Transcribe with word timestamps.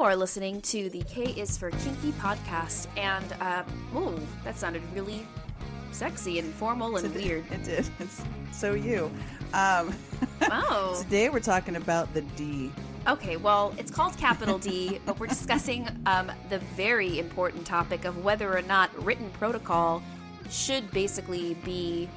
You 0.00 0.06
are 0.06 0.16
listening 0.16 0.62
to 0.62 0.88
the 0.88 1.02
K 1.02 1.24
is 1.24 1.58
for 1.58 1.70
Kinky 1.72 2.12
podcast, 2.12 2.86
and 2.96 3.34
uh, 3.38 3.62
oh, 3.94 4.18
that 4.44 4.58
sounded 4.58 4.80
really 4.94 5.26
sexy 5.92 6.38
and 6.38 6.54
formal 6.54 6.96
and 6.96 7.12
did- 7.12 7.22
weird. 7.22 7.44
It 7.52 7.64
did. 7.64 7.86
It's 8.00 8.22
so 8.50 8.72
you. 8.72 9.10
Um, 9.52 9.94
Oh, 10.50 10.98
today 11.02 11.28
we're 11.28 11.40
talking 11.40 11.76
about 11.76 12.14
the 12.14 12.22
D. 12.22 12.72
okay. 13.08 13.36
Well, 13.36 13.74
it's 13.76 13.90
called 13.90 14.16
capital 14.16 14.58
D, 14.58 15.00
but 15.04 15.20
we're 15.20 15.26
discussing 15.26 15.86
um, 16.06 16.32
the 16.48 16.60
very 16.76 17.18
important 17.18 17.66
topic 17.66 18.06
of 18.06 18.24
whether 18.24 18.56
or 18.56 18.62
not 18.62 18.88
written 19.04 19.28
protocol 19.32 20.02
should 20.48 20.90
basically 20.92 21.52
be 21.62 22.08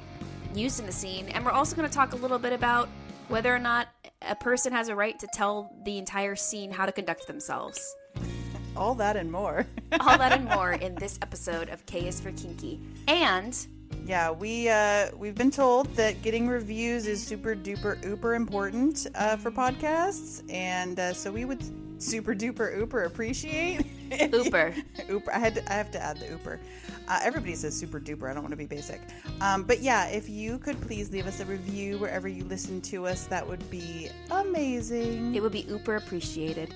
used 0.54 0.80
in 0.80 0.86
the 0.86 0.92
scene, 0.92 1.28
and 1.28 1.44
we're 1.44 1.50
also 1.50 1.76
going 1.76 1.86
to 1.86 1.94
talk 1.94 2.14
a 2.14 2.16
little 2.16 2.38
bit 2.38 2.54
about 2.54 2.88
whether 3.28 3.54
or 3.54 3.58
not 3.58 3.88
a 4.28 4.34
person 4.34 4.72
has 4.72 4.88
a 4.88 4.94
right 4.94 5.18
to 5.18 5.26
tell 5.32 5.74
the 5.84 5.98
entire 5.98 6.36
scene 6.36 6.70
how 6.70 6.86
to 6.86 6.92
conduct 6.92 7.26
themselves. 7.26 7.94
All 8.76 8.94
that 8.96 9.16
and 9.16 9.30
more. 9.30 9.66
All 10.00 10.18
that 10.18 10.32
and 10.32 10.44
more 10.44 10.72
in 10.86 10.94
this 10.96 11.18
episode 11.22 11.68
of 11.68 11.84
K 11.86 12.08
is 12.08 12.20
for 12.20 12.32
Kinky. 12.32 12.80
And 13.06 13.56
yeah, 14.04 14.30
we 14.30 14.68
uh, 14.68 15.10
we've 15.16 15.34
been 15.34 15.50
told 15.50 15.94
that 15.94 16.20
getting 16.22 16.48
reviews 16.48 17.06
is 17.06 17.24
super 17.24 17.54
duper 17.54 18.02
uber 18.04 18.34
important 18.34 19.06
uh, 19.14 19.36
for 19.36 19.50
podcasts, 19.50 20.42
and 20.52 20.98
uh, 20.98 21.14
so 21.14 21.30
we 21.30 21.44
would 21.44 21.62
super 22.02 22.34
duper 22.34 22.76
uber 22.76 23.04
appreciate. 23.04 23.86
Uber. 24.10 24.74
Uber. 25.08 25.32
I 25.32 25.38
had 25.38 25.54
to, 25.54 25.72
I 25.72 25.76
have 25.76 25.90
to 25.92 26.02
add 26.02 26.18
the 26.18 26.28
Uber. 26.28 26.60
Uh, 27.06 27.20
everybody 27.22 27.54
says 27.54 27.76
super 27.76 28.00
duper. 28.00 28.30
I 28.30 28.34
don't 28.34 28.42
want 28.42 28.52
to 28.52 28.56
be 28.56 28.66
basic. 28.66 29.00
Um, 29.40 29.64
but 29.64 29.80
yeah, 29.80 30.06
if 30.06 30.28
you 30.28 30.58
could 30.58 30.80
please 30.80 31.10
leave 31.10 31.26
us 31.26 31.40
a 31.40 31.44
review 31.44 31.98
wherever 31.98 32.28
you 32.28 32.44
listen 32.44 32.80
to 32.82 33.06
us, 33.06 33.26
that 33.26 33.46
would 33.46 33.68
be 33.70 34.08
amazing. 34.30 35.34
it 35.34 35.42
would 35.42 35.52
be 35.52 35.62
uber 35.62 35.96
appreciated. 35.96 36.74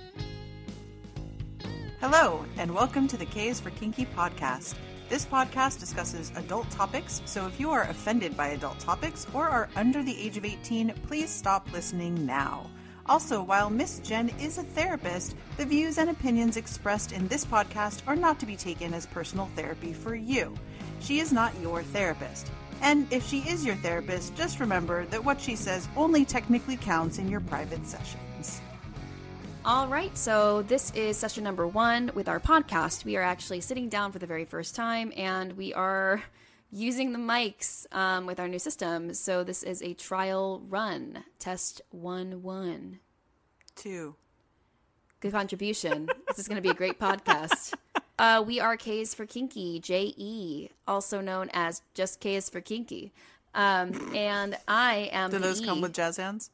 Hello, 2.00 2.44
and 2.58 2.72
welcome 2.72 3.08
to 3.08 3.16
the 3.16 3.26
K's 3.26 3.58
for 3.58 3.70
Kinky 3.70 4.06
podcast. 4.06 4.74
This 5.08 5.24
podcast 5.24 5.80
discusses 5.80 6.30
adult 6.36 6.70
topics, 6.70 7.22
so 7.24 7.46
if 7.46 7.58
you 7.58 7.70
are 7.70 7.84
offended 7.84 8.36
by 8.36 8.48
adult 8.48 8.78
topics 8.78 9.26
or 9.32 9.48
are 9.48 9.70
under 9.74 10.02
the 10.02 10.16
age 10.20 10.36
of 10.36 10.44
18, 10.44 10.92
please 11.06 11.30
stop 11.30 11.72
listening 11.72 12.26
now. 12.26 12.70
Also, 13.08 13.42
while 13.42 13.70
Miss 13.70 14.00
Jen 14.00 14.28
is 14.38 14.58
a 14.58 14.62
therapist, 14.62 15.34
the 15.56 15.64
views 15.64 15.96
and 15.96 16.10
opinions 16.10 16.58
expressed 16.58 17.12
in 17.12 17.26
this 17.28 17.44
podcast 17.44 18.02
are 18.06 18.16
not 18.16 18.38
to 18.40 18.46
be 18.46 18.54
taken 18.56 18.92
as 18.92 19.06
personal 19.06 19.48
therapy 19.56 19.94
for 19.94 20.14
you. 20.14 20.54
She 21.00 21.18
is 21.20 21.32
not 21.32 21.58
your 21.62 21.82
therapist. 21.82 22.50
And 22.82 23.10
if 23.10 23.26
she 23.26 23.38
is 23.40 23.64
your 23.64 23.76
therapist, 23.76 24.36
just 24.36 24.60
remember 24.60 25.06
that 25.06 25.24
what 25.24 25.40
she 25.40 25.56
says 25.56 25.88
only 25.96 26.24
technically 26.24 26.76
counts 26.76 27.18
in 27.18 27.28
your 27.30 27.40
private 27.40 27.86
sessions. 27.86 28.60
All 29.64 29.88
right, 29.88 30.16
so 30.16 30.62
this 30.62 30.92
is 30.94 31.16
session 31.16 31.44
number 31.44 31.66
one 31.66 32.10
with 32.14 32.28
our 32.28 32.40
podcast. 32.40 33.04
We 33.04 33.16
are 33.16 33.22
actually 33.22 33.60
sitting 33.60 33.88
down 33.88 34.12
for 34.12 34.18
the 34.18 34.26
very 34.26 34.44
first 34.44 34.74
time 34.74 35.12
and 35.16 35.54
we 35.54 35.74
are 35.74 36.22
using 36.70 37.12
the 37.12 37.18
mics 37.18 37.86
um, 37.94 38.26
with 38.26 38.40
our 38.40 38.48
new 38.48 38.58
system. 38.58 39.14
So 39.14 39.44
this 39.44 39.62
is 39.62 39.82
a 39.82 39.94
trial 39.94 40.62
run, 40.68 41.24
test 41.38 41.82
one 41.90 42.42
one. 42.42 43.00
Two. 43.76 44.16
Good 45.20 45.32
contribution. 45.32 46.08
this 46.28 46.38
is 46.38 46.48
going 46.48 46.56
to 46.56 46.62
be 46.62 46.70
a 46.70 46.74
great 46.74 46.98
podcast. 46.98 47.74
Uh, 48.18 48.42
we 48.44 48.58
are 48.60 48.76
K's 48.76 49.14
for 49.14 49.26
Kinky, 49.26 49.78
J-E, 49.78 50.70
also 50.86 51.20
known 51.20 51.50
as 51.52 51.82
just 51.94 52.20
K 52.20 52.34
is 52.34 52.50
for 52.50 52.60
Kinky. 52.60 53.12
Um, 53.54 54.14
and 54.14 54.56
I 54.66 55.10
am 55.12 55.30
Do 55.30 55.38
the 55.38 55.46
those 55.46 55.60
come 55.60 55.78
E. 55.78 55.82
with 55.82 55.92
jazz 55.94 56.16
hands? 56.16 56.50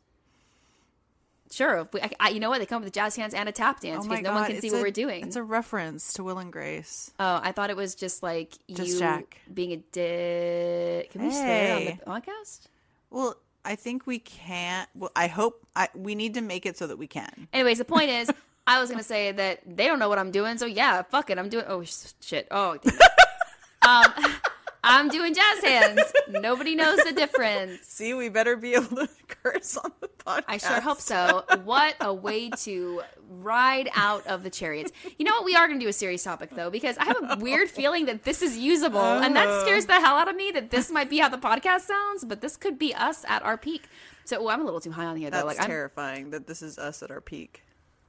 Sure. 1.51 1.79
If 1.79 1.93
we, 1.93 2.01
I, 2.01 2.11
I, 2.19 2.29
you 2.31 2.41
know 2.41 2.51
what? 2.51 2.59
They 2.59 2.67
come 2.67 2.79
up 2.79 2.85
with 2.85 2.93
jazz 2.93 3.15
hands 3.17 3.35
and 3.35 3.49
a 3.49 3.53
tap 3.53 3.81
dance 3.81 4.07
oh 4.07 4.09
because 4.09 4.25
no 4.25 4.33
one 4.33 4.47
can 4.51 4.61
see 4.61 4.69
it's 4.69 4.73
what 4.75 4.81
a- 4.81 4.83
we're 4.83 4.91
doing. 4.91 5.25
It's 5.25 5.37
a 5.37 5.43
reference 5.43 6.15
to 6.15 6.25
Will 6.25 6.39
and 6.39 6.53
Grace. 6.53 7.13
Oh, 7.21 7.41
I 7.43 7.53
thought 7.53 7.71
it 7.71 7.77
was 7.77 7.95
just 7.95 8.23
like 8.23 8.55
Just 8.71 8.95
you 8.95 8.99
Jack. 8.99 9.39
being 9.53 9.73
a 9.73 9.77
dick. 9.77 11.11
Can 11.13 11.23
we 11.27 11.31
swear 11.31 11.77
on 11.77 11.85
the 11.85 11.93
podcast? 12.07 12.61
Well, 13.11 13.37
I 13.65 13.77
think 13.77 14.07
we 14.07 14.19
can't. 14.19 14.89
Well, 14.95 15.13
I 15.15 15.27
hope 15.29 15.67
I, 15.77 15.89
we 15.95 16.15
need 16.15 16.35
to 16.35 16.41
make 16.41 16.67
it 16.67 16.77
so 16.77 16.87
that 16.87 16.99
we 16.99 17.07
can. 17.07 17.49
Anyways, 17.53 17.79
the 17.79 17.85
point 17.85 18.11
is, 18.11 18.31
I 18.67 18.81
was 18.81 18.91
gonna 18.91 19.03
say 19.03 19.31
that 19.33 19.61
they 19.67 19.87
don't 19.87 19.99
know 19.99 20.09
what 20.09 20.19
I'm 20.19 20.31
doing, 20.31 20.59
so 20.59 20.67
yeah, 20.67 21.03
fuck 21.03 21.31
it, 21.31 21.39
I'm 21.39 21.49
doing. 21.51 21.65
Oh 21.69 21.83
sh- 21.85 22.13
shit. 22.21 22.49
Oh, 22.51 22.79
um, 23.83 24.05
I'm 24.85 25.09
doing 25.09 25.35
jazz 25.35 25.65
hands. 25.65 26.13
Nobody 26.29 26.75
knows 26.75 26.99
the 26.99 27.13
difference. 27.13 27.87
See, 27.87 28.13
we 28.13 28.29
better 28.29 28.55
be 28.57 28.75
able 28.75 28.97
to 28.97 29.09
curse 29.29 29.77
on 29.77 29.91
the 30.01 30.09
podcast. 30.09 30.45
I 30.47 30.59
sure 30.59 30.81
hope 30.81 31.01
so. 31.01 31.45
What 31.65 31.97
a 32.01 32.13
way 32.13 32.51
to 32.51 33.03
ride 33.29 33.89
out 33.95 34.27
of 34.27 34.43
the 34.43 34.51
chariots. 34.51 34.93
You 35.19 35.25
know 35.25 35.33
what? 35.33 35.45
We 35.47 35.57
are 35.57 35.67
going 35.67 35.81
to 35.81 35.85
do 35.85 35.89
a 35.89 35.93
serious 35.93 36.23
topic 36.23 36.51
though, 36.55 36.71
because 36.71 36.99
I 36.99 37.05
have 37.05 37.17
a 37.23 37.37
weird 37.41 37.71
feeling 37.71 38.05
that 38.07 38.25
this 38.25 38.43
is 38.43 38.59
usable, 38.59 39.01
and 39.01 39.35
that 39.37 39.49
oh. 39.49 39.63
scares 39.63 39.87
the 39.87 39.95
hell 39.95 40.17
out 40.17 40.29
of 40.29 40.37
me. 40.37 40.51
That 40.51 40.71
this 40.71 40.91
might 40.91 41.09
be 41.09 41.19
how 41.19 41.31
the 41.31 41.39
podcast 41.39 41.83
sounds, 41.83 42.25
but 42.25 42.43
this 42.43 42.57
could 42.57 42.79
be 42.79 42.95
us 42.95 43.25
at 43.27 43.43
our 43.43 43.57
peak. 43.57 43.85
So, 44.27 44.39
oh, 44.39 44.49
I'm 44.49 44.61
a 44.61 44.65
little 44.65 44.81
too 44.81 44.93
high 44.93 45.07
on 45.07 45.17
here 45.17 45.31
though. 45.31 45.47
That's 45.47 45.59
like, 45.59 45.61
I'm, 45.61 45.67
terrifying 45.67 46.31
that 46.31 46.47
this 46.47 46.63
is 46.63 46.79
us 46.79 47.03
at 47.03 47.11
our 47.11 47.21
peak. 47.21 47.63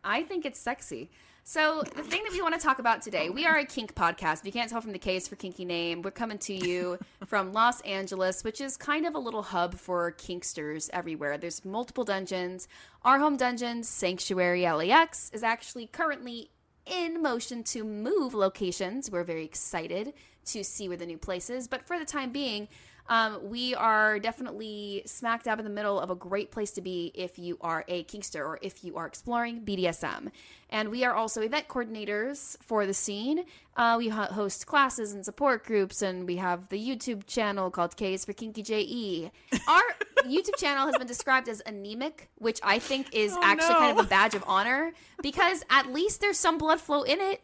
I 0.03 0.23
think 0.23 0.45
it's 0.45 0.59
sexy. 0.59 1.09
So, 1.47 1.83
the 1.83 2.01
thing 2.01 2.23
that 2.23 2.31
we 2.31 2.41
want 2.41 2.55
to 2.55 2.59
talk 2.59 2.79
about 2.79 3.03
today, 3.03 3.29
we 3.29 3.45
are 3.45 3.55
a 3.59 3.65
kink 3.65 3.93
podcast. 3.93 4.39
If 4.39 4.47
you 4.47 4.51
can't 4.51 4.67
tell 4.67 4.81
from 4.81 4.93
the 4.93 4.97
K's 4.97 5.27
for 5.27 5.35
Kinky 5.35 5.63
name, 5.63 6.01
we're 6.01 6.09
coming 6.09 6.39
to 6.39 6.53
you 6.55 6.97
from 7.27 7.53
Los 7.53 7.81
Angeles, 7.81 8.43
which 8.43 8.59
is 8.59 8.77
kind 8.77 9.05
of 9.05 9.13
a 9.13 9.19
little 9.19 9.43
hub 9.43 9.75
for 9.75 10.11
kinksters 10.13 10.89
everywhere. 10.91 11.37
There's 11.37 11.63
multiple 11.63 12.03
dungeons. 12.03 12.67
Our 13.03 13.19
home 13.19 13.37
dungeon, 13.37 13.83
Sanctuary 13.83 14.63
LAX, 14.63 15.29
is 15.35 15.43
actually 15.43 15.85
currently 15.85 16.49
in 16.87 17.21
motion 17.21 17.63
to 17.65 17.83
move 17.83 18.33
locations. 18.33 19.11
We're 19.11 19.23
very 19.23 19.45
excited 19.45 20.13
to 20.45 20.63
see 20.63 20.87
where 20.87 20.97
the 20.97 21.05
new 21.05 21.19
place 21.19 21.51
is, 21.51 21.67
but 21.67 21.85
for 21.85 21.99
the 21.99 22.05
time 22.05 22.31
being, 22.31 22.67
um, 23.07 23.49
we 23.49 23.75
are 23.75 24.19
definitely 24.19 25.03
smack 25.05 25.43
dab 25.43 25.59
in 25.59 25.65
the 25.65 25.71
middle 25.71 25.99
of 25.99 26.09
a 26.09 26.15
great 26.15 26.51
place 26.51 26.71
to 26.71 26.81
be 26.81 27.11
if 27.13 27.37
you 27.37 27.57
are 27.61 27.85
a 27.87 28.03
Kinkster 28.05 28.39
or 28.39 28.57
if 28.61 28.83
you 28.83 28.97
are 28.97 29.05
exploring 29.05 29.61
BDSM. 29.61 30.31
And 30.71 30.89
we 30.89 31.03
are 31.03 31.13
also 31.13 31.41
event 31.41 31.67
coordinators 31.67 32.57
for 32.63 32.87
the 32.87 32.93
scene. 32.93 33.45
Uh, 33.77 33.95
we 33.99 34.09
ho- 34.09 34.23
host 34.23 34.65
classes 34.65 35.13
and 35.13 35.23
support 35.23 35.63
groups, 35.65 36.01
and 36.01 36.25
we 36.27 36.37
have 36.37 36.69
the 36.69 36.79
YouTube 36.79 37.27
channel 37.27 37.69
called 37.69 37.95
K's 37.95 38.25
for 38.25 38.33
Kinky 38.33 38.63
JE. 38.63 39.31
Our 39.67 39.83
YouTube 40.23 40.57
channel 40.57 40.87
has 40.87 40.97
been 40.97 41.07
described 41.07 41.47
as 41.47 41.61
anemic, 41.67 42.29
which 42.39 42.59
I 42.63 42.79
think 42.79 43.13
is 43.13 43.37
actually 43.43 43.75
kind 43.75 43.99
of 43.99 44.03
a 44.03 44.09
badge 44.09 44.33
of 44.33 44.43
honor 44.47 44.93
because 45.21 45.63
at 45.69 45.93
least 45.93 46.21
there's 46.21 46.39
some 46.39 46.57
blood 46.57 46.81
flow 46.81 47.03
in 47.03 47.21
it. 47.21 47.41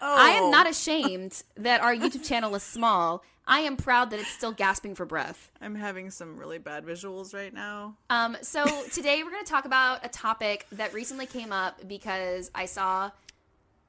Oh, 0.00 0.16
I 0.18 0.30
am 0.30 0.50
not 0.50 0.68
ashamed 0.68 1.42
that 1.56 1.80
our 1.80 1.94
YouTube 1.94 2.24
channel 2.24 2.54
is 2.54 2.62
small. 2.62 3.22
I 3.46 3.60
am 3.60 3.76
proud 3.76 4.10
that 4.10 4.20
it's 4.20 4.30
still 4.30 4.52
gasping 4.52 4.94
for 4.94 5.04
breath. 5.04 5.50
I'm 5.60 5.74
having 5.74 6.10
some 6.10 6.36
really 6.36 6.58
bad 6.58 6.84
visuals 6.84 7.34
right 7.34 7.52
now. 7.52 7.96
Um, 8.08 8.36
so 8.40 8.64
today 8.92 9.22
we're 9.24 9.30
going 9.30 9.44
to 9.44 9.50
talk 9.50 9.64
about 9.64 10.04
a 10.04 10.08
topic 10.08 10.66
that 10.72 10.94
recently 10.94 11.26
came 11.26 11.52
up 11.52 11.86
because 11.88 12.50
I 12.54 12.66
saw 12.66 13.10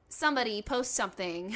somebody 0.09 0.61
post 0.61 0.95
something 0.95 1.55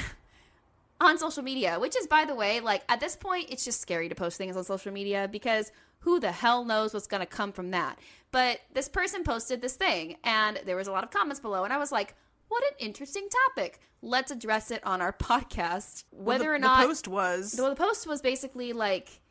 on 1.01 1.17
social 1.17 1.43
media, 1.43 1.79
which 1.79 1.95
is, 1.95 2.07
by 2.07 2.25
the 2.25 2.35
way, 2.35 2.59
like 2.59 2.83
at 2.87 2.99
this 2.99 3.15
point, 3.15 3.47
it's 3.49 3.65
just 3.65 3.81
scary 3.81 4.09
to 4.09 4.15
post 4.15 4.37
things 4.37 4.55
on 4.55 4.63
social 4.63 4.91
media 4.91 5.27
because 5.31 5.71
who 5.99 6.19
the 6.19 6.31
hell 6.31 6.65
knows 6.65 6.93
what's 6.93 7.07
going 7.07 7.21
to 7.21 7.27
come 7.27 7.51
from 7.51 7.71
that. 7.71 7.97
But 8.31 8.59
this 8.73 8.87
person 8.87 9.23
posted 9.23 9.61
this 9.61 9.75
thing, 9.75 10.17
and 10.23 10.61
there 10.65 10.75
was 10.75 10.87
a 10.87 10.91
lot 10.91 11.03
of 11.03 11.11
comments 11.11 11.39
below, 11.39 11.63
and 11.63 11.73
I 11.73 11.77
was 11.77 11.91
like, 11.91 12.15
what 12.47 12.63
an 12.63 12.77
interesting 12.79 13.27
topic. 13.47 13.79
Let's 14.01 14.31
address 14.31 14.71
it 14.71 14.85
on 14.85 15.01
our 15.01 15.13
podcast. 15.19 16.03
Whether 16.11 16.45
Well, 16.45 16.53
the, 16.53 16.55
or 16.55 16.59
not 16.59 16.81
the 16.81 16.87
post 16.87 17.07
was 17.07 17.55
well, 17.57 17.69
the 17.69 17.75
post 17.75 18.07
was 18.07 18.21
basically 18.21 18.73
like 18.73 19.21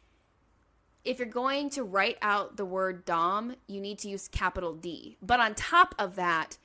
if 1.05 1.19
you're 1.19 1.29
going 1.29 1.71
to 1.71 1.85
write 1.85 2.19
out 2.21 2.57
the 2.57 2.65
word 2.65 3.05
Dom, 3.05 3.55
you 3.69 3.81
need 3.81 3.99
to 4.01 4.09
use 4.09 4.29
capital 4.29 4.75
D. 4.75 5.17
But 5.23 5.39
on 5.39 5.55
top 5.55 5.95
of 5.99 6.17
that, 6.17 6.59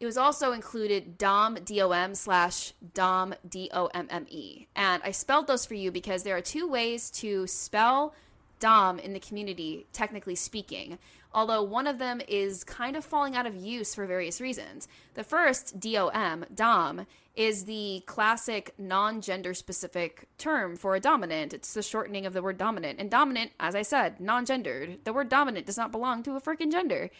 it 0.00 0.06
was 0.06 0.16
also 0.16 0.52
included 0.52 1.18
Dom 1.18 1.56
D 1.64 1.82
O 1.82 1.90
M 1.90 2.14
slash 2.14 2.72
Dom 2.94 3.34
D 3.48 3.68
O 3.74 3.86
M 3.86 4.06
M 4.08 4.26
E. 4.28 4.68
And 4.76 5.02
I 5.04 5.10
spelled 5.10 5.48
those 5.48 5.66
for 5.66 5.74
you 5.74 5.90
because 5.90 6.22
there 6.22 6.36
are 6.36 6.40
two 6.40 6.68
ways 6.68 7.10
to 7.12 7.46
spell 7.48 8.14
Dom 8.58 8.98
in 8.98 9.12
the 9.12 9.20
community, 9.20 9.86
technically 9.92 10.34
speaking. 10.34 10.98
Although 11.32 11.62
one 11.62 11.86
of 11.86 11.98
them 11.98 12.20
is 12.26 12.64
kind 12.64 12.96
of 12.96 13.04
falling 13.04 13.36
out 13.36 13.46
of 13.46 13.54
use 13.54 13.94
for 13.94 14.06
various 14.06 14.40
reasons. 14.40 14.88
The 15.14 15.24
first, 15.24 15.78
DOM, 15.78 16.46
Dom, 16.54 17.06
is 17.36 17.66
the 17.66 18.02
classic 18.06 18.74
non 18.78 19.20
gender 19.20 19.54
specific 19.54 20.26
term 20.38 20.76
for 20.76 20.96
a 20.96 21.00
dominant. 21.00 21.54
It's 21.54 21.74
the 21.74 21.82
shortening 21.82 22.26
of 22.26 22.32
the 22.32 22.42
word 22.42 22.58
dominant. 22.58 22.98
And 22.98 23.10
dominant, 23.10 23.52
as 23.60 23.74
I 23.74 23.82
said, 23.82 24.20
non 24.20 24.44
gendered. 24.46 24.98
The 25.04 25.12
word 25.12 25.28
dominant 25.28 25.66
does 25.66 25.76
not 25.76 25.92
belong 25.92 26.22
to 26.24 26.36
a 26.36 26.40
freaking 26.40 26.72
gender. 26.72 27.10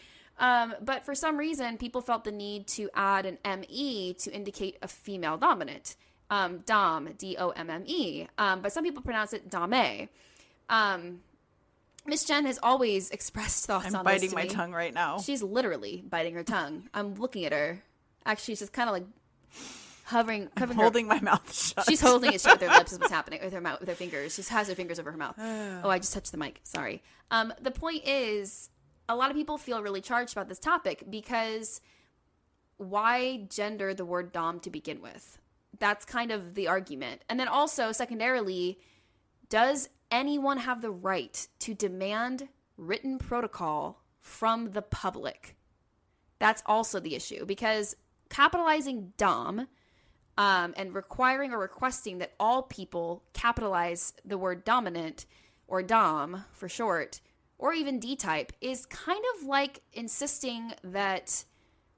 Um, 0.40 0.74
but 0.80 1.04
for 1.04 1.14
some 1.14 1.36
reason, 1.36 1.78
people 1.78 2.00
felt 2.00 2.24
the 2.24 2.32
need 2.32 2.66
to 2.68 2.88
add 2.94 3.26
an 3.26 3.38
ME 3.44 4.14
to 4.14 4.32
indicate 4.32 4.78
a 4.82 4.88
female 4.88 5.36
dominant. 5.36 5.96
Um, 6.30 6.58
Dom, 6.66 7.10
D 7.18 7.36
O 7.38 7.50
M 7.50 7.70
M 7.70 7.84
E. 7.86 8.26
Um, 8.38 8.60
but 8.60 8.72
some 8.72 8.84
people 8.84 9.02
pronounce 9.02 9.32
it 9.32 9.50
Dame. 9.50 10.08
Um, 10.68 11.20
Miss 12.08 12.24
Jen 12.24 12.46
has 12.46 12.58
always 12.62 13.10
expressed 13.10 13.66
thoughts 13.66 13.86
I'm 13.86 13.96
on 13.96 14.04
this 14.04 14.14
biting 14.22 14.34
my 14.34 14.44
me. 14.44 14.48
tongue 14.48 14.72
right 14.72 14.94
now. 14.94 15.18
She's 15.18 15.42
literally 15.42 16.02
biting 16.08 16.34
her 16.34 16.42
tongue. 16.42 16.88
I'm 16.94 17.14
looking 17.14 17.44
at 17.44 17.52
her. 17.52 17.82
Actually, 18.24 18.52
she's 18.52 18.60
just 18.60 18.72
kind 18.72 18.88
of 18.88 18.94
like 18.94 19.04
hovering, 20.04 20.48
covering 20.56 20.78
her- 20.78 20.82
Holding 20.84 21.06
my 21.06 21.20
mouth 21.20 21.52
shut. 21.54 21.84
She's 21.86 22.00
holding 22.00 22.32
it 22.32 22.40
shut 22.40 22.60
with 22.60 22.68
her 22.70 22.76
lips. 22.78 22.92
Is 22.92 22.98
what's 22.98 23.12
happening 23.18 23.40
with 23.42 23.52
her 23.52 23.60
mouth, 23.60 23.80
with 23.80 23.88
her 23.90 23.94
fingers. 23.94 24.34
She 24.34 24.42
has 24.42 24.68
her 24.68 24.74
fingers 24.74 24.98
over 24.98 25.12
her 25.12 25.18
mouth. 25.18 25.34
oh, 25.38 25.90
I 25.90 25.98
just 25.98 26.14
touched 26.14 26.32
the 26.32 26.38
mic. 26.38 26.60
Sorry. 26.64 27.02
Um, 27.30 27.52
the 27.60 27.70
point 27.70 28.06
is, 28.06 28.70
a 29.08 29.14
lot 29.14 29.30
of 29.30 29.36
people 29.36 29.58
feel 29.58 29.82
really 29.82 30.00
charged 30.00 30.32
about 30.32 30.48
this 30.48 30.58
topic 30.58 31.04
because 31.10 31.80
why 32.78 33.44
gender 33.50 33.92
the 33.92 34.04
word 34.04 34.32
dom 34.32 34.60
to 34.60 34.70
begin 34.70 35.02
with? 35.02 35.38
That's 35.78 36.04
kind 36.04 36.32
of 36.32 36.54
the 36.54 36.68
argument. 36.68 37.22
And 37.28 37.38
then 37.38 37.48
also, 37.48 37.92
secondarily, 37.92 38.78
does 39.48 39.88
anyone 40.10 40.58
have 40.58 40.80
the 40.80 40.90
right 40.90 41.46
to 41.60 41.74
demand 41.74 42.48
written 42.76 43.18
protocol 43.18 44.02
from 44.20 44.72
the 44.72 44.82
public? 44.82 45.56
That's 46.38 46.62
also 46.66 47.00
the 47.00 47.14
issue 47.14 47.44
because 47.46 47.96
capitalizing 48.28 49.12
dom 49.16 49.66
um, 50.36 50.74
and 50.76 50.94
requiring 50.94 51.52
or 51.52 51.58
requesting 51.58 52.18
that 52.18 52.34
all 52.38 52.62
people 52.62 53.24
capitalize 53.32 54.12
the 54.24 54.38
word 54.38 54.64
dominant 54.64 55.26
or 55.66 55.82
dom 55.82 56.44
for 56.52 56.68
short 56.68 57.20
or 57.58 57.72
even 57.72 57.98
D 57.98 58.14
type 58.14 58.52
is 58.60 58.86
kind 58.86 59.22
of 59.34 59.46
like 59.46 59.82
insisting 59.92 60.72
that 60.84 61.44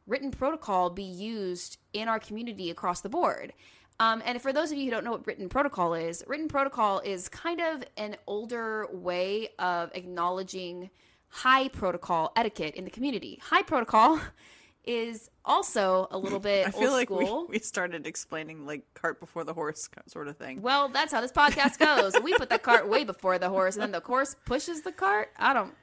written 0.07 0.31
protocol 0.31 0.91
be 0.91 1.05
used 1.05 1.79
in 1.93 2.09
our 2.09 2.19
community 2.19 2.71
across 2.71 3.03
the 3.03 3.09
board. 3.09 3.53
Um, 4.01 4.23
and 4.25 4.41
for 4.41 4.51
those 4.51 4.73
of 4.73 4.79
you 4.79 4.87
who 4.87 4.91
don't 4.91 5.05
know 5.05 5.11
what 5.11 5.27
written 5.27 5.51
protocol 5.51 5.93
is, 5.93 6.25
written 6.27 6.49
protocol 6.49 7.01
is 7.01 7.29
kind 7.29 7.61
of 7.61 7.85
an 7.99 8.17
older 8.27 8.89
way 8.91 9.51
of 9.59 9.91
acknowledging 9.95 10.89
high 11.29 11.69
protocol 11.69 12.33
etiquette 12.35 12.75
in 12.75 12.85
the 12.85 12.91
community. 12.91 13.39
High 13.43 13.63
protocol 13.63 14.19
is 14.85 15.31
also 15.45 16.09
a 16.11 16.17
little 16.17 16.41
bit 16.41 16.67
I 16.69 16.71
feel 16.71 16.85
old 16.85 16.93
like 16.93 17.11
we, 17.11 17.27
school. 17.27 17.47
we 17.47 17.59
started 17.59 18.07
explaining 18.07 18.65
like 18.65 18.83
cart 18.95 19.21
before 19.21 19.45
the 19.45 19.53
horse 19.53 19.91
sort 20.07 20.29
of 20.29 20.39
thing. 20.39 20.63
Well, 20.63 20.89
that's 20.89 21.13
how 21.13 21.21
this 21.21 21.31
podcast 21.31 21.79
goes. 21.79 22.15
we 22.23 22.33
put 22.33 22.49
the 22.49 22.59
cart 22.59 22.89
way 22.89 23.05
before 23.05 23.39
the 23.39 23.51
horse, 23.51 23.77
and 23.77 23.83
then 23.83 23.93
the 23.93 24.01
horse 24.01 24.35
pushes 24.47 24.81
the 24.81 24.93
cart. 24.93 25.29
I 25.39 25.53
don't. 25.53 25.75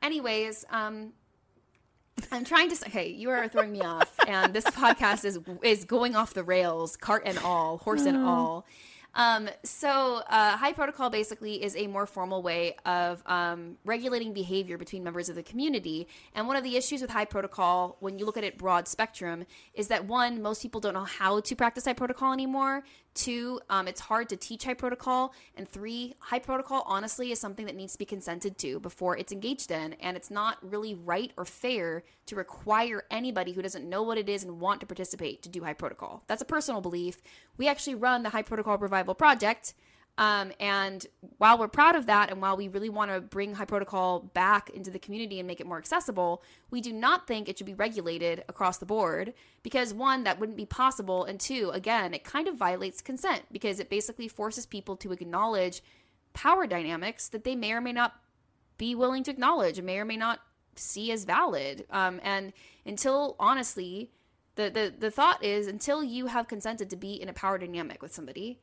Anyways, 0.00 0.64
um, 0.70 1.12
I'm 2.32 2.44
trying 2.44 2.68
to 2.70 2.76
say, 2.76 2.90
hey, 2.90 3.08
you 3.08 3.30
are 3.30 3.48
throwing 3.48 3.72
me 3.72 3.80
off, 3.80 4.12
and 4.26 4.52
this 4.54 4.64
podcast 4.64 5.24
is 5.24 5.38
is 5.62 5.84
going 5.84 6.16
off 6.16 6.34
the 6.34 6.44
rails, 6.44 6.96
cart 6.96 7.22
and 7.26 7.38
all, 7.38 7.78
horse 7.78 8.04
and 8.04 8.16
all. 8.16 8.66
Um, 9.14 9.48
so, 9.64 10.22
uh, 10.28 10.56
high 10.56 10.72
protocol 10.72 11.10
basically 11.10 11.62
is 11.62 11.74
a 11.74 11.86
more 11.88 12.06
formal 12.06 12.40
way 12.42 12.76
of 12.86 13.22
um, 13.26 13.76
regulating 13.84 14.32
behavior 14.32 14.78
between 14.78 15.02
members 15.02 15.28
of 15.28 15.34
the 15.34 15.42
community. 15.42 16.06
And 16.34 16.46
one 16.46 16.56
of 16.56 16.62
the 16.62 16.76
issues 16.76 17.00
with 17.00 17.10
high 17.10 17.24
protocol, 17.24 17.96
when 18.00 18.18
you 18.18 18.26
look 18.26 18.36
at 18.36 18.44
it 18.44 18.58
broad 18.58 18.86
spectrum, 18.86 19.44
is 19.74 19.88
that 19.88 20.06
one, 20.06 20.40
most 20.40 20.62
people 20.62 20.80
don't 20.80 20.94
know 20.94 21.04
how 21.04 21.40
to 21.40 21.56
practice 21.56 21.86
high 21.86 21.94
protocol 21.94 22.32
anymore. 22.32 22.84
Two, 23.14 23.60
um, 23.68 23.88
it's 23.88 24.00
hard 24.00 24.28
to 24.28 24.36
teach 24.36 24.64
high 24.64 24.74
protocol. 24.74 25.34
And 25.56 25.68
three, 25.68 26.14
high 26.18 26.38
protocol 26.38 26.84
honestly 26.86 27.32
is 27.32 27.40
something 27.40 27.66
that 27.66 27.74
needs 27.74 27.92
to 27.92 27.98
be 27.98 28.04
consented 28.04 28.58
to 28.58 28.78
before 28.80 29.16
it's 29.16 29.32
engaged 29.32 29.70
in. 29.70 29.94
And 29.94 30.16
it's 30.16 30.30
not 30.30 30.58
really 30.62 30.94
right 30.94 31.32
or 31.36 31.44
fair 31.44 32.04
to 32.26 32.36
require 32.36 33.04
anybody 33.10 33.52
who 33.52 33.62
doesn't 33.62 33.88
know 33.88 34.02
what 34.02 34.18
it 34.18 34.28
is 34.28 34.44
and 34.44 34.60
want 34.60 34.80
to 34.80 34.86
participate 34.86 35.42
to 35.42 35.48
do 35.48 35.64
high 35.64 35.72
protocol. 35.72 36.22
That's 36.26 36.42
a 36.42 36.46
personal 36.46 36.80
belief. 36.80 37.18
We 37.56 37.66
actually 37.66 37.96
run 37.96 38.22
the 38.22 38.30
High 38.30 38.42
Protocol 38.42 38.78
Revival 38.78 39.14
Project. 39.14 39.74
Um, 40.18 40.50
and 40.58 41.06
while 41.38 41.56
we're 41.56 41.68
proud 41.68 41.94
of 41.94 42.06
that, 42.06 42.30
and 42.30 42.42
while 42.42 42.56
we 42.56 42.66
really 42.66 42.88
want 42.88 43.12
to 43.12 43.20
bring 43.20 43.54
high 43.54 43.64
protocol 43.64 44.18
back 44.34 44.68
into 44.70 44.90
the 44.90 44.98
community 44.98 45.38
and 45.38 45.46
make 45.46 45.60
it 45.60 45.66
more 45.66 45.78
accessible, 45.78 46.42
we 46.72 46.80
do 46.80 46.92
not 46.92 47.28
think 47.28 47.48
it 47.48 47.56
should 47.56 47.68
be 47.68 47.74
regulated 47.74 48.44
across 48.48 48.78
the 48.78 48.84
board 48.84 49.32
because 49.62 49.94
one, 49.94 50.24
that 50.24 50.40
wouldn't 50.40 50.58
be 50.58 50.66
possible, 50.66 51.24
and 51.24 51.38
two, 51.38 51.70
again, 51.72 52.12
it 52.14 52.24
kind 52.24 52.48
of 52.48 52.56
violates 52.56 53.00
consent 53.00 53.42
because 53.52 53.78
it 53.78 53.88
basically 53.88 54.26
forces 54.26 54.66
people 54.66 54.96
to 54.96 55.12
acknowledge 55.12 55.82
power 56.32 56.66
dynamics 56.66 57.28
that 57.28 57.44
they 57.44 57.54
may 57.54 57.72
or 57.72 57.80
may 57.80 57.92
not 57.92 58.14
be 58.76 58.96
willing 58.96 59.22
to 59.22 59.30
acknowledge 59.30 59.78
and 59.78 59.86
may 59.86 59.98
or 59.98 60.04
may 60.04 60.16
not 60.16 60.40
see 60.74 61.12
as 61.12 61.24
valid. 61.24 61.86
Um, 61.90 62.20
and 62.24 62.52
until 62.84 63.36
honestly, 63.38 64.10
the, 64.56 64.68
the 64.68 64.92
the 64.98 65.10
thought 65.12 65.44
is 65.44 65.68
until 65.68 66.02
you 66.02 66.26
have 66.26 66.48
consented 66.48 66.90
to 66.90 66.96
be 66.96 67.12
in 67.12 67.28
a 67.28 67.32
power 67.32 67.58
dynamic 67.58 68.02
with 68.02 68.12
somebody, 68.12 68.58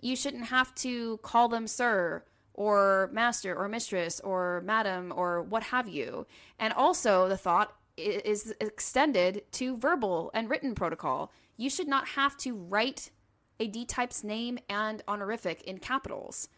you 0.00 0.16
shouldn't 0.16 0.46
have 0.46 0.74
to 0.76 1.18
call 1.18 1.48
them 1.48 1.66
sir 1.66 2.24
or 2.54 3.10
master 3.12 3.54
or 3.54 3.68
mistress 3.68 4.20
or 4.20 4.62
madam 4.64 5.12
or 5.14 5.42
what 5.42 5.64
have 5.64 5.88
you. 5.88 6.26
And 6.58 6.72
also, 6.72 7.28
the 7.28 7.36
thought 7.36 7.74
is 7.96 8.54
extended 8.60 9.42
to 9.52 9.76
verbal 9.76 10.30
and 10.34 10.50
written 10.50 10.74
protocol. 10.74 11.32
You 11.56 11.70
should 11.70 11.88
not 11.88 12.08
have 12.08 12.36
to 12.38 12.54
write 12.54 13.10
a 13.58 13.66
D 13.66 13.84
type's 13.84 14.22
name 14.22 14.58
and 14.68 15.02
honorific 15.08 15.62
in 15.62 15.78
capitals 15.78 16.48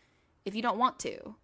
if 0.45 0.55
you 0.55 0.63
don't 0.63 0.79
want 0.79 0.99
to. 1.01 1.37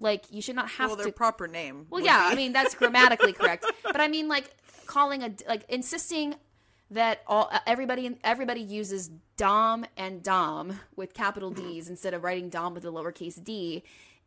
Like, 0.00 0.26
you 0.30 0.40
should 0.40 0.54
not 0.54 0.68
have 0.70 0.86
to 0.86 0.88
well, 0.88 0.96
to. 0.96 1.02
their 1.04 1.12
proper 1.12 1.48
name. 1.48 1.86
Well, 1.90 2.02
yeah, 2.02 2.28
be- 2.28 2.32
I 2.32 2.36
mean 2.36 2.52
that's 2.52 2.74
grammatically 2.74 3.32
correct, 3.32 3.64
but 3.82 4.00
I 4.00 4.08
mean 4.08 4.28
like 4.28 4.54
calling 4.86 5.22
a 5.22 5.32
like 5.48 5.64
insisting 5.68 6.34
that 6.90 7.22
all 7.26 7.48
uh, 7.52 7.58
everybody 7.66 8.16
everybody 8.24 8.60
uses 8.60 9.10
dom 9.36 9.84
and 9.96 10.22
dom 10.22 10.80
with 10.96 11.14
capital 11.14 11.50
D's 11.50 11.88
instead 11.88 12.14
of 12.14 12.24
writing 12.24 12.48
dom 12.48 12.74
with 12.74 12.84
a 12.84 12.88
lowercase 12.88 13.42
d 13.42 13.82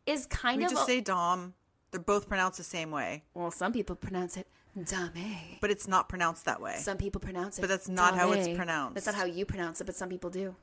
is 0.06 0.26
kind 0.26 0.58
we 0.58 0.64
of 0.64 0.70
just 0.70 0.82
a- 0.82 0.86
say 0.86 1.00
Dom. 1.00 1.54
They're 1.90 2.00
both 2.00 2.26
pronounced 2.26 2.56
the 2.56 2.64
same 2.64 2.90
way, 2.90 3.22
well. 3.34 3.50
Some 3.50 3.72
people 3.72 3.94
pronounce 3.96 4.36
it 4.38 4.46
dame. 4.84 5.58
but 5.60 5.70
it's 5.70 5.86
not 5.86 6.08
pronounced 6.08 6.46
that 6.46 6.58
way. 6.60 6.76
Some 6.78 6.96
people 6.96 7.20
pronounce 7.20 7.58
it, 7.58 7.60
But 7.60 7.68
that's 7.68 7.88
not 7.88 8.16
how 8.16 8.32
it's 8.32 8.48
pronounced. 8.56 8.94
That's 8.94 9.06
not 9.06 9.14
how 9.14 9.26
you 9.26 9.44
pronounce 9.44 9.82
it, 9.82 9.84
but 9.84 9.94
some 9.94 10.08
people 10.08 10.30
do. 10.30 10.54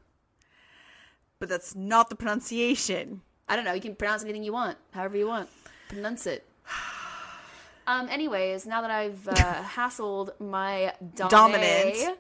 but 1.38 1.48
that's 1.48 1.76
not 1.76 2.10
the 2.10 2.16
pronunciation. 2.16 3.22
I 3.48 3.56
don't 3.56 3.66
know. 3.66 3.74
You 3.74 3.82
can 3.82 3.96
pronounce 3.96 4.24
anything 4.24 4.44
you 4.44 4.52
want, 4.54 4.78
however 4.92 5.18
you 5.18 5.28
want. 5.28 5.50
Pronounce 5.90 6.26
it. 6.26 6.46
Um. 7.90 8.08
Anyways, 8.08 8.68
now 8.68 8.82
that 8.82 8.92
I've 8.92 9.28
uh, 9.28 9.34
hassled 9.76 10.40
my 10.40 10.94
dame, 11.16 11.28
Dominant. 11.28 12.20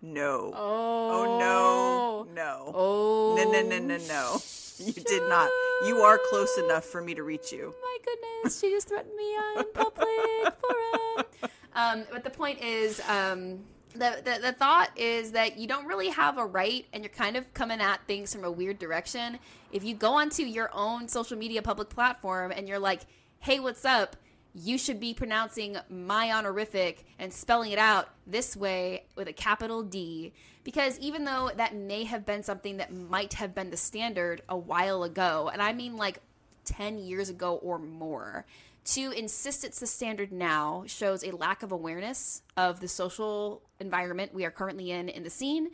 No. 0.00 0.50
Oh. 0.56 1.10
Oh 1.12 1.38
no. 1.38 2.32
No. 2.34 2.72
Oh. 2.74 3.34
No, 3.36 3.52
no, 3.52 3.60
no, 3.60 3.78
no, 3.78 3.98
no. 4.08 4.40
You 4.78 4.94
did 4.94 5.28
not. 5.28 5.50
You 5.86 5.98
are 5.98 6.18
close 6.30 6.56
enough 6.56 6.86
for 6.86 7.02
me 7.02 7.14
to 7.14 7.22
reach 7.22 7.52
you. 7.52 7.74
my 7.82 7.98
goodness, 8.02 8.58
she 8.58 8.70
just 8.70 8.88
threatened 8.88 9.14
me 9.14 9.36
in 9.58 9.64
public 9.74 10.08
forum. 10.60 11.26
Um, 11.74 12.04
but 12.10 12.24
the 12.24 12.30
point 12.30 12.62
is, 12.62 12.98
um, 13.06 13.58
the, 13.92 14.22
the 14.24 14.38
the 14.40 14.52
thought 14.52 14.88
is 14.96 15.32
that 15.32 15.58
you 15.58 15.66
don't 15.66 15.86
really 15.86 16.08
have 16.08 16.38
a 16.38 16.46
right, 16.46 16.86
and 16.94 17.04
you're 17.04 17.12
kind 17.12 17.36
of 17.36 17.52
coming 17.52 17.82
at 17.82 18.00
things 18.06 18.32
from 18.32 18.44
a 18.44 18.50
weird 18.50 18.78
direction. 18.78 19.38
If 19.70 19.84
you 19.84 19.94
go 19.94 20.14
onto 20.14 20.44
your 20.44 20.70
own 20.72 21.08
social 21.08 21.36
media 21.36 21.60
public 21.60 21.90
platform 21.90 22.50
and 22.50 22.66
you're 22.66 22.78
like, 22.78 23.02
"Hey, 23.40 23.60
what's 23.60 23.84
up?" 23.84 24.16
You 24.52 24.78
should 24.78 24.98
be 24.98 25.14
pronouncing 25.14 25.76
my 25.88 26.32
honorific 26.32 27.04
and 27.18 27.32
spelling 27.32 27.72
it 27.72 27.78
out 27.78 28.08
this 28.26 28.56
way 28.56 29.04
with 29.14 29.28
a 29.28 29.32
capital 29.32 29.82
D. 29.82 30.32
Because 30.64 30.98
even 30.98 31.24
though 31.24 31.50
that 31.56 31.74
may 31.74 32.04
have 32.04 32.26
been 32.26 32.42
something 32.42 32.78
that 32.78 32.92
might 32.92 33.34
have 33.34 33.54
been 33.54 33.70
the 33.70 33.76
standard 33.76 34.42
a 34.48 34.56
while 34.56 35.04
ago, 35.04 35.50
and 35.52 35.62
I 35.62 35.72
mean 35.72 35.96
like 35.96 36.20
10 36.64 36.98
years 36.98 37.30
ago 37.30 37.56
or 37.56 37.78
more. 37.78 38.44
To 38.84 39.10
insist 39.12 39.64
it's 39.64 39.80
the 39.80 39.86
standard 39.86 40.32
now 40.32 40.84
shows 40.86 41.22
a 41.22 41.36
lack 41.36 41.62
of 41.62 41.70
awareness 41.70 42.42
of 42.56 42.80
the 42.80 42.88
social 42.88 43.62
environment 43.78 44.34
we 44.34 44.44
are 44.44 44.50
currently 44.50 44.90
in 44.90 45.08
in 45.08 45.22
the 45.22 45.30
scene. 45.30 45.70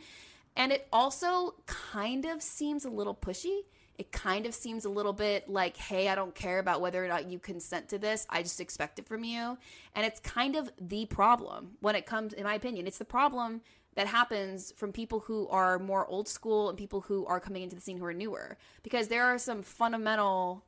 And 0.55 0.71
it 0.71 0.87
also 0.91 1.55
kind 1.65 2.25
of 2.25 2.41
seems 2.41 2.83
a 2.83 2.89
little 2.89 3.15
pushy. 3.15 3.61
It 3.97 4.11
kind 4.11 4.45
of 4.45 4.53
seems 4.53 4.85
a 4.85 4.89
little 4.89 5.13
bit 5.13 5.49
like, 5.49 5.75
hey, 5.75 6.07
I 6.07 6.15
don't 6.15 6.35
care 6.35 6.59
about 6.59 6.81
whether 6.81 7.03
or 7.03 7.07
not 7.07 7.29
you 7.29 7.39
consent 7.39 7.89
to 7.89 7.97
this. 7.97 8.27
I 8.29 8.43
just 8.43 8.59
expect 8.59 8.99
it 8.99 9.07
from 9.07 9.23
you. 9.23 9.57
And 9.95 10.05
it's 10.05 10.19
kind 10.19 10.55
of 10.55 10.69
the 10.79 11.05
problem 11.05 11.77
when 11.79 11.95
it 11.95 12.05
comes, 12.05 12.33
in 12.33 12.43
my 12.43 12.53
opinion, 12.53 12.85
it's 12.85 12.99
the 12.99 13.05
problem 13.05 13.61
that 13.95 14.05
happens 14.05 14.71
from 14.77 14.91
people 14.91 15.21
who 15.21 15.47
are 15.47 15.79
more 15.79 16.05
old 16.05 16.27
school 16.27 16.69
and 16.69 16.77
people 16.77 17.01
who 17.01 17.25
are 17.25 17.39
coming 17.39 17.63
into 17.63 17.75
the 17.75 17.81
scene 17.81 17.97
who 17.97 18.05
are 18.05 18.13
newer. 18.13 18.55
Because 18.83 19.07
there 19.07 19.25
are 19.25 19.39
some 19.39 19.63
fundamental 19.63 20.63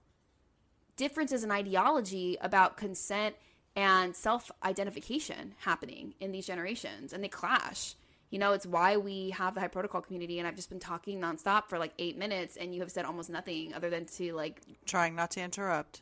differences 0.98 1.44
in 1.44 1.52
ideology 1.52 2.38
about 2.42 2.76
consent 2.76 3.36
and 3.76 4.16
self 4.16 4.52
identification 4.64 5.54
happening 5.60 6.16
in 6.20 6.32
these 6.32 6.48
generations, 6.48 7.14
and 7.14 7.24
they 7.24 7.30
clash. 7.30 7.94
You 8.30 8.38
know, 8.38 8.54
it's 8.54 8.66
why 8.68 8.96
we 8.98 9.32
have 9.32 9.56
the 9.56 9.60
high 9.62 9.68
protocol 9.68 10.02
community, 10.02 10.38
and 10.38 10.48
I've 10.48 10.56
just 10.56 10.70
been 10.70 10.80
talking 10.80 11.20
nonstop 11.20 11.68
for 11.68 11.80
like 11.80 11.94
eight 11.98 12.18
minutes, 12.18 12.58
and 12.58 12.74
you 12.76 12.82
have 12.82 12.92
said 12.92 13.06
almost 13.06 13.30
nothing 13.30 13.74
other 13.74 13.90
than 13.90 14.06
to 14.06 14.34
like, 14.34 14.62
Trying 14.86 15.16
not 15.16 15.32
to 15.32 15.42
interrupt. 15.42 16.02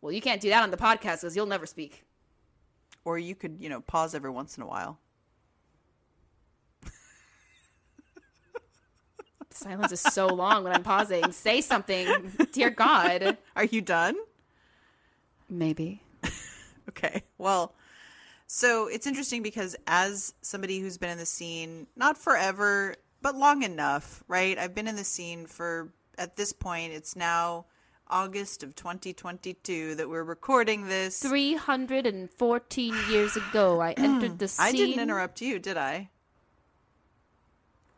well, 0.00 0.10
you 0.12 0.20
can't 0.20 0.40
do 0.40 0.48
that 0.50 0.62
on 0.64 0.70
the 0.72 0.76
podcast 0.76 1.20
because 1.20 1.36
you'll 1.36 1.46
never 1.46 1.66
speak. 1.66 2.04
Or 3.04 3.18
you 3.18 3.34
could, 3.36 3.58
you 3.60 3.68
know, 3.68 3.80
pause 3.80 4.14
every 4.14 4.30
once 4.30 4.56
in 4.56 4.62
a 4.64 4.66
while. 4.66 4.98
The 6.82 6.90
silence 9.50 9.92
is 9.92 10.00
so 10.00 10.26
long 10.26 10.64
when 10.64 10.72
I'm 10.72 10.82
pausing. 10.82 11.30
Say 11.32 11.60
something, 11.60 12.32
dear 12.52 12.70
God. 12.70 13.38
Are 13.56 13.64
you 13.64 13.80
done? 13.80 14.16
Maybe. 15.48 16.02
Okay. 16.88 17.22
Well, 17.36 17.74
So 18.50 18.88
it's 18.88 19.06
interesting 19.06 19.42
because 19.42 19.76
as 19.86 20.32
somebody 20.40 20.80
who's 20.80 20.96
been 20.96 21.10
in 21.10 21.18
the 21.18 21.26
scene, 21.26 21.86
not 21.96 22.16
forever, 22.16 22.94
but 23.20 23.36
long 23.36 23.62
enough, 23.62 24.24
right? 24.26 24.58
I've 24.58 24.74
been 24.74 24.88
in 24.88 24.96
the 24.96 25.04
scene 25.04 25.44
for, 25.44 25.92
at 26.16 26.36
this 26.36 26.54
point, 26.54 26.94
it's 26.94 27.14
now 27.14 27.66
August 28.08 28.62
of 28.62 28.74
2022 28.74 29.96
that 29.96 30.08
we're 30.08 30.24
recording 30.24 30.88
this. 30.88 31.20
314 31.20 32.94
years 33.10 33.36
ago, 33.36 33.82
I 33.82 33.92
entered 33.92 34.38
the 34.38 34.48
scene. 34.48 34.66
I 34.66 34.72
didn't 34.72 34.98
interrupt 34.98 35.42
you, 35.42 35.58
did 35.58 35.76
I? 35.76 36.08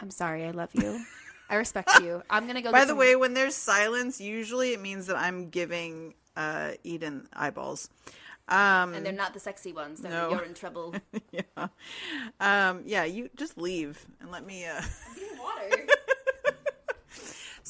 I'm 0.00 0.10
sorry, 0.10 0.44
I 0.46 0.50
love 0.50 0.70
you. 0.74 1.00
I 1.48 1.54
respect 1.54 1.90
you. 2.02 2.24
I'm 2.30 2.48
gonna 2.48 2.62
go. 2.62 2.72
By 2.72 2.80
the 2.80 2.88
some- 2.88 2.98
way, 2.98 3.14
when 3.14 3.34
there's 3.34 3.54
silence, 3.54 4.20
usually 4.20 4.72
it 4.72 4.80
means 4.80 5.06
that 5.06 5.16
I'm 5.16 5.50
giving 5.50 6.14
uh, 6.36 6.72
Eden 6.82 7.28
eyeballs. 7.32 7.88
Um, 8.50 8.94
and 8.94 9.06
they're 9.06 9.12
not 9.12 9.32
the 9.32 9.40
sexy 9.40 9.72
ones. 9.72 10.02
No. 10.02 10.30
you're 10.30 10.42
in 10.42 10.54
trouble. 10.54 10.94
yeah, 11.32 11.68
um, 12.40 12.82
yeah. 12.84 13.04
You 13.04 13.30
just 13.36 13.56
leave 13.56 14.04
and 14.20 14.30
let 14.30 14.44
me. 14.44 14.66
Uh... 14.66 14.82
Getting 15.14 15.38
water. 15.38 15.86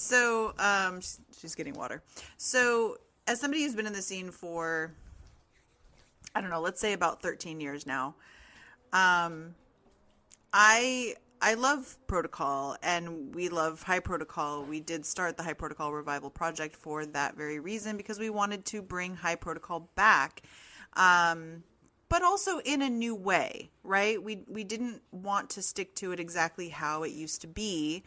So, 0.00 0.54
um, 0.58 1.02
she's, 1.02 1.20
she's 1.38 1.54
getting 1.54 1.74
water. 1.74 2.02
So, 2.38 2.96
as 3.26 3.38
somebody 3.38 3.62
who's 3.62 3.74
been 3.74 3.86
in 3.86 3.92
the 3.92 4.00
scene 4.00 4.30
for, 4.30 4.92
I 6.34 6.40
don't 6.40 6.48
know, 6.48 6.60
let's 6.60 6.80
say 6.80 6.94
about 6.94 7.20
13 7.20 7.60
years 7.60 7.86
now, 7.86 8.14
um, 8.94 9.54
I 10.54 11.16
I 11.42 11.54
love 11.54 11.96
protocol 12.06 12.76
and 12.82 13.34
we 13.34 13.48
love 13.48 13.82
high 13.82 14.00
protocol. 14.00 14.64
We 14.64 14.80
did 14.80 15.06
start 15.06 15.36
the 15.36 15.42
high 15.42 15.54
protocol 15.54 15.92
revival 15.92 16.28
project 16.28 16.76
for 16.76 17.06
that 17.06 17.36
very 17.36 17.60
reason 17.60 17.96
because 17.96 18.18
we 18.18 18.30
wanted 18.30 18.64
to 18.66 18.82
bring 18.82 19.16
high 19.16 19.36
protocol 19.36 19.88
back. 19.96 20.42
Um, 20.94 21.62
but 22.08 22.22
also 22.22 22.58
in 22.58 22.82
a 22.82 22.90
new 22.90 23.14
way, 23.14 23.70
right? 23.84 24.22
We 24.22 24.42
we 24.48 24.64
didn't 24.64 25.00
want 25.12 25.48
to 25.50 25.62
stick 25.62 25.94
to 25.96 26.12
it 26.12 26.20
exactly 26.20 26.68
how 26.68 27.04
it 27.04 27.12
used 27.12 27.40
to 27.42 27.46
be. 27.46 28.02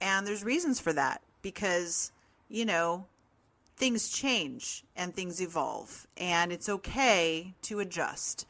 And 0.00 0.26
there's 0.26 0.44
reasons 0.44 0.78
for 0.78 0.92
that 0.92 1.22
because, 1.42 2.12
you 2.48 2.64
know, 2.64 3.06
things 3.76 4.10
change 4.10 4.84
and 4.94 5.14
things 5.14 5.40
evolve 5.40 6.06
and 6.16 6.52
it's 6.52 6.68
okay 6.68 7.54
to 7.62 7.80
adjust. 7.80 8.46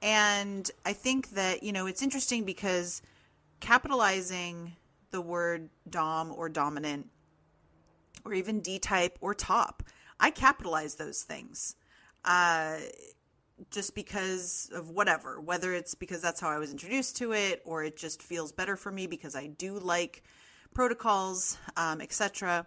And 0.00 0.70
I 0.86 0.92
think 0.92 1.30
that, 1.30 1.62
you 1.62 1.72
know, 1.72 1.86
it's 1.86 2.02
interesting 2.02 2.44
because 2.44 3.02
capitalizing 3.60 4.76
the 5.10 5.20
word 5.20 5.68
dom 5.88 6.32
or 6.32 6.48
dominant 6.48 7.08
or 8.24 8.32
even 8.34 8.60
D 8.60 8.78
type 8.78 9.18
or 9.20 9.34
top, 9.34 9.82
I 10.20 10.30
capitalize 10.30 10.94
those 10.94 11.22
things. 11.22 11.76
Uh, 12.24 12.76
just 13.70 13.94
because 13.94 14.70
of 14.74 14.90
whatever, 14.90 15.40
whether 15.40 15.74
it's 15.74 15.94
because 15.94 16.20
that's 16.20 16.40
how 16.40 16.48
I 16.48 16.58
was 16.58 16.70
introduced 16.70 17.16
to 17.18 17.32
it 17.32 17.62
or 17.64 17.84
it 17.84 17.96
just 17.96 18.22
feels 18.22 18.52
better 18.52 18.76
for 18.76 18.90
me 18.90 19.06
because 19.06 19.34
I 19.34 19.46
do 19.46 19.78
like 19.78 20.22
protocols, 20.74 21.58
um, 21.76 22.00
etc. 22.00 22.66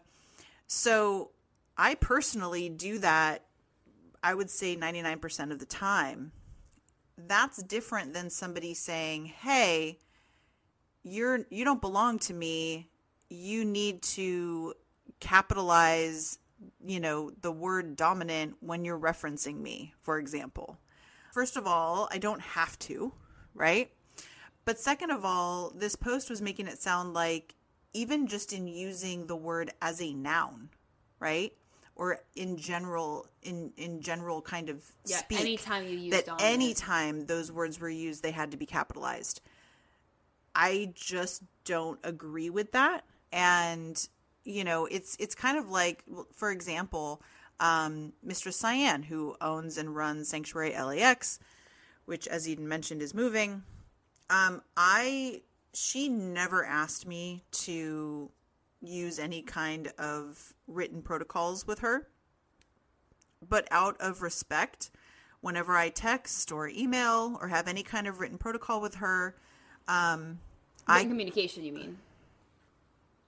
So 0.67 1.31
I 1.77 1.95
personally 1.95 2.69
do 2.69 2.99
that, 2.99 3.45
I 4.23 4.33
would 4.33 4.49
say 4.49 4.75
99% 4.75 5.51
of 5.51 5.59
the 5.59 5.65
time. 5.65 6.31
That's 7.17 7.61
different 7.63 8.13
than 8.13 8.29
somebody 8.29 8.73
saying, 8.73 9.25
hey, 9.25 9.99
you're 11.03 11.39
you 11.49 11.65
don't 11.65 11.81
belong 11.81 12.19
to 12.19 12.33
me 12.33 12.87
you 13.29 13.65
need 13.65 14.01
to 14.01 14.73
capitalize 15.19 16.37
you 16.85 16.99
know 16.99 17.31
the 17.41 17.51
word 17.51 17.95
dominant 17.95 18.55
when 18.59 18.85
you're 18.85 18.99
referencing 18.99 19.59
me 19.59 19.93
for 20.01 20.19
example 20.19 20.77
first 21.31 21.57
of 21.57 21.65
all 21.65 22.07
i 22.11 22.17
don't 22.17 22.41
have 22.41 22.77
to 22.79 23.11
right? 23.53 23.91
But 24.65 24.79
second 24.79 25.11
of 25.11 25.25
all 25.25 25.71
this 25.75 25.95
post 25.95 26.29
was 26.29 26.41
making 26.41 26.67
it 26.67 26.81
sound 26.81 27.13
like 27.13 27.55
even 27.93 28.27
just 28.27 28.53
in 28.53 28.67
using 28.67 29.27
the 29.27 29.35
word 29.35 29.71
as 29.81 30.01
a 30.01 30.13
noun 30.13 30.69
right? 31.19 31.53
Or 31.95 32.19
in 32.35 32.57
general 32.57 33.27
in 33.43 33.73
in 33.77 34.01
general 34.01 34.41
kind 34.41 34.69
of 34.69 34.83
Yeah, 35.05 35.17
speak 35.17 35.39
anytime 35.39 35.87
you 35.87 35.97
use 35.97 36.23
that 36.23 36.41
anytime 36.41 37.25
those 37.25 37.51
words 37.51 37.79
were 37.79 37.89
used 37.89 38.23
they 38.23 38.31
had 38.31 38.51
to 38.51 38.57
be 38.57 38.65
capitalized. 38.65 39.41
I 40.55 40.91
just 40.95 41.43
don't 41.63 41.99
agree 42.03 42.49
with 42.49 42.71
that. 42.71 43.05
And 43.31 44.07
you 44.43 44.63
know, 44.63 44.85
it's 44.87 45.15
it's 45.19 45.35
kind 45.35 45.57
of 45.57 45.69
like, 45.69 46.03
for 46.33 46.49
example, 46.49 47.21
um, 47.61 48.11
Mistress 48.23 48.57
Cyan, 48.57 49.03
who 49.03 49.37
owns 49.39 49.77
and 49.77 49.95
runs 49.95 50.27
Sanctuary 50.27 50.73
LAX, 50.73 51.39
which, 52.05 52.27
as 52.27 52.49
Eden 52.49 52.67
mentioned, 52.67 53.01
is 53.01 53.13
moving. 53.13 53.63
Um, 54.29 54.61
I 54.75 55.43
she 55.73 56.09
never 56.09 56.65
asked 56.65 57.07
me 57.07 57.43
to 57.51 58.29
use 58.81 59.19
any 59.19 59.41
kind 59.41 59.93
of 59.97 60.53
written 60.67 61.01
protocols 61.01 61.65
with 61.65 61.79
her, 61.79 62.07
but 63.47 63.67
out 63.71 63.95
of 64.01 64.21
respect, 64.21 64.89
whenever 65.39 65.77
I 65.77 65.89
text 65.89 66.51
or 66.51 66.67
email 66.67 67.37
or 67.39 67.47
have 67.47 67.67
any 67.67 67.83
kind 67.83 68.07
of 68.07 68.19
written 68.19 68.37
protocol 68.37 68.81
with 68.81 68.95
her, 68.95 69.35
um, 69.87 70.39
Written 70.87 71.05
I 71.07 71.09
communication, 71.09 71.63
you 71.63 71.73
mean? 71.73 71.97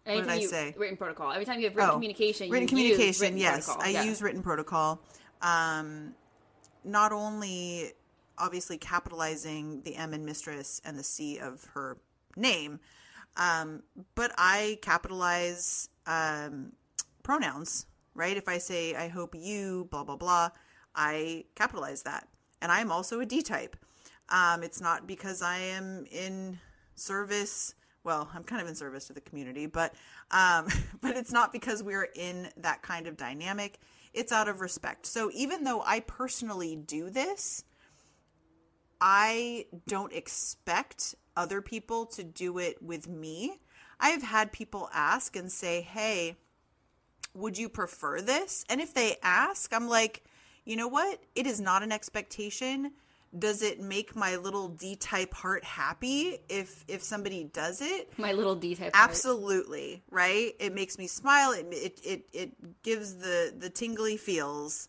Did 0.05 0.11
Anything 0.11 0.29
I 0.29 0.35
you, 0.35 0.47
say? 0.47 0.75
Written 0.77 0.97
protocol. 0.97 1.31
Every 1.31 1.45
time 1.45 1.59
you 1.59 1.65
have 1.65 1.75
written 1.75 1.91
Oh, 1.91 1.93
communication, 1.93 2.49
written 2.49 2.63
you 2.63 2.67
communication. 2.69 3.07
use 3.07 3.21
written 3.21 3.37
yes, 3.37 3.65
protocol. 3.65 3.85
I 3.85 3.89
Yeah. 3.89 4.03
use 4.03 4.21
written 4.21 4.43
protocol. 4.43 5.01
Um, 5.41 6.15
not 6.83 7.11
only 7.11 7.93
obviously 8.37 8.77
capitalizing 8.77 9.81
the 9.83 9.95
M 9.95 10.13
in 10.13 10.25
mistress 10.25 10.81
and 10.83 10.97
the 10.97 11.03
C 11.03 11.37
of 11.37 11.65
her 11.73 11.97
name, 12.35 12.79
um, 13.37 13.83
but 14.15 14.31
I 14.37 14.79
capitalize 14.81 15.89
um, 16.05 16.73
pronouns. 17.23 17.85
Right? 18.15 18.37
If 18.37 18.47
I 18.47 18.59
say 18.59 18.93
I 18.93 19.07
hope 19.07 19.33
you 19.33 19.87
blah 19.89 20.03
blah 20.03 20.17
blah, 20.17 20.49
I 20.93 21.45
capitalize 21.55 22.03
that, 22.03 22.27
and 22.61 22.71
I'm 22.71 22.91
also 22.91 23.19
a 23.19 23.25
D 23.25 23.41
type. 23.41 23.75
Um, 24.29 24.61
it's 24.63 24.79
not 24.79 25.07
because 25.07 25.41
I 25.41 25.57
am 25.57 26.05
in 26.11 26.59
service. 26.95 27.73
Well, 28.03 28.29
I'm 28.33 28.43
kind 28.43 28.61
of 28.61 28.67
in 28.67 28.75
service 28.75 29.07
to 29.07 29.13
the 29.13 29.21
community, 29.21 29.65
but 29.65 29.93
um, 30.31 30.67
but 31.01 31.15
it's 31.15 31.31
not 31.31 31.53
because 31.53 31.81
we're 31.81 32.09
in 32.15 32.49
that 32.57 32.81
kind 32.81 33.07
of 33.07 33.17
dynamic. 33.17 33.79
It's 34.13 34.31
out 34.31 34.47
of 34.47 34.61
respect. 34.61 35.05
So 35.05 35.31
even 35.33 35.63
though 35.63 35.81
I 35.81 36.01
personally 36.01 36.75
do 36.75 37.09
this, 37.09 37.63
I 39.01 39.65
don't 39.87 40.13
expect 40.13 41.15
other 41.35 41.61
people 41.61 42.05
to 42.07 42.23
do 42.23 42.59
it 42.59 42.81
with 42.81 43.07
me. 43.07 43.59
I've 43.99 44.21
had 44.21 44.51
people 44.51 44.89
ask 44.93 45.35
and 45.35 45.51
say, 45.51 45.81
"Hey, 45.81 46.35
would 47.33 47.57
you 47.57 47.69
prefer 47.69 48.21
this?" 48.21 48.65
And 48.69 48.81
if 48.81 48.93
they 48.93 49.17
ask, 49.23 49.73
I'm 49.73 49.87
like, 49.87 50.23
"You 50.65 50.75
know 50.75 50.87
what? 50.89 51.23
It 51.35 51.47
is 51.47 51.61
not 51.61 51.83
an 51.83 51.91
expectation. 51.91 52.91
Does 53.37 53.63
it 53.63 53.79
make 53.79 54.15
my 54.15 54.35
little 54.35 54.67
D-type 54.67 55.33
heart 55.33 55.63
happy 55.63 56.37
if 56.49 56.85
if 56.87 57.01
somebody 57.03 57.45
does 57.45 57.81
it?" 57.81 58.11
My 58.19 58.31
little 58.31 58.55
D 58.55 58.75
type. 58.75 58.93
heart. 58.95 59.09
Absolutely, 59.09 60.03
right? 60.11 60.53
It 60.59 60.73
makes 60.75 60.97
me 60.97 61.07
smile. 61.07 61.51
It 61.51 61.65
it 61.71 61.99
it, 62.03 62.25
it 62.33 62.83
gives 62.83 63.15
the 63.17 63.53
the 63.57 63.69
tingly 63.69 64.17
feels. 64.17 64.87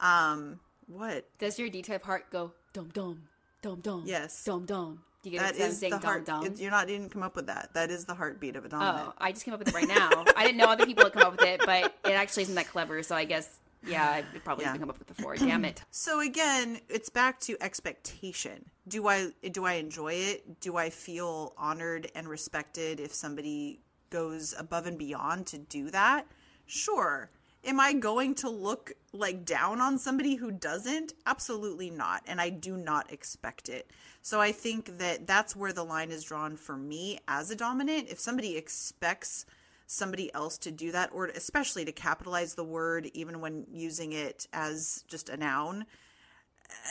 Um 0.00 0.60
what? 0.88 1.26
Does 1.38 1.58
your 1.58 1.68
D 1.68 1.82
type 1.82 2.04
heart 2.04 2.30
go 2.30 2.52
dum 2.72 2.90
dum 2.92 3.22
dum 3.62 3.80
dum? 3.80 4.02
Yes. 4.06 4.44
Dum 4.44 4.66
dum. 4.66 5.02
Do 5.22 5.30
you 5.30 5.38
get 5.38 5.56
That 5.56 5.56
it? 5.56 5.66
'cause 5.68 5.78
saying 5.78 5.90
the 5.92 5.98
dum 5.98 6.04
heart. 6.06 6.24
dum. 6.26 6.44
it- 6.46 6.58
you're 6.60 6.70
not 6.70 6.86
didn't 6.86 7.08
come 7.10 7.22
up 7.22 7.34
with 7.34 7.46
that. 7.46 7.72
That 7.74 7.90
is 7.90 8.04
the 8.04 8.14
heartbeat 8.14 8.56
of 8.56 8.64
a 8.64 8.68
dominant. 8.68 9.08
Oh, 9.08 9.14
I 9.18 9.32
just 9.32 9.44
came 9.44 9.54
up 9.54 9.58
with 9.60 9.68
it 9.68 9.74
right 9.74 9.88
now. 9.88 10.24
I 10.36 10.44
didn't 10.44 10.58
know 10.58 10.66
other 10.68 10.86
people 10.86 11.04
had 11.04 11.12
come 11.14 11.22
up 11.22 11.32
with 11.32 11.42
it, 11.42 11.62
but 11.64 11.96
it 12.04 12.12
actually 12.12 12.42
isn't 12.44 12.54
that 12.56 12.68
clever. 12.68 13.02
So 13.02 13.16
I 13.16 13.24
guess 13.24 13.48
yeah, 13.86 14.08
I 14.34 14.38
probably 14.40 14.64
Yeah. 14.64 14.72
didn't 14.72 14.80
come 14.82 14.90
up 14.90 14.98
with 14.98 15.08
the 15.08 15.14
four. 15.22 15.36
Damn 15.36 15.64
it. 15.64 15.82
So 15.90 16.20
again, 16.20 16.80
it's 16.88 17.08
back 17.08 17.40
to 17.40 17.56
expectation. 17.62 18.70
Do 18.88 19.08
I 19.08 19.32
do 19.50 19.64
I 19.64 19.74
enjoy 19.74 20.12
it? 20.14 20.60
Do 20.60 20.76
I 20.76 20.90
feel 20.90 21.54
honored 21.56 22.10
and 22.14 22.28
respected 22.28 23.00
if 23.00 23.12
somebody 23.14 23.80
goes 24.10 24.54
above 24.58 24.86
and 24.86 24.98
beyond 24.98 25.46
to 25.48 25.58
do 25.58 25.90
that? 25.90 26.26
Sure. 26.66 27.30
Am 27.64 27.80
I 27.80 27.94
going 27.94 28.36
to 28.36 28.48
look 28.48 28.92
like 29.12 29.44
down 29.44 29.80
on 29.80 29.98
somebody 29.98 30.36
who 30.36 30.52
doesn't? 30.52 31.14
Absolutely 31.26 31.90
not, 31.90 32.22
and 32.26 32.40
I 32.40 32.48
do 32.50 32.76
not 32.76 33.12
expect 33.12 33.68
it. 33.68 33.90
So 34.22 34.40
I 34.40 34.52
think 34.52 34.98
that 34.98 35.26
that's 35.26 35.56
where 35.56 35.72
the 35.72 35.82
line 35.84 36.12
is 36.12 36.22
drawn 36.22 36.56
for 36.56 36.76
me 36.76 37.18
as 37.26 37.50
a 37.50 37.56
dominant. 37.56 38.08
If 38.08 38.20
somebody 38.20 38.56
expects 38.56 39.46
somebody 39.86 40.32
else 40.34 40.58
to 40.58 40.70
do 40.70 40.90
that 40.92 41.10
or 41.12 41.26
especially 41.26 41.84
to 41.84 41.92
capitalize 41.92 42.54
the 42.54 42.64
word 42.64 43.08
even 43.14 43.40
when 43.40 43.64
using 43.72 44.12
it 44.12 44.46
as 44.52 45.04
just 45.08 45.28
a 45.28 45.36
noun 45.36 45.86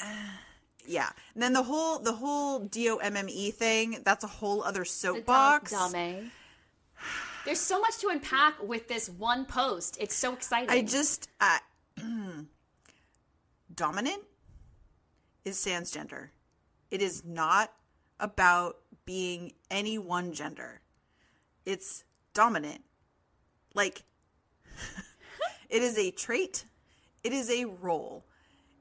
yeah 0.88 1.10
and 1.34 1.44
then 1.44 1.54
the 1.54 1.64
whole 1.64 2.00
the 2.00 2.14
whole 2.14 2.60
d-o-m-m-e 2.60 3.52
thing 3.52 3.98
that's 4.04 4.24
a 4.24 4.28
whole 4.28 4.64
other 4.64 4.86
soapbox 4.86 5.72
There's 7.46 7.60
so 7.60 7.80
much 7.80 8.00
to 8.00 8.08
unpack 8.08 8.62
with 8.64 8.88
this 8.88 9.08
one 9.08 9.46
post. 9.46 9.98
It's 10.00 10.16
so 10.16 10.34
exciting. 10.34 10.72
i 10.72 10.82
just 10.82 11.30
uh, 11.40 11.60
dominant 13.76 14.24
is 15.46 15.60
sans 15.60 15.92
gender 15.92 16.32
It 16.90 17.04
is 17.04 17.24
not 17.24 17.72
about 18.20 18.78
being 19.06 19.54
any 19.70 19.98
one 20.00 20.34
gender. 20.34 20.82
It's 21.66 22.04
dominant. 22.36 22.84
Like 23.74 24.04
it 25.70 25.82
is 25.82 25.98
a 25.98 26.12
trait. 26.12 26.66
It 27.24 27.34
is 27.34 27.50
a 27.50 27.66
role. 27.66 28.24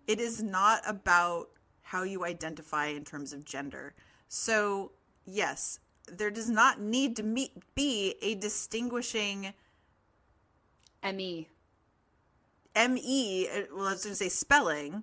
It 0.06 0.20
is 0.20 0.42
not 0.42 0.82
about 0.86 1.48
how 1.80 2.02
you 2.02 2.26
identify 2.26 2.88
in 2.88 3.04
terms 3.04 3.32
of 3.32 3.44
gender. 3.44 3.94
So, 4.28 4.92
yes, 5.24 5.78
there 6.06 6.30
does 6.30 6.50
not 6.50 6.78
need 6.78 7.16
to 7.16 7.22
meet, 7.22 7.52
be 7.74 8.16
a 8.20 8.34
distinguishing 8.34 9.54
me 11.12 11.48
me 12.88 13.48
uh, 13.48 13.62
well 13.74 13.86
i 13.86 13.92
was 13.92 14.02
going 14.02 14.12
to 14.12 14.16
say 14.16 14.28
spelling 14.28 15.02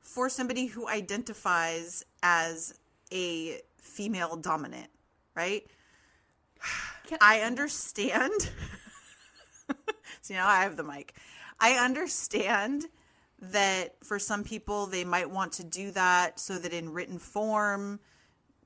for 0.00 0.28
somebody 0.28 0.66
who 0.66 0.88
identifies 0.88 2.04
as 2.22 2.78
a 3.12 3.60
female 3.76 4.36
dominant 4.36 4.88
right 5.34 5.66
i 7.20 7.40
understand. 7.40 8.32
So 10.22 10.32
now 10.32 10.48
i 10.48 10.62
have 10.62 10.76
the 10.76 10.84
mic. 10.84 11.14
I 11.60 11.72
understand 11.72 12.86
that 13.40 13.96
for 14.02 14.18
some 14.18 14.42
people 14.42 14.86
they 14.86 15.04
might 15.04 15.28
want 15.28 15.52
to 15.52 15.64
do 15.64 15.90
that 15.90 16.40
so 16.40 16.58
that 16.58 16.72
in 16.72 16.88
written 16.90 17.18
form 17.18 18.00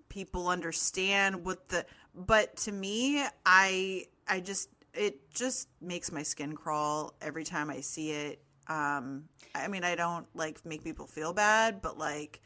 people 0.08 0.46
understand 0.48 1.44
what 1.44 1.68
the 1.68 1.84
but 2.14 2.56
to 2.56 2.70
me 2.70 3.24
i 3.44 4.04
i 4.28 4.38
just 4.38 4.68
it 4.94 5.32
just 5.34 5.68
makes 5.80 6.12
my 6.12 6.22
skin 6.22 6.54
crawl 6.54 7.14
every 7.20 7.44
time 7.44 7.70
i 7.70 7.80
see 7.80 8.12
it. 8.12 8.40
Um 8.68 9.24
i 9.54 9.66
mean 9.66 9.82
i 9.82 9.96
don't 9.96 10.26
like 10.34 10.64
make 10.64 10.84
people 10.84 11.06
feel 11.06 11.32
bad 11.32 11.82
but 11.82 11.98
like 11.98 12.40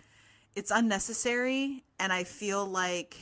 it's 0.54 0.70
unnecessary 0.70 1.84
and 1.99 2.12
i 2.12 2.25
feel 2.25 2.64
like 2.64 3.16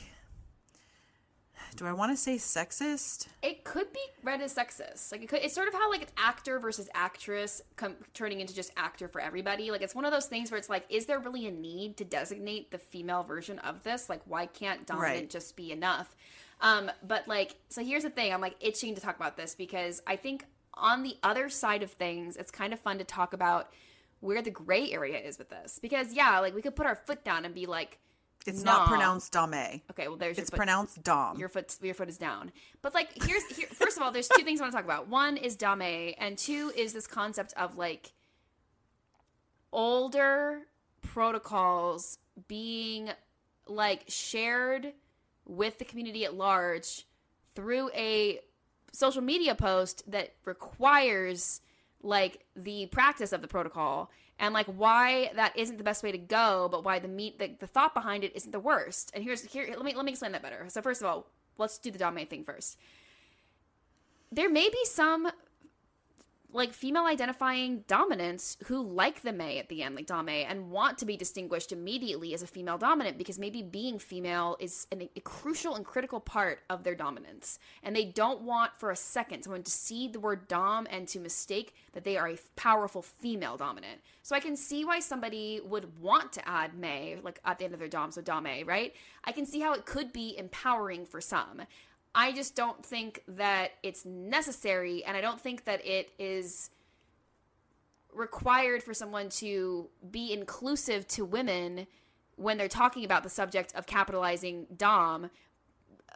do 1.75 1.85
i 1.85 1.93
want 1.93 2.11
to 2.11 2.17
say 2.17 2.35
sexist 2.35 3.27
It 3.41 3.63
could 3.63 3.91
be 3.93 3.99
read 4.23 4.41
as 4.41 4.53
sexist. 4.53 5.11
Like 5.11 5.23
it 5.23 5.29
could, 5.29 5.39
it's 5.41 5.53
sort 5.55 5.67
of 5.67 5.73
how 5.73 5.89
like 5.89 6.01
it's 6.03 6.11
actor 6.17 6.59
versus 6.59 6.89
actress 6.93 7.61
com- 7.75 7.95
turning 8.13 8.39
into 8.39 8.53
just 8.53 8.71
actor 8.77 9.07
for 9.07 9.19
everybody. 9.21 9.71
Like 9.71 9.81
it's 9.81 9.95
one 9.95 10.05
of 10.05 10.11
those 10.11 10.27
things 10.27 10.51
where 10.51 10.57
it's 10.57 10.69
like, 10.69 10.85
is 10.89 11.05
there 11.07 11.19
really 11.19 11.47
a 11.47 11.51
need 11.51 11.97
to 11.97 12.05
designate 12.05 12.69
the 12.71 12.77
female 12.77 13.23
version 13.23 13.57
of 13.59 13.83
this? 13.83 14.09
Like 14.09 14.21
why 14.25 14.45
can't 14.45 14.85
dominant 14.85 15.15
Right. 15.21 15.29
just 15.29 15.55
be 15.55 15.71
enough? 15.71 16.15
Um, 16.61 16.91
but 17.07 17.27
like, 17.27 17.55
so 17.69 17.83
here's 17.83 18.03
the 18.03 18.09
thing. 18.11 18.31
I'm 18.33 18.41
like 18.41 18.55
itching 18.59 18.93
to 18.95 19.01
talk 19.01 19.15
about 19.15 19.35
this 19.37 19.55
because 19.55 20.01
I 20.05 20.15
think 20.17 20.45
on 20.75 21.01
the 21.03 21.15
other 21.23 21.49
side 21.49 21.81
of 21.83 21.91
things, 21.91 22.37
it's 22.37 22.51
kind 22.51 22.73
of 22.73 22.79
fun 22.79 22.99
to 22.99 23.03
talk 23.03 23.33
about 23.33 23.73
where 24.19 24.41
the 24.43 24.51
gray 24.51 24.91
area 24.91 25.17
is 25.19 25.39
with 25.39 25.49
this. 25.49 25.79
Because 25.81 26.13
yeah, 26.13 26.37
like 26.39 26.53
we 26.53 26.61
could 26.61 26.75
put 26.75 26.85
our 26.85 26.95
foot 26.95 27.23
down 27.23 27.43
and 27.45 27.55
be 27.55 27.65
like, 27.65 27.97
it's 28.47 28.63
Nah. 28.63 28.77
not 28.79 28.87
pronounced 28.87 29.31
dame 29.31 29.81
okay, 29.91 30.07
well 30.07 30.17
there's 30.17 30.37
your 30.37 30.41
it's 30.43 30.49
pronounced 30.49 31.03
dom 31.03 31.37
your 31.37 31.49
foot 31.49 31.77
your 31.81 31.93
foot 31.93 32.09
is 32.09 32.17
down. 32.17 32.51
But 32.81 32.93
like 32.93 33.09
here's 33.23 33.45
here 33.55 33.67
first 33.67 33.97
of 33.97 34.03
all, 34.03 34.11
there's 34.11 34.27
two 34.27 34.43
things 34.43 34.59
I 34.59 34.63
want 34.63 34.73
to 34.73 34.77
talk 34.77 34.85
about. 34.85 35.07
One 35.07 35.37
is 35.37 35.55
dame, 35.55 36.13
and 36.17 36.37
two 36.37 36.71
is 36.75 36.93
this 36.93 37.07
concept 37.07 37.53
of 37.55 37.77
like 37.77 38.13
older 39.71 40.61
protocols 41.01 42.17
being 42.47 43.09
like 43.67 44.03
shared 44.07 44.93
with 45.45 45.77
the 45.79 45.85
community 45.85 46.25
at 46.25 46.33
large 46.33 47.05
through 47.55 47.89
a 47.95 48.39
social 48.91 49.21
media 49.21 49.55
post 49.55 50.03
that 50.11 50.33
requires 50.45 51.61
like 52.03 52.45
the 52.55 52.87
practice 52.87 53.31
of 53.31 53.41
the 53.41 53.47
protocol 53.47 54.09
and 54.41 54.53
like 54.53 54.65
why 54.65 55.31
that 55.35 55.55
isn't 55.55 55.77
the 55.77 55.83
best 55.83 56.03
way 56.03 56.11
to 56.11 56.17
go 56.17 56.67
but 56.69 56.83
why 56.83 56.99
the 56.99 57.07
meat 57.07 57.39
the, 57.39 57.55
the 57.59 57.67
thought 57.67 57.93
behind 57.93 58.25
it 58.25 58.35
isn't 58.35 58.51
the 58.51 58.59
worst. 58.59 59.11
And 59.13 59.23
here's 59.23 59.43
here 59.43 59.67
let 59.69 59.85
me 59.85 59.95
let 59.95 60.03
me 60.03 60.11
explain 60.11 60.33
that 60.33 60.41
better. 60.41 60.65
So 60.67 60.81
first 60.81 61.01
of 61.01 61.07
all 61.07 61.27
let's 61.57 61.77
do 61.77 61.91
the 61.91 61.99
dominate 61.99 62.29
thing 62.29 62.43
first. 62.43 62.77
There 64.31 64.49
may 64.49 64.67
be 64.69 64.83
some 64.85 65.31
like 66.53 66.73
female 66.73 67.05
identifying 67.05 67.83
dominants 67.87 68.57
who 68.65 68.81
like 68.81 69.21
the 69.21 69.31
May 69.31 69.57
at 69.59 69.69
the 69.69 69.83
end, 69.83 69.95
like 69.95 70.07
Dame, 70.07 70.29
and 70.29 70.69
want 70.69 70.97
to 70.97 71.05
be 71.05 71.15
distinguished 71.15 71.71
immediately 71.71 72.33
as 72.33 72.43
a 72.43 72.47
female 72.47 72.77
dominant 72.77 73.17
because 73.17 73.39
maybe 73.39 73.61
being 73.61 73.99
female 73.99 74.57
is 74.59 74.87
an, 74.91 75.07
a 75.15 75.19
crucial 75.21 75.75
and 75.75 75.85
critical 75.85 76.19
part 76.19 76.59
of 76.69 76.83
their 76.83 76.95
dominance. 76.95 77.59
And 77.83 77.95
they 77.95 78.05
don't 78.05 78.41
want 78.41 78.75
for 78.75 78.91
a 78.91 78.95
second 78.95 79.43
someone 79.43 79.63
to 79.63 79.71
see 79.71 80.07
the 80.07 80.19
word 80.19 80.47
dom 80.47 80.87
and 80.89 81.07
to 81.09 81.19
mistake 81.19 81.73
that 81.93 82.03
they 82.03 82.17
are 82.17 82.29
a 82.29 82.37
powerful 82.55 83.01
female 83.01 83.57
dominant. 83.57 84.01
So 84.23 84.35
I 84.35 84.39
can 84.39 84.55
see 84.55 84.85
why 84.85 84.99
somebody 84.99 85.61
would 85.63 85.99
want 86.01 86.33
to 86.33 86.47
add 86.47 86.77
May, 86.77 87.17
like 87.23 87.39
at 87.45 87.59
the 87.59 87.65
end 87.65 87.73
of 87.73 87.79
their 87.79 87.87
dom, 87.87 88.11
so 88.11 88.21
Dame, 88.21 88.67
right? 88.67 88.93
I 89.23 89.31
can 89.31 89.45
see 89.45 89.59
how 89.59 89.73
it 89.73 89.85
could 89.85 90.11
be 90.11 90.37
empowering 90.37 91.05
for 91.05 91.21
some. 91.21 91.61
I 92.13 92.31
just 92.33 92.55
don't 92.55 92.85
think 92.85 93.23
that 93.27 93.71
it's 93.83 94.05
necessary, 94.05 95.03
and 95.05 95.15
I 95.15 95.21
don't 95.21 95.39
think 95.39 95.63
that 95.65 95.85
it 95.85 96.11
is 96.19 96.69
required 98.13 98.83
for 98.83 98.93
someone 98.93 99.29
to 99.29 99.89
be 100.11 100.33
inclusive 100.33 101.07
to 101.07 101.23
women 101.23 101.87
when 102.35 102.57
they're 102.57 102.67
talking 102.67 103.05
about 103.05 103.23
the 103.23 103.29
subject 103.29 103.73
of 103.75 103.85
capitalizing 103.85 104.67
dom 104.75 105.29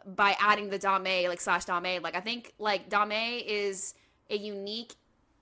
by 0.06 0.36
adding 0.40 0.70
the 0.70 0.78
dame 0.78 1.28
like 1.30 1.42
slash 1.42 1.66
dame 1.66 2.02
like 2.02 2.16
i 2.16 2.20
think 2.20 2.54
like 2.60 2.90
dame 2.90 3.44
is 3.48 3.96
a 4.30 4.38
unique 4.38 4.96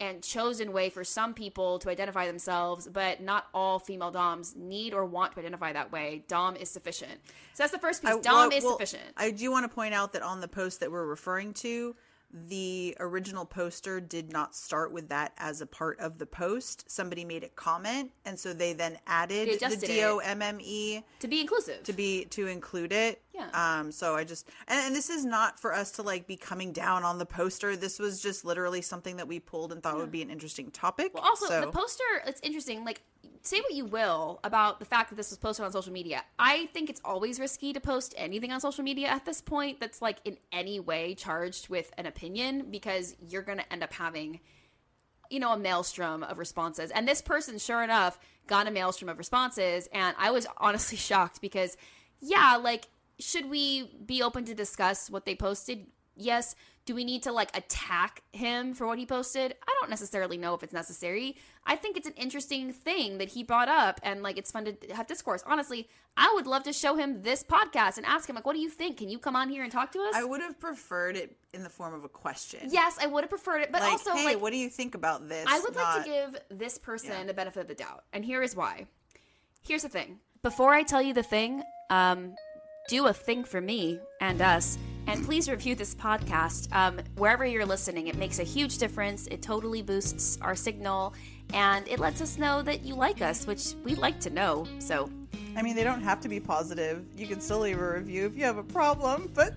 and 0.04 0.22
chosen 0.22 0.74
way 0.74 0.90
for 0.90 1.04
some 1.04 1.34
people 1.34 1.80
to 1.80 1.90
identify 1.90 2.28
themselves 2.28 2.88
but 2.92 3.22
not 3.22 3.48
all 3.54 3.80
female 3.80 4.12
doms 4.12 4.54
need 4.56 4.94
or 4.94 5.06
want 5.06 5.32
to 5.34 5.40
identify 5.40 5.72
that 5.72 5.92
way. 5.92 6.24
Dom 6.28 6.56
is 6.58 6.70
sufficient. 6.70 7.12
So 7.54 7.64
that's 7.64 7.72
the 7.72 7.80
first 7.80 8.02
piece. 8.02 8.12
I- 8.12 8.20
dom 8.20 8.50
well- 8.50 8.58
is 8.58 8.64
well, 8.64 8.74
sufficient. 8.74 9.04
I 9.16 9.32
do 9.32 9.50
want 9.50 9.64
to 9.70 9.74
point 9.74 9.94
out 9.94 10.12
that 10.14 10.22
on 10.22 10.42
the 10.42 10.48
post 10.48 10.82
that 10.82 10.92
we're 10.92 11.06
referring 11.06 11.54
to, 11.56 11.96
the 12.34 12.98
original 13.00 13.46
poster 13.46 14.00
did 14.00 14.32
not 14.32 14.56
start 14.56 14.92
with 14.92 15.10
that 15.10 15.34
as 15.38 15.62
a 15.62 15.68
part 15.68 16.00
of 16.00 16.18
the 16.18 16.26
post. 16.26 16.90
Somebody 16.90 17.24
made 17.24 17.44
a 17.44 17.50
comment, 17.50 18.12
and 18.26 18.40
so 18.40 18.54
they 18.54 18.74
then 18.74 18.98
added 19.06 19.48
They 19.48 19.76
the. 19.76 19.88
D 19.88 20.04
O 20.04 20.18
M 20.18 20.42
M 20.42 20.60
E 20.60 21.04
to 21.20 21.28
be 21.28 21.42
inclusive 21.42 21.84
to 21.84 21.94
be 21.94 22.26
to 22.26 22.48
include 22.48 22.92
it. 22.92 23.22
Yeah. 23.34 23.50
Um. 23.54 23.92
So 23.92 24.16
I 24.16 24.24
just 24.24 24.50
and, 24.68 24.88
and 24.88 24.96
this 24.96 25.10
is 25.10 25.26
not 25.26 25.60
for 25.60 25.74
us 25.74 25.92
to 25.92 26.02
like 26.02 26.28
be 26.28 26.36
coming 26.36 26.72
down 26.72 27.04
on 27.04 27.18
the 27.18 27.26
poster. 27.26 27.76
This 27.76 28.00
was 28.00 28.22
just 28.22 28.46
literally 28.46 28.82
something 28.82 29.18
that 29.18 29.28
we 29.28 29.40
pulled 29.40 29.72
and 29.72 29.82
thought 29.82 29.98
would 29.98 30.12
be 30.12 30.22
an 30.22 30.30
interesting 30.30 30.72
topic. 30.72 31.14
Well, 31.14 31.24
also 31.24 31.48
so, 31.48 31.62
the 31.62 31.68
poster. 31.68 32.04
It's 32.26 32.42
interesting. 32.42 32.84
Like, 32.86 33.02
say 33.42 33.60
what 33.60 33.74
you 33.74 33.86
will 33.86 34.40
about 34.44 34.80
the 34.80 34.86
fact 34.86 35.10
that 35.10 35.16
this 35.16 35.30
was 35.30 35.38
posted 35.38 35.66
on 35.66 35.72
social 35.72 35.92
media. 35.92 36.24
I 36.40 36.68
think 36.68 36.90
it's 36.90 37.02
always 37.04 37.40
risky 37.40 37.74
to 37.74 37.80
post 37.80 38.14
anything 38.18 38.52
on 38.52 38.62
social 38.62 38.84
media 38.84 39.08
at 39.08 39.26
this 39.26 39.42
point 39.42 39.80
that's 39.80 40.02
like 40.02 40.18
in 40.24 40.38
any 40.52 40.80
way 40.80 41.14
charged 41.16 41.70
with 41.70 41.92
an 41.98 42.06
opinion 42.06 42.68
because 42.72 43.16
you're 43.28 43.42
going 43.42 43.58
to 43.58 43.74
end 43.74 43.84
up 43.84 43.94
having, 43.94 44.40
you 45.30 45.40
know, 45.40 45.52
a 45.52 45.58
maelstrom 45.58 46.24
of 46.24 46.38
responses. 46.38 46.90
And 46.92 47.08
this 47.08 47.22
person, 47.22 47.58
sure 47.58 47.84
enough, 47.84 48.18
got 48.48 48.68
a 48.68 48.72
maelstrom 48.72 49.10
of 49.10 49.18
responses, 49.18 49.88
and 49.94 50.16
I 50.18 50.32
was 50.32 50.48
honestly 50.58 50.98
shocked 51.10 51.42
because, 51.42 51.78
yeah, 52.22 52.58
like, 52.62 52.88
should 53.20 53.50
we 53.50 53.92
be 54.06 54.24
open 54.24 54.46
to 54.46 54.56
discuss 54.56 55.10
what 55.10 55.26
they 55.26 55.36
posted? 55.36 55.88
Yes. 56.16 56.56
Do 56.86 56.94
we 56.96 57.06
need 57.06 57.24
to 57.24 57.32
like 57.32 57.56
attack 57.56 58.24
him 58.34 58.74
for 58.74 58.86
what 58.86 58.98
he 59.00 59.06
posted? 59.06 59.56
I 59.66 59.74
don't 59.80 59.90
necessarily 59.90 60.38
know 60.38 60.54
if 60.54 60.64
it's 60.64 60.74
necessary. 60.74 61.38
I 61.66 61.78
think 61.78 61.96
it's 61.96 62.08
an 62.08 62.14
interesting 62.18 62.74
thing 62.74 63.20
that 63.20 63.30
he 63.30 63.42
brought 63.44 63.70
up 63.70 64.02
and 64.04 64.22
like 64.22 64.38
it's 64.38 64.52
fun 64.52 64.66
to 64.66 64.76
have 64.94 65.08
discourse. 65.08 65.44
Honestly, 65.48 65.88
I 66.18 66.30
would 66.36 66.46
love 66.46 66.64
to 66.64 66.74
show 66.74 66.96
him 66.96 67.22
this 67.22 67.42
podcast 67.42 67.96
and 67.96 68.06
ask 68.06 68.28
him 68.30 68.36
like 68.36 68.46
what 68.46 68.54
do 68.54 68.60
you 68.62 68.70
think? 68.70 68.98
Can 68.98 69.08
you 69.08 69.18
come 69.18 69.34
on 69.36 69.48
here 69.48 69.64
and 69.64 69.72
talk 69.72 69.94
to 69.94 70.00
us? 70.00 70.14
I 70.14 70.26
would 70.26 70.42
have 70.42 70.60
preferred 70.60 71.16
it 71.16 71.38
in 71.54 71.64
the 71.64 71.70
form 71.70 71.94
of 71.94 72.04
a 72.04 72.10
question. 72.10 72.60
yes, 72.70 72.98
I 73.02 73.06
would 73.06 73.24
have 73.24 73.30
preferred 73.30 73.60
it, 73.62 73.72
but 73.72 73.82
Like, 73.82 73.92
also 73.94 74.12
hey, 74.14 74.26
like 74.26 74.42
what 74.42 74.52
do 74.52 74.58
you 74.58 74.70
think 74.70 74.94
about 74.94 75.30
this? 75.30 75.46
I 75.48 75.60
would 75.62 75.76
like 75.76 76.04
to 76.04 76.10
give 76.10 76.60
this 76.60 76.78
person 76.78 77.12
Yeah. 77.12 77.24
the 77.24 77.34
benefit 77.34 77.62
of 77.62 77.68
the 77.70 77.76
doubt, 77.76 78.04
and 78.12 78.26
here 78.26 78.42
is 78.44 78.56
why. 78.58 78.88
Here's 79.66 79.84
the 79.84 79.90
thing. 79.90 80.20
Before 80.42 80.74
I 80.74 80.84
tell 80.84 81.02
you 81.02 81.14
the 81.14 81.24
thing, 81.24 81.64
um, 81.90 82.36
do 82.90 83.06
a 83.08 83.14
thing 83.14 83.46
for 83.46 83.62
me 83.62 84.00
and 84.20 84.42
us, 84.42 84.78
and 85.08 85.24
please 85.26 85.50
review 85.50 85.76
this 85.76 85.94
podcast 85.96 86.74
um, 86.74 87.00
wherever 87.18 87.46
you're 87.46 87.66
listening. 87.66 88.08
It 88.08 88.18
makes 88.18 88.40
a 88.40 88.44
huge 88.44 88.78
difference. 88.78 89.28
It 89.28 89.42
totally 89.42 89.82
boosts 89.82 90.38
our 90.42 90.56
signal, 90.56 91.14
and 91.54 91.88
it 91.88 92.00
lets 92.00 92.22
us 92.22 92.38
know 92.38 92.62
that 92.62 92.84
you 92.84 92.96
like 92.96 93.22
us, 93.22 93.46
which 93.46 93.74
we 93.84 93.96
like 93.96 94.20
to 94.22 94.30
know. 94.30 94.66
So 94.80 95.10
I 95.56 95.62
mean, 95.62 95.76
they 95.76 95.84
don't 95.84 96.02
have 96.02 96.20
to 96.22 96.30
be 96.30 96.40
positive. 96.40 97.06
You 97.16 97.28
can 97.28 97.40
still 97.40 97.60
leave 97.60 97.80
a 97.80 97.94
review 97.94 98.26
if 98.26 98.36
you 98.36 98.44
have 98.44 98.58
a 98.58 98.64
problem, 98.64 99.30
but 99.34 99.54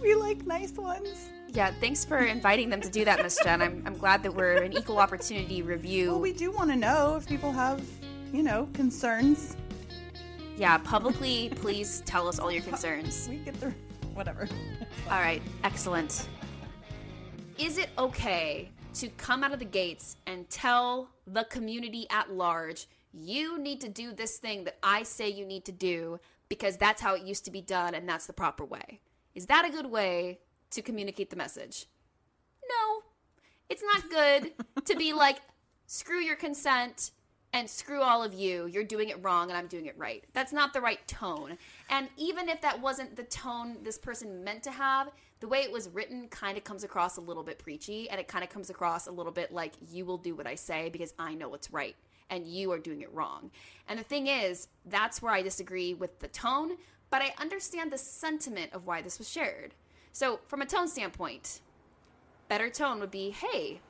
we 0.00 0.14
like 0.14 0.46
nice 0.46 0.72
ones. 0.72 1.30
yeah, 1.48 1.72
thanks 1.80 2.04
for 2.04 2.18
inviting 2.18 2.70
them 2.70 2.80
to 2.80 2.88
do 2.88 3.04
that, 3.04 3.22
Miss 3.22 3.38
Jen. 3.42 3.60
I'm, 3.60 3.82
I'm 3.84 3.98
glad 3.98 4.22
that 4.22 4.34
we're 4.34 4.62
an 4.62 4.72
equal 4.72 4.98
opportunity 4.98 5.62
review. 5.62 6.12
Well, 6.12 6.20
we 6.20 6.32
do 6.32 6.52
want 6.52 6.70
to 6.70 6.76
know 6.76 7.16
if 7.16 7.26
people 7.26 7.50
have, 7.52 7.82
you 8.32 8.42
know, 8.42 8.68
concerns. 8.74 9.56
yeah, 10.56 10.78
publicly, 10.78 11.50
please 11.56 12.02
tell 12.06 12.28
us 12.28 12.38
all 12.38 12.52
your 12.52 12.62
concerns. 12.62 13.28
We 13.28 13.36
get 13.36 13.58
the 13.60 13.72
whatever. 14.14 14.48
All 15.10 15.20
right, 15.20 15.42
excellent. 15.64 16.28
Is 17.58 17.78
it 17.78 17.90
okay 17.98 18.70
to 18.94 19.08
come 19.10 19.44
out 19.44 19.52
of 19.52 19.58
the 19.58 19.64
gates 19.64 20.16
and 20.26 20.48
tell 20.50 21.10
the 21.26 21.44
community 21.44 22.06
at 22.10 22.32
large, 22.32 22.86
you 23.12 23.58
need 23.58 23.80
to 23.80 23.88
do 23.88 24.12
this 24.12 24.38
thing 24.38 24.64
that 24.64 24.78
I 24.82 25.02
say 25.02 25.28
you 25.28 25.44
need 25.44 25.64
to 25.66 25.72
do 25.72 26.20
because 26.48 26.76
that's 26.76 27.00
how 27.00 27.14
it 27.14 27.22
used 27.22 27.44
to 27.44 27.50
be 27.50 27.60
done 27.60 27.94
and 27.94 28.08
that's 28.08 28.26
the 28.26 28.32
proper 28.32 28.64
way. 28.64 29.00
Is 29.34 29.46
that 29.46 29.64
a 29.64 29.70
good 29.70 29.86
way 29.86 30.40
to 30.70 30.82
communicate 30.82 31.30
the 31.30 31.36
message? 31.36 31.86
No. 32.68 33.02
It's 33.68 33.82
not 33.82 34.10
good 34.10 34.52
to 34.84 34.96
be 34.96 35.12
like, 35.12 35.38
screw 35.86 36.20
your 36.20 36.36
consent 36.36 37.12
and 37.52 37.68
screw 37.68 38.00
all 38.00 38.22
of 38.22 38.32
you. 38.32 38.66
You're 38.66 38.84
doing 38.84 39.08
it 39.08 39.22
wrong 39.22 39.48
and 39.48 39.58
I'm 39.58 39.66
doing 39.66 39.86
it 39.86 39.98
right. 39.98 40.24
That's 40.32 40.52
not 40.52 40.72
the 40.72 40.80
right 40.80 41.06
tone. 41.08 41.58
And 41.88 42.08
even 42.16 42.48
if 42.48 42.60
that 42.60 42.80
wasn't 42.80 43.16
the 43.16 43.24
tone 43.24 43.78
this 43.82 43.98
person 43.98 44.44
meant 44.44 44.62
to 44.64 44.70
have, 44.70 45.10
the 45.40 45.48
way 45.48 45.60
it 45.60 45.72
was 45.72 45.88
written 45.88 46.28
kind 46.28 46.56
of 46.56 46.64
comes 46.64 46.84
across 46.84 47.16
a 47.16 47.20
little 47.20 47.42
bit 47.42 47.58
preachy 47.58 48.08
and 48.08 48.20
it 48.20 48.28
kind 48.28 48.44
of 48.44 48.50
comes 48.50 48.70
across 48.70 49.06
a 49.06 49.12
little 49.12 49.32
bit 49.32 49.52
like 49.52 49.72
you 49.90 50.04
will 50.04 50.18
do 50.18 50.34
what 50.34 50.46
I 50.46 50.54
say 50.54 50.90
because 50.90 51.14
I 51.18 51.34
know 51.34 51.48
what's 51.48 51.72
right 51.72 51.96
and 52.28 52.46
you 52.46 52.70
are 52.70 52.78
doing 52.78 53.00
it 53.00 53.12
wrong. 53.12 53.50
And 53.88 53.98
the 53.98 54.04
thing 54.04 54.28
is, 54.28 54.68
that's 54.86 55.20
where 55.20 55.32
I 55.32 55.42
disagree 55.42 55.94
with 55.94 56.20
the 56.20 56.28
tone, 56.28 56.76
but 57.10 57.22
I 57.22 57.34
understand 57.40 57.90
the 57.90 57.98
sentiment 57.98 58.72
of 58.72 58.86
why 58.86 59.02
this 59.02 59.18
was 59.18 59.28
shared. 59.28 59.74
So, 60.12 60.40
from 60.46 60.62
a 60.62 60.66
tone 60.66 60.88
standpoint, 60.88 61.60
better 62.48 62.70
tone 62.70 63.00
would 63.00 63.10
be 63.10 63.30
hey, 63.30 63.80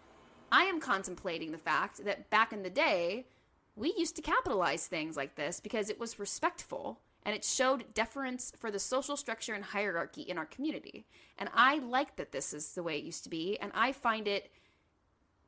I 0.53 0.65
am 0.65 0.81
contemplating 0.81 1.53
the 1.53 1.59
fact 1.59 2.05
that 2.05 2.31
back 2.31 2.53
in 2.53 2.63
the 2.63 2.71
day, 2.71 3.27
we 3.77 3.95
used 3.97 4.17
to 4.17 4.23
capitalize 4.23 4.87
things 4.87 5.17
like 5.17 5.37
this 5.37 5.61
because 5.61 5.91
it 5.91 5.99
was 5.99 6.19
respectful 6.19 7.01
and 7.25 7.35
it 7.35 7.45
showed 7.45 7.93
deference 7.95 8.53
for 8.59 8.71
the 8.71 8.79
social 8.79 9.17
structure 9.17 9.55
and 9.55 9.65
hierarchy 9.65 10.23
in 10.23 10.39
our 10.39 10.47
community. 10.47 11.07
And 11.39 11.49
I 11.55 11.79
like 11.79 12.17
that 12.17 12.33
this 12.33 12.53
is 12.53 12.73
the 12.73 12.83
way 12.83 12.99
it 12.99 13.05
used 13.05 13.25
to 13.25 13.31
be, 13.31 13.59
and 13.61 13.71
I 13.75 13.93
find 13.93 14.27
it 14.27 14.51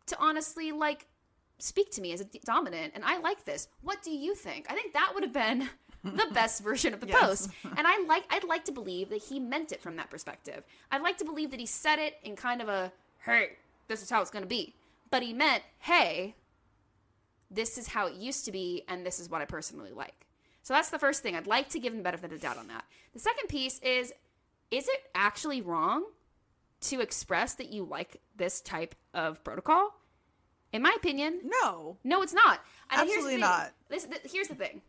to 0.06 0.16
honestly 0.18 0.72
like 0.72 1.06
speak 1.58 1.90
to 1.92 2.00
me 2.00 2.12
as 2.12 2.20
a 2.20 2.26
dominant, 2.44 2.92
and 2.94 3.04
I 3.04 3.18
like 3.18 3.44
this. 3.44 3.68
What 3.82 4.02
do 4.02 4.10
you 4.10 4.34
think? 4.34 4.66
I 4.68 4.74
think 4.74 4.92
that 4.92 5.12
would 5.14 5.22
have 5.22 5.32
been 5.32 5.68
the 6.04 6.28
best 6.32 6.62
version 6.62 6.92
of 6.92 7.00
the 7.00 7.06
yes. 7.08 7.20
post. 7.20 7.50
And 7.76 7.86
I 7.86 8.04
like 8.06 8.24
I'd 8.30 8.44
like 8.44 8.64
to 8.66 8.72
believe 8.72 9.08
that 9.10 9.22
he 9.22 9.38
meant 9.40 9.72
it 9.72 9.80
from 9.80 9.96
that 9.96 10.10
perspective. 10.10 10.64
I'd 10.90 11.02
like 11.02 11.18
to 11.18 11.24
believe 11.24 11.50
that 11.52 11.60
he 11.60 11.66
said 11.66 11.98
it 11.98 12.16
in 12.22 12.36
kind 12.36 12.60
of 12.60 12.68
a 12.68 12.92
hey, 13.24 13.50
this 13.88 14.02
is 14.02 14.10
how 14.10 14.20
it's 14.20 14.30
going 14.30 14.42
to 14.42 14.48
be. 14.48 14.74
But 15.10 15.22
he 15.22 15.32
meant, 15.32 15.62
hey, 15.78 16.34
this 17.52 17.78
is 17.78 17.88
how 17.88 18.06
it 18.06 18.14
used 18.14 18.44
to 18.46 18.52
be 18.52 18.82
and 18.88 19.04
this 19.04 19.20
is 19.20 19.30
what 19.30 19.42
I 19.42 19.44
personally 19.44 19.92
like. 19.92 20.26
So 20.62 20.74
that's 20.74 20.90
the 20.90 20.98
first 20.98 21.22
thing. 21.22 21.34
I'd 21.34 21.46
like 21.46 21.68
to 21.70 21.80
give 21.80 21.92
him 21.92 21.98
the 21.98 22.04
benefit 22.04 22.32
of 22.32 22.40
the 22.40 22.46
doubt 22.46 22.56
on 22.56 22.68
that. 22.68 22.84
The 23.12 23.18
second 23.18 23.48
piece 23.48 23.78
is 23.80 24.12
is 24.70 24.88
it 24.88 25.00
actually 25.14 25.60
wrong 25.60 26.04
to 26.82 27.00
express 27.00 27.54
that 27.54 27.70
you 27.70 27.84
like 27.84 28.20
this 28.36 28.60
type 28.60 28.94
of 29.12 29.42
protocol? 29.44 29.94
In 30.72 30.80
my 30.80 30.94
opinion, 30.96 31.40
no. 31.44 31.98
No, 32.02 32.22
it's 32.22 32.32
not. 32.32 32.60
And 32.90 33.02
Absolutely 33.02 33.36
not. 33.36 33.72
This, 33.90 34.04
th- 34.04 34.22
here's 34.24 34.48
the 34.48 34.54
thing. 34.54 34.80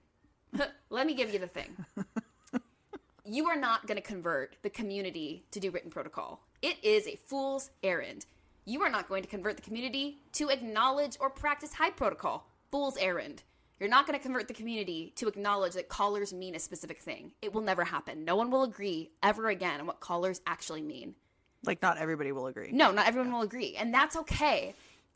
Let 0.90 1.06
me 1.06 1.14
give 1.14 1.34
you 1.34 1.40
the 1.40 1.48
thing. 1.48 1.76
you 3.26 3.48
are 3.48 3.58
not 3.58 3.86
going 3.86 3.98
to 3.98 4.02
convert 4.02 4.56
the 4.62 4.70
community 4.70 5.44
to 5.52 5.60
do 5.60 5.72
written 5.72 5.92
protocol. 5.92 6.42
It 6.62 6.78
is 6.82 7.06
a 7.06 7.18
fool's 7.18 7.70
errand. 7.84 8.26
You 8.66 8.82
are 8.84 8.90
not 8.90 9.10
going 9.10 9.24
to 9.24 9.30
convert 9.30 9.58
the 9.58 9.62
community 9.62 10.20
to 10.34 10.50
acknowledge 10.50 11.18
or 11.20 11.30
practice 11.30 11.74
high 11.74 11.90
protocol. 11.90 12.48
Fool's 12.74 12.98
errand. 12.98 13.44
You're 13.80 13.88
not 13.88 14.08
going 14.08 14.18
to 14.18 14.24
convert 14.24 14.48
the 14.48 14.54
community 14.56 15.14
to 15.18 15.28
acknowledge 15.28 15.74
that 15.74 15.90
collars 15.90 16.34
mean 16.34 16.56
a 16.56 16.60
specific 16.60 17.04
thing. 17.04 17.32
It 17.44 17.54
will 17.54 17.62
never 17.62 17.84
happen. 17.84 18.26
No 18.26 18.36
one 18.36 18.50
will 18.50 18.64
agree 18.64 19.12
ever 19.22 19.50
again 19.50 19.80
on 19.80 19.86
what 19.86 20.00
collars 20.00 20.42
actually 20.48 20.82
mean. 20.82 21.14
Like, 21.64 21.84
not 21.84 22.00
everybody 22.00 22.32
will 22.32 22.48
agree. 22.48 22.72
No, 22.72 22.92
not 22.92 23.08
everyone 23.08 23.30
yeah. 23.30 23.36
will 23.36 23.44
agree. 23.44 23.76
And 23.76 23.94
that's 23.94 24.16
okay. 24.16 24.74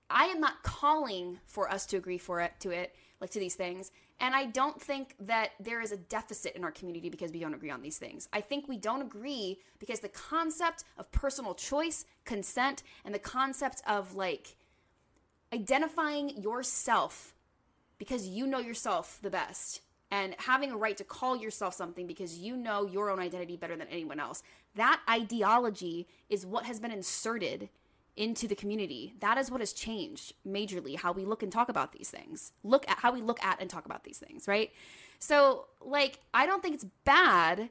I 0.07 0.25
am 0.25 0.39
not 0.39 0.61
calling 0.61 1.39
for 1.47 1.67
us 1.67 1.87
to 1.87 1.97
agree 1.97 2.19
for 2.19 2.41
it 2.41 2.53
to 2.59 2.69
it 2.69 2.93
like 3.19 3.31
to 3.31 3.39
these 3.39 3.55
things. 3.55 3.91
And 4.19 4.35
I 4.35 4.45
don't 4.45 4.79
think 4.79 5.15
that 5.21 5.53
there 5.59 5.81
is 5.81 5.91
a 5.91 5.97
deficit 5.97 6.55
in 6.55 6.63
our 6.63 6.71
community 6.71 7.09
because 7.09 7.31
we 7.31 7.39
don't 7.39 7.55
agree 7.55 7.71
on 7.71 7.81
these 7.81 7.97
things. 7.97 8.29
I 8.31 8.41
think 8.41 8.67
we 8.67 8.77
don't 8.77 9.01
agree 9.01 9.57
because 9.79 9.99
the 9.99 10.09
concept 10.09 10.83
of 10.99 11.11
personal 11.11 11.55
choice, 11.55 12.05
consent, 12.23 12.83
and 13.03 13.15
the 13.15 13.19
concept 13.19 13.81
of 13.87 14.13
like 14.13 14.57
identifying 15.51 16.39
yourself 16.39 17.33
because 17.97 18.27
you 18.27 18.47
know 18.47 18.59
yourself 18.59 19.19
the 19.21 19.29
best 19.29 19.81
and 20.09 20.35
having 20.37 20.71
a 20.71 20.77
right 20.77 20.95
to 20.97 21.03
call 21.03 21.35
yourself 21.35 21.73
something 21.73 22.07
because 22.07 22.37
you 22.37 22.55
know 22.55 22.85
your 22.85 23.09
own 23.09 23.19
identity 23.19 23.57
better 23.57 23.75
than 23.75 23.87
anyone 23.87 24.19
else. 24.19 24.41
That 24.75 25.01
ideology 25.09 26.07
is 26.29 26.45
what 26.45 26.65
has 26.65 26.79
been 26.79 26.91
inserted 26.91 27.69
into 28.15 28.47
the 28.47 28.55
community. 28.55 29.13
That 29.19 29.37
is 29.37 29.51
what 29.51 29.61
has 29.61 29.73
changed 29.73 30.33
majorly 30.45 30.97
how 30.97 31.11
we 31.11 31.25
look 31.25 31.43
and 31.43 31.51
talk 31.51 31.69
about 31.69 31.91
these 31.91 32.09
things. 32.09 32.51
Look 32.63 32.89
at 32.89 32.97
how 32.99 33.13
we 33.13 33.21
look 33.21 33.43
at 33.43 33.61
and 33.61 33.69
talk 33.69 33.85
about 33.85 34.03
these 34.03 34.17
things, 34.17 34.47
right? 34.47 34.71
So, 35.19 35.65
like, 35.81 36.19
I 36.33 36.45
don't 36.45 36.61
think 36.61 36.75
it's 36.75 36.85
bad, 37.05 37.69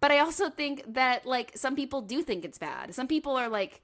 but 0.00 0.10
I 0.10 0.18
also 0.18 0.50
think 0.50 0.94
that, 0.94 1.24
like, 1.24 1.52
some 1.56 1.76
people 1.76 2.00
do 2.00 2.22
think 2.22 2.44
it's 2.44 2.58
bad. 2.58 2.94
Some 2.94 3.06
people 3.06 3.36
are 3.36 3.48
like, 3.48 3.82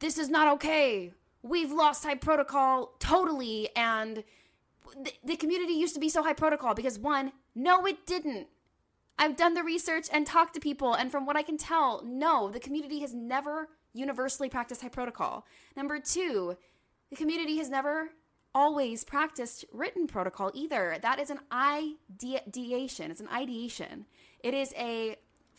this 0.00 0.18
is 0.18 0.28
not 0.28 0.54
okay. 0.54 1.12
We've 1.42 1.72
lost 1.72 2.04
high 2.04 2.16
protocol 2.16 2.94
totally. 2.98 3.68
And 3.76 4.24
the, 5.02 5.12
the 5.24 5.36
community 5.36 5.72
used 5.72 5.94
to 5.94 6.00
be 6.00 6.08
so 6.08 6.22
high 6.22 6.32
protocol 6.32 6.74
because, 6.74 6.98
one, 6.98 7.32
no, 7.54 7.86
it 7.86 8.06
didn't. 8.06 8.48
I've 9.18 9.36
done 9.36 9.54
the 9.54 9.62
research 9.62 10.08
and 10.12 10.26
talked 10.26 10.54
to 10.54 10.60
people, 10.60 10.94
and 10.94 11.10
from 11.10 11.24
what 11.24 11.36
I 11.36 11.42
can 11.42 11.56
tell, 11.56 12.02
no, 12.04 12.50
the 12.50 12.60
community 12.60 13.00
has 13.00 13.14
never 13.14 13.68
universally 13.92 14.48
practiced 14.48 14.82
high 14.82 14.88
protocol. 14.88 15.46
Number 15.76 16.00
two, 16.00 16.56
the 17.10 17.16
community 17.16 17.58
has 17.58 17.70
never 17.70 18.10
always 18.54 19.04
practiced 19.04 19.64
written 19.72 20.06
protocol 20.06 20.50
either. 20.54 20.96
That 21.00 21.18
is 21.18 21.30
an 21.30 21.40
ideation, 21.52 23.10
it's 23.10 23.20
an 23.20 23.28
ideation. 23.28 24.06
It 24.40 24.54
is 24.54 24.74
a 24.76 25.16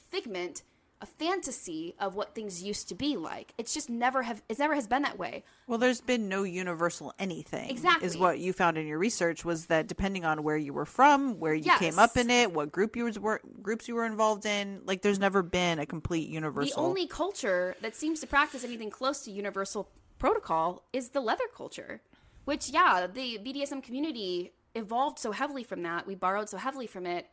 figment 0.09 0.63
a 1.01 1.05
fantasy 1.05 1.93
of 1.99 2.15
what 2.15 2.33
things 2.33 2.63
used 2.63 2.87
to 2.89 2.95
be 2.95 3.17
like. 3.17 3.53
It's 3.57 3.73
just 3.73 3.89
never 3.89 4.23
have 4.23 4.41
it 4.47 4.57
never 4.57 4.75
has 4.75 4.87
been 4.87 5.01
that 5.01 5.19
way. 5.19 5.43
Well, 5.67 5.77
there's 5.77 6.01
been 6.01 6.29
no 6.29 6.43
universal 6.43 7.13
anything. 7.19 7.69
Exactly. 7.69 8.07
Is 8.07 8.17
what 8.17 8.39
you 8.39 8.53
found 8.53 8.77
in 8.77 8.87
your 8.87 8.97
research 8.97 9.43
was 9.43 9.65
that 9.67 9.87
depending 9.87 10.25
on 10.25 10.43
where 10.43 10.57
you 10.57 10.73
were 10.73 10.85
from, 10.85 11.39
where 11.39 11.53
you 11.53 11.63
yes. 11.65 11.79
came 11.79 11.99
up 11.99 12.15
in 12.17 12.29
it, 12.29 12.53
what 12.53 12.71
group 12.71 12.95
you 12.95 13.11
were 13.19 13.41
groups 13.61 13.87
you 13.87 13.95
were 13.95 14.05
involved 14.05 14.45
in, 14.45 14.81
like 14.85 15.01
there's 15.01 15.19
never 15.19 15.43
been 15.43 15.79
a 15.79 15.85
complete 15.85 16.29
universal. 16.29 16.81
The 16.81 16.87
only 16.87 17.07
culture 17.07 17.75
that 17.81 17.95
seems 17.95 18.19
to 18.21 18.27
practice 18.27 18.63
anything 18.63 18.89
close 18.89 19.21
to 19.21 19.31
universal 19.31 19.89
protocol 20.17 20.85
is 20.93 21.09
the 21.09 21.21
leather 21.21 21.47
culture. 21.55 22.01
Which 22.45 22.69
yeah, 22.69 23.07
the 23.07 23.39
BDSM 23.39 23.83
community 23.83 24.53
evolved 24.75 25.19
so 25.19 25.31
heavily 25.31 25.63
from 25.63 25.83
that. 25.83 26.07
We 26.07 26.15
borrowed 26.15 26.47
so 26.47 26.57
heavily 26.57 26.87
from 26.87 27.05
it. 27.05 27.27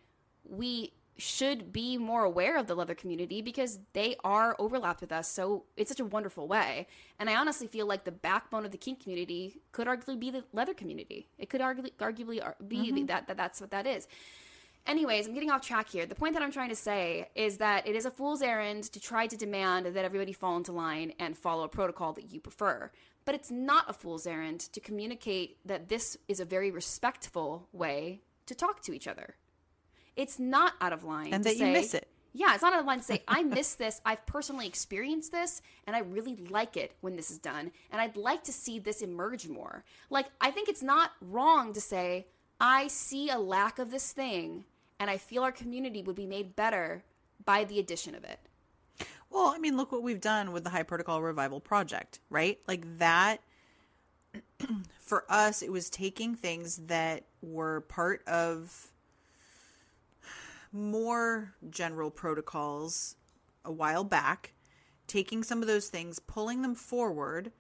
We 0.45 0.93
should 1.19 1.73
be 1.73 1.99
more 1.99 2.25
aware 2.25 2.57
of 2.57 2.67
the 2.67 2.75
leather 2.75 2.95
community 2.95 3.43
because 3.43 3.79
they 3.93 4.17
are 4.25 4.57
overlapped 4.59 5.01
with 5.01 5.13
us. 5.13 5.29
So 5.29 5.65
it's 5.77 5.91
such 5.91 6.01
a 6.01 6.05
wonderful 6.05 6.49
way. 6.49 6.87
And 7.19 7.29
i 7.29 7.37
honestly 7.37 7.67
feel 7.67 7.87
like 7.87 8.05
the 8.05 8.13
backbone 8.13 8.65
of 8.65 8.71
the 8.71 8.79
kink 8.79 9.03
community 9.03 9.61
could 9.73 9.87
arguably 9.87 10.19
be 10.19 10.31
the 10.31 10.45
leather 10.53 10.75
community. 10.75 11.29
It 11.39 11.51
could 11.51 11.61
arguably, 11.61 11.93
arguably 11.99 12.41
be 12.67 12.77
mm-hmm. 12.77 13.07
that, 13.07 13.27
that 13.29 13.37
that's 13.37 13.61
what 13.61 13.71
that 13.71 13.87
is. 13.87 14.09
Anyways 14.87 15.29
i'm 15.29 15.35
getting 15.35 15.51
off 15.51 15.61
track 15.61 15.89
here. 15.89 16.07
The 16.07 16.15
point 16.15 16.35
that 16.35 16.43
i'm 16.43 16.51
trying 16.51 16.71
to 16.71 16.77
say 16.77 17.29
is 17.35 17.59
that 17.59 17.87
it 17.87 17.95
is 17.95 18.07
a 18.07 18.11
fool's 18.11 18.43
errand 18.43 18.85
to 18.85 19.01
try 19.01 19.27
to 19.27 19.37
demand 19.37 19.87
that 19.87 20.05
everybody 20.05 20.33
fall 20.33 20.57
into 20.57 20.73
line 20.73 21.13
and 21.19 21.37
follow 21.37 21.65
a 21.65 21.69
protocol 21.69 22.13
that 22.15 22.33
you 22.33 22.41
prefer. 22.41 22.91
But 23.25 23.37
it's 23.37 23.51
not 23.51 23.89
a 23.89 23.93
fool's 23.93 24.27
errand 24.27 24.61
to 24.61 24.81
communicate 24.81 25.59
that 25.65 25.89
this 25.89 26.17
is 26.27 26.41
a 26.41 26.45
very 26.45 26.73
respectful 26.73 27.69
way 27.73 28.23
to 28.47 28.55
talk 28.57 28.81
to 28.83 28.93
each 28.93 29.07
other 29.07 29.37
it's 30.17 30.39
not 30.39 30.75
out 30.81 30.93
of 30.93 31.05
line. 31.05 31.33
And 31.33 31.45
that 31.45 31.57
say, 31.57 31.67
you 31.67 31.73
miss 31.73 31.95
it. 31.95 32.09
Yeah, 32.35 32.55
it's 32.55 32.63
not 32.63 32.73
out 32.73 32.81
of 32.81 32.87
line 32.87 32.99
to 32.99 33.05
say, 33.05 33.23
I 33.29 33.43
miss 33.43 33.75
this. 33.75 34.01
I've 34.07 34.25
personally 34.25 34.67
experienced 34.67 35.33
this, 35.33 35.61
and 35.87 35.95
I 35.95 36.01
really 36.01 36.37
like 36.49 36.77
it 36.77 36.93
when 37.03 37.17
this 37.17 37.31
is 37.31 37.39
done. 37.39 37.71
And 37.91 38.01
I'd 38.01 38.17
like 38.17 38.43
to 38.45 38.53
see 38.53 38.79
this 38.79 39.03
emerge 39.03 39.49
more. 39.49 39.85
Like, 40.09 40.27
I 40.41 40.51
think 40.51 40.69
it's 40.69 40.83
not 40.83 41.13
wrong 41.21 41.75
to 41.75 41.81
say, 41.81 42.27
I 42.59 42.89
see 42.89 43.29
a 43.29 43.39
lack 43.39 43.79
of 43.79 43.91
this 43.91 44.13
thing, 44.13 44.65
and 44.99 45.11
I 45.11 45.19
feel 45.19 45.43
our 45.43 45.53
community 45.53 46.03
would 46.03 46.17
be 46.17 46.27
made 46.27 46.57
better 46.57 47.05
by 47.45 47.65
the 47.65 47.79
addition 47.79 48.15
of 48.15 48.25
it. 48.25 48.39
Well, 49.29 49.53
I 49.55 49.59
mean, 49.59 49.77
look 49.77 49.93
what 49.93 50.03
we've 50.03 50.21
done 50.21 50.53
with 50.53 50.65
the 50.65 50.71
High 50.71 50.83
Protocol 50.83 51.23
Revival 51.23 51.61
Project, 51.61 52.21
right? 52.31 52.59
Like 52.69 52.99
that, 52.99 53.41
for 55.01 55.25
us, 55.29 55.63
it 55.63 55.73
was 55.73 55.91
taking 55.91 56.35
things 56.35 56.77
that 56.87 57.25
were 57.41 57.81
part 57.83 58.27
of 58.27 58.93
more 60.73 61.55
general 61.71 62.11
protocols 62.11 63.17
a 63.65 63.73
while 63.73 64.05
back, 64.05 64.55
taking 65.07 65.43
some 65.43 65.61
of 65.61 65.69
those 65.69 65.89
things, 65.89 66.19
pulling 66.19 66.63
them 66.63 66.75
forward, 66.75 67.53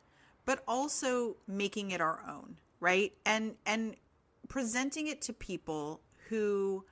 but 0.44 0.62
also 0.66 1.37
making 1.46 1.90
it 1.90 2.01
our 2.01 2.22
own, 2.29 2.59
right? 2.81 3.12
And 3.25 3.55
and 3.66 3.96
presenting 4.48 5.07
it 5.07 5.20
to 5.22 5.33
people 5.33 6.01
who 6.29 6.85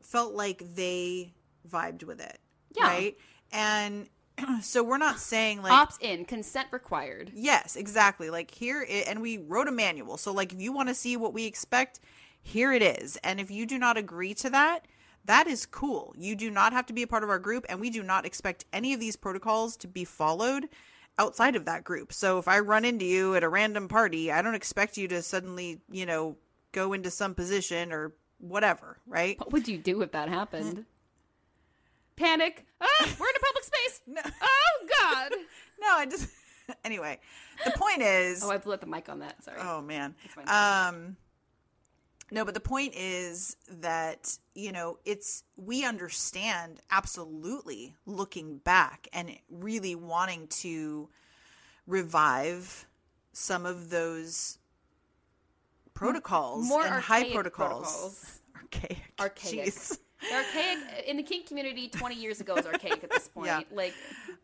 felt 0.00 0.34
like 0.34 0.62
they 0.74 1.32
vibed 1.68 2.04
with 2.04 2.20
it. 2.20 2.38
Yeah. 2.76 2.86
Right? 2.86 3.18
And 3.52 4.08
so 4.62 4.82
we're 4.82 4.98
not 4.98 5.18
saying 5.18 5.62
like 5.62 5.72
opt 5.72 6.02
in 6.02 6.24
consent 6.24 6.68
required 6.70 7.30
yes 7.34 7.76
exactly 7.76 8.28
like 8.30 8.50
here 8.50 8.86
and 9.06 9.22
we 9.22 9.38
wrote 9.38 9.68
a 9.68 9.72
manual 9.72 10.16
so 10.16 10.32
like 10.32 10.52
if 10.52 10.60
you 10.60 10.72
want 10.72 10.88
to 10.88 10.94
see 10.94 11.16
what 11.16 11.32
we 11.32 11.46
expect 11.46 12.00
here 12.42 12.72
it 12.72 12.82
is 12.82 13.16
and 13.24 13.40
if 13.40 13.50
you 13.50 13.64
do 13.64 13.78
not 13.78 13.96
agree 13.96 14.34
to 14.34 14.50
that 14.50 14.86
that 15.26 15.46
is 15.46 15.66
cool. 15.66 16.14
You 16.18 16.34
do 16.34 16.50
not 16.50 16.72
have 16.72 16.86
to 16.86 16.92
be 16.92 17.02
a 17.02 17.06
part 17.06 17.22
of 17.22 17.30
our 17.30 17.38
group, 17.38 17.66
and 17.68 17.80
we 17.80 17.90
do 17.90 18.02
not 18.02 18.24
expect 18.26 18.64
any 18.72 18.92
of 18.94 19.00
these 19.00 19.16
protocols 19.16 19.76
to 19.78 19.88
be 19.88 20.04
followed 20.04 20.68
outside 21.18 21.56
of 21.56 21.64
that 21.64 21.84
group. 21.84 22.12
So 22.12 22.38
if 22.38 22.48
I 22.48 22.58
run 22.60 22.84
into 22.84 23.04
you 23.04 23.34
at 23.34 23.42
a 23.44 23.48
random 23.48 23.88
party, 23.88 24.30
I 24.32 24.42
don't 24.42 24.54
expect 24.54 24.96
you 24.96 25.08
to 25.08 25.22
suddenly, 25.22 25.80
you 25.90 26.06
know, 26.06 26.36
go 26.72 26.92
into 26.92 27.10
some 27.10 27.34
position 27.34 27.92
or 27.92 28.12
whatever, 28.38 28.98
right? 29.06 29.38
What 29.38 29.52
would 29.52 29.68
you 29.68 29.78
do 29.78 30.02
if 30.02 30.12
that 30.12 30.28
happened? 30.28 30.84
Panic. 32.16 32.64
Ah, 32.80 32.86
we're 33.18 33.28
in 33.28 33.36
a 33.36 33.40
public 33.40 33.64
space. 33.64 34.00
No. 34.06 34.20
Oh 34.24 34.86
God. 35.00 35.32
No, 35.80 35.88
I 35.88 36.06
just 36.06 36.30
anyway. 36.84 37.18
The 37.64 37.72
point 37.72 38.00
is 38.00 38.42
Oh, 38.42 38.50
I 38.50 38.56
blew 38.56 38.72
up 38.72 38.80
the 38.80 38.86
mic 38.86 39.08
on 39.10 39.18
that. 39.18 39.42
Sorry. 39.44 39.58
Oh 39.60 39.82
man. 39.82 40.14
Um 40.46 41.16
no, 42.30 42.44
but 42.44 42.54
the 42.54 42.60
point 42.60 42.94
is 42.96 43.56
that, 43.68 44.36
you 44.54 44.72
know, 44.72 44.98
it's 45.04 45.44
we 45.56 45.84
understand 45.84 46.80
absolutely 46.90 47.94
looking 48.04 48.58
back 48.58 49.08
and 49.12 49.30
really 49.50 49.94
wanting 49.94 50.48
to 50.48 51.08
revive 51.86 52.86
some 53.32 53.64
of 53.64 53.90
those 53.90 54.58
protocols 55.94 56.66
More 56.68 56.84
and 56.84 56.94
high 57.02 57.30
protocols. 57.32 57.50
protocols. 57.92 58.40
Archaic. 58.56 59.12
Archaic. 59.20 59.66
Jeez. 59.66 59.98
Archaic 60.34 60.78
in 61.06 61.16
the 61.16 61.22
kink 61.22 61.46
community. 61.46 61.88
Twenty 61.88 62.14
years 62.16 62.40
ago 62.40 62.54
is 62.56 62.66
archaic 62.66 63.04
at 63.04 63.10
this 63.10 63.28
point. 63.34 63.46
Yeah. 63.46 63.60
Like, 63.72 63.94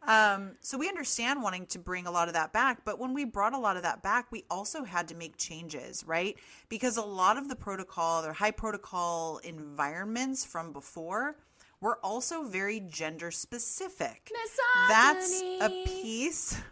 Um, 0.07 0.53
so 0.61 0.77
we 0.77 0.89
understand 0.89 1.43
wanting 1.43 1.67
to 1.67 1.79
bring 1.79 2.07
a 2.07 2.11
lot 2.11 2.29
of 2.29 2.35
that 2.35 2.53
back, 2.53 2.85
but 2.85 2.99
when 2.99 3.15
we 3.15 3.25
brought 3.25 3.55
a 3.55 3.59
lot 3.59 3.77
of 3.77 3.83
that 3.85 4.03
back, 4.03 4.31
we 4.31 4.45
also 4.51 4.85
had 4.85 5.09
to 5.09 5.15
make 5.15 5.37
changes, 5.37 6.05
right? 6.07 6.37
Because 6.69 6.97
a 6.97 7.03
lot 7.03 7.39
of 7.39 7.49
the 7.49 7.57
protocol 7.57 8.25
or 8.25 8.33
high 8.33 8.51
protocol 8.51 9.39
environments 9.39 10.45
from 10.45 10.73
before 10.73 11.37
were 11.81 11.99
also 12.05 12.45
very 12.45 12.81
gender 12.81 13.31
specific. 13.31 14.31
misogyny. 14.33 14.89
That's 14.89 15.43
a 15.73 15.85
piece. 15.87 16.57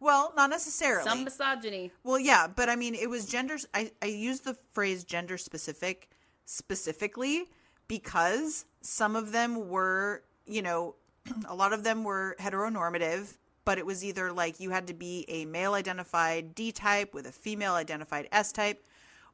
Well, 0.00 0.34
not 0.36 0.50
necessarily. 0.50 1.08
some 1.08 1.24
misogyny. 1.24 1.90
Well, 2.02 2.18
yeah, 2.18 2.46
but 2.46 2.68
I 2.68 2.76
mean, 2.76 2.94
it 2.94 3.08
was 3.08 3.24
gender. 3.24 3.56
I, 3.72 3.90
I 4.02 4.06
use 4.06 4.40
the 4.40 4.54
phrase 4.74 5.02
gender 5.02 5.38
specific 5.38 6.10
specifically 6.44 7.48
because 7.88 8.64
some 8.80 9.16
of 9.16 9.32
them 9.32 9.68
were, 9.68 10.22
you 10.46 10.62
know, 10.62 10.94
a 11.48 11.54
lot 11.54 11.72
of 11.72 11.84
them 11.84 12.04
were 12.04 12.36
heteronormative, 12.38 13.36
but 13.64 13.78
it 13.78 13.86
was 13.86 14.04
either 14.04 14.32
like 14.32 14.60
you 14.60 14.70
had 14.70 14.86
to 14.88 14.94
be 14.94 15.24
a 15.28 15.44
male 15.46 15.74
identified 15.74 16.54
D 16.54 16.72
type 16.72 17.14
with 17.14 17.26
a 17.26 17.32
female 17.32 17.74
identified 17.74 18.28
S 18.30 18.52
type, 18.52 18.84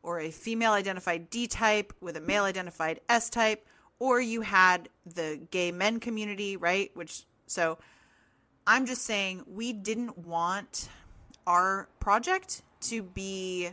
or 0.02 0.20
a 0.20 0.30
female 0.30 0.72
identified 0.72 1.30
D 1.30 1.46
type 1.46 1.92
with 2.00 2.16
a 2.16 2.20
male 2.20 2.44
identified 2.44 3.00
S 3.08 3.28
type, 3.28 3.66
or 3.98 4.20
you 4.20 4.40
had 4.40 4.88
the 5.04 5.40
gay 5.50 5.72
men 5.72 6.00
community, 6.00 6.56
right? 6.56 6.90
Which, 6.94 7.24
so 7.46 7.78
I'm 8.66 8.86
just 8.86 9.02
saying 9.02 9.44
we 9.46 9.72
didn't 9.72 10.16
want 10.18 10.88
our 11.46 11.88
project 11.98 12.62
to 12.82 13.02
be 13.02 13.70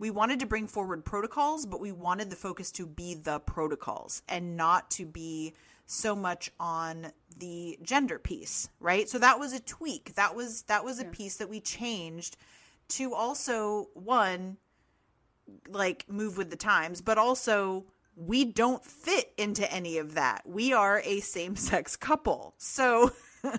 we 0.00 0.10
wanted 0.10 0.40
to 0.40 0.46
bring 0.46 0.66
forward 0.66 1.04
protocols, 1.04 1.66
but 1.66 1.78
we 1.78 1.92
wanted 1.92 2.30
the 2.30 2.36
focus 2.36 2.72
to 2.72 2.86
be 2.86 3.14
the 3.14 3.38
protocols 3.40 4.22
and 4.28 4.56
not 4.56 4.90
to 4.92 5.04
be 5.04 5.52
so 5.84 6.16
much 6.16 6.50
on 6.58 7.12
the 7.38 7.78
gender 7.82 8.18
piece, 8.18 8.70
right? 8.80 9.10
So 9.10 9.18
that 9.18 9.38
was 9.38 9.52
a 9.52 9.60
tweak. 9.60 10.14
That 10.14 10.34
was 10.34 10.62
that 10.62 10.84
was 10.84 11.00
a 11.00 11.04
piece 11.04 11.36
that 11.36 11.50
we 11.50 11.60
changed 11.60 12.38
to 12.88 13.12
also 13.12 13.88
one 13.92 14.56
like 15.68 16.06
move 16.08 16.38
with 16.38 16.48
the 16.48 16.56
times, 16.56 17.02
but 17.02 17.18
also 17.18 17.84
we 18.16 18.46
don't 18.46 18.82
fit 18.82 19.32
into 19.36 19.70
any 19.70 19.98
of 19.98 20.14
that. 20.14 20.42
We 20.46 20.72
are 20.72 21.02
a 21.04 21.20
same-sex 21.20 21.96
couple. 21.96 22.54
So 22.56 23.12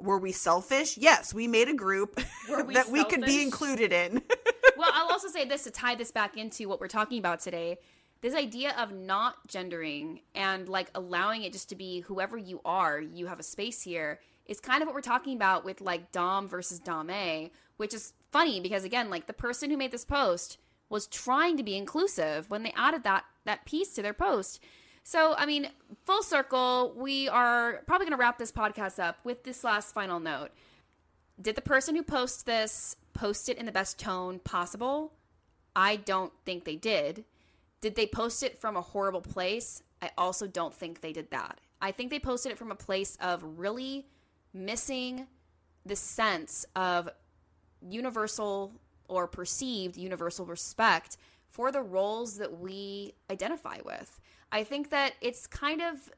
were 0.00 0.18
we 0.18 0.30
selfish? 0.30 0.96
Yes, 0.96 1.34
we 1.34 1.48
made 1.48 1.68
a 1.68 1.74
group 1.74 2.20
we 2.66 2.74
that 2.74 2.90
we 2.90 3.04
could 3.04 3.24
be 3.24 3.42
included 3.42 3.92
in. 3.92 4.22
well, 4.80 4.90
I'll 4.94 5.12
also 5.12 5.28
say 5.28 5.44
this 5.44 5.64
to 5.64 5.70
tie 5.70 5.94
this 5.94 6.10
back 6.10 6.36
into 6.36 6.68
what 6.68 6.80
we're 6.80 6.88
talking 6.88 7.18
about 7.18 7.40
today. 7.40 7.78
This 8.22 8.34
idea 8.34 8.74
of 8.78 8.92
not 8.92 9.46
gendering 9.46 10.20
and 10.34 10.68
like 10.68 10.90
allowing 10.94 11.42
it 11.42 11.52
just 11.52 11.68
to 11.68 11.76
be 11.76 12.00
whoever 12.00 12.36
you 12.36 12.60
are, 12.64 13.00
you 13.00 13.26
have 13.26 13.38
a 13.38 13.44
space 13.44 13.82
here, 13.82 14.20
is 14.46 14.58
kind 14.58 14.82
of 14.82 14.86
what 14.86 14.94
we're 14.94 15.02
talking 15.02 15.36
about 15.36 15.64
with 15.64 15.80
like 15.80 16.12
Dom 16.12 16.48
versus 16.48 16.78
Dom 16.78 17.10
A, 17.10 17.50
which 17.76 17.94
is 17.94 18.14
funny 18.32 18.60
because 18.60 18.84
again, 18.84 19.10
like 19.10 19.26
the 19.26 19.32
person 19.32 19.70
who 19.70 19.76
made 19.76 19.92
this 19.92 20.04
post 20.04 20.58
was 20.88 21.06
trying 21.06 21.56
to 21.56 21.62
be 21.62 21.76
inclusive 21.76 22.50
when 22.50 22.62
they 22.62 22.72
added 22.74 23.04
that 23.04 23.24
that 23.44 23.64
piece 23.64 23.92
to 23.94 24.02
their 24.02 24.14
post. 24.14 24.62
So, 25.02 25.34
I 25.36 25.46
mean, 25.46 25.68
full 26.04 26.22
circle, 26.22 26.92
we 26.96 27.28
are 27.28 27.82
probably 27.86 28.04
going 28.04 28.16
to 28.16 28.20
wrap 28.20 28.38
this 28.38 28.52
podcast 28.52 28.98
up 28.98 29.18
with 29.24 29.44
this 29.44 29.64
last 29.64 29.94
final 29.94 30.20
note 30.20 30.50
did 31.40 31.56
the 31.56 31.62
person 31.62 31.96
who 31.96 32.02
posts 32.02 32.42
this 32.42 32.96
post 33.12 33.48
it 33.48 33.58
in 33.58 33.66
the 33.66 33.72
best 33.72 33.98
tone 33.98 34.38
possible? 34.40 35.12
I 35.74 35.96
don't 35.96 36.32
think 36.44 36.64
they 36.64 36.76
did. 36.76 37.24
Did 37.80 37.94
they 37.94 38.06
post 38.06 38.42
it 38.42 38.58
from 38.58 38.76
a 38.76 38.82
horrible 38.82 39.20
place? 39.20 39.82
I 40.02 40.10
also 40.18 40.46
don't 40.46 40.74
think 40.74 41.00
they 41.00 41.12
did 41.12 41.30
that. 41.30 41.58
I 41.80 41.92
think 41.92 42.10
they 42.10 42.18
posted 42.18 42.52
it 42.52 42.58
from 42.58 42.70
a 42.70 42.76
place 42.76 43.16
of 43.20 43.42
really 43.58 44.06
missing 44.52 45.26
the 45.86 45.96
sense 45.96 46.66
of 46.76 47.08
universal 47.80 48.72
or 49.08 49.26
perceived 49.26 49.96
universal 49.96 50.44
respect 50.46 51.16
for 51.48 51.72
the 51.72 51.82
roles 51.82 52.36
that 52.36 52.60
we 52.60 53.14
identify 53.30 53.78
with. 53.84 54.20
I 54.52 54.64
think 54.64 54.90
that 54.90 55.14
it's 55.20 55.46
kind 55.46 55.80
of 55.80 56.10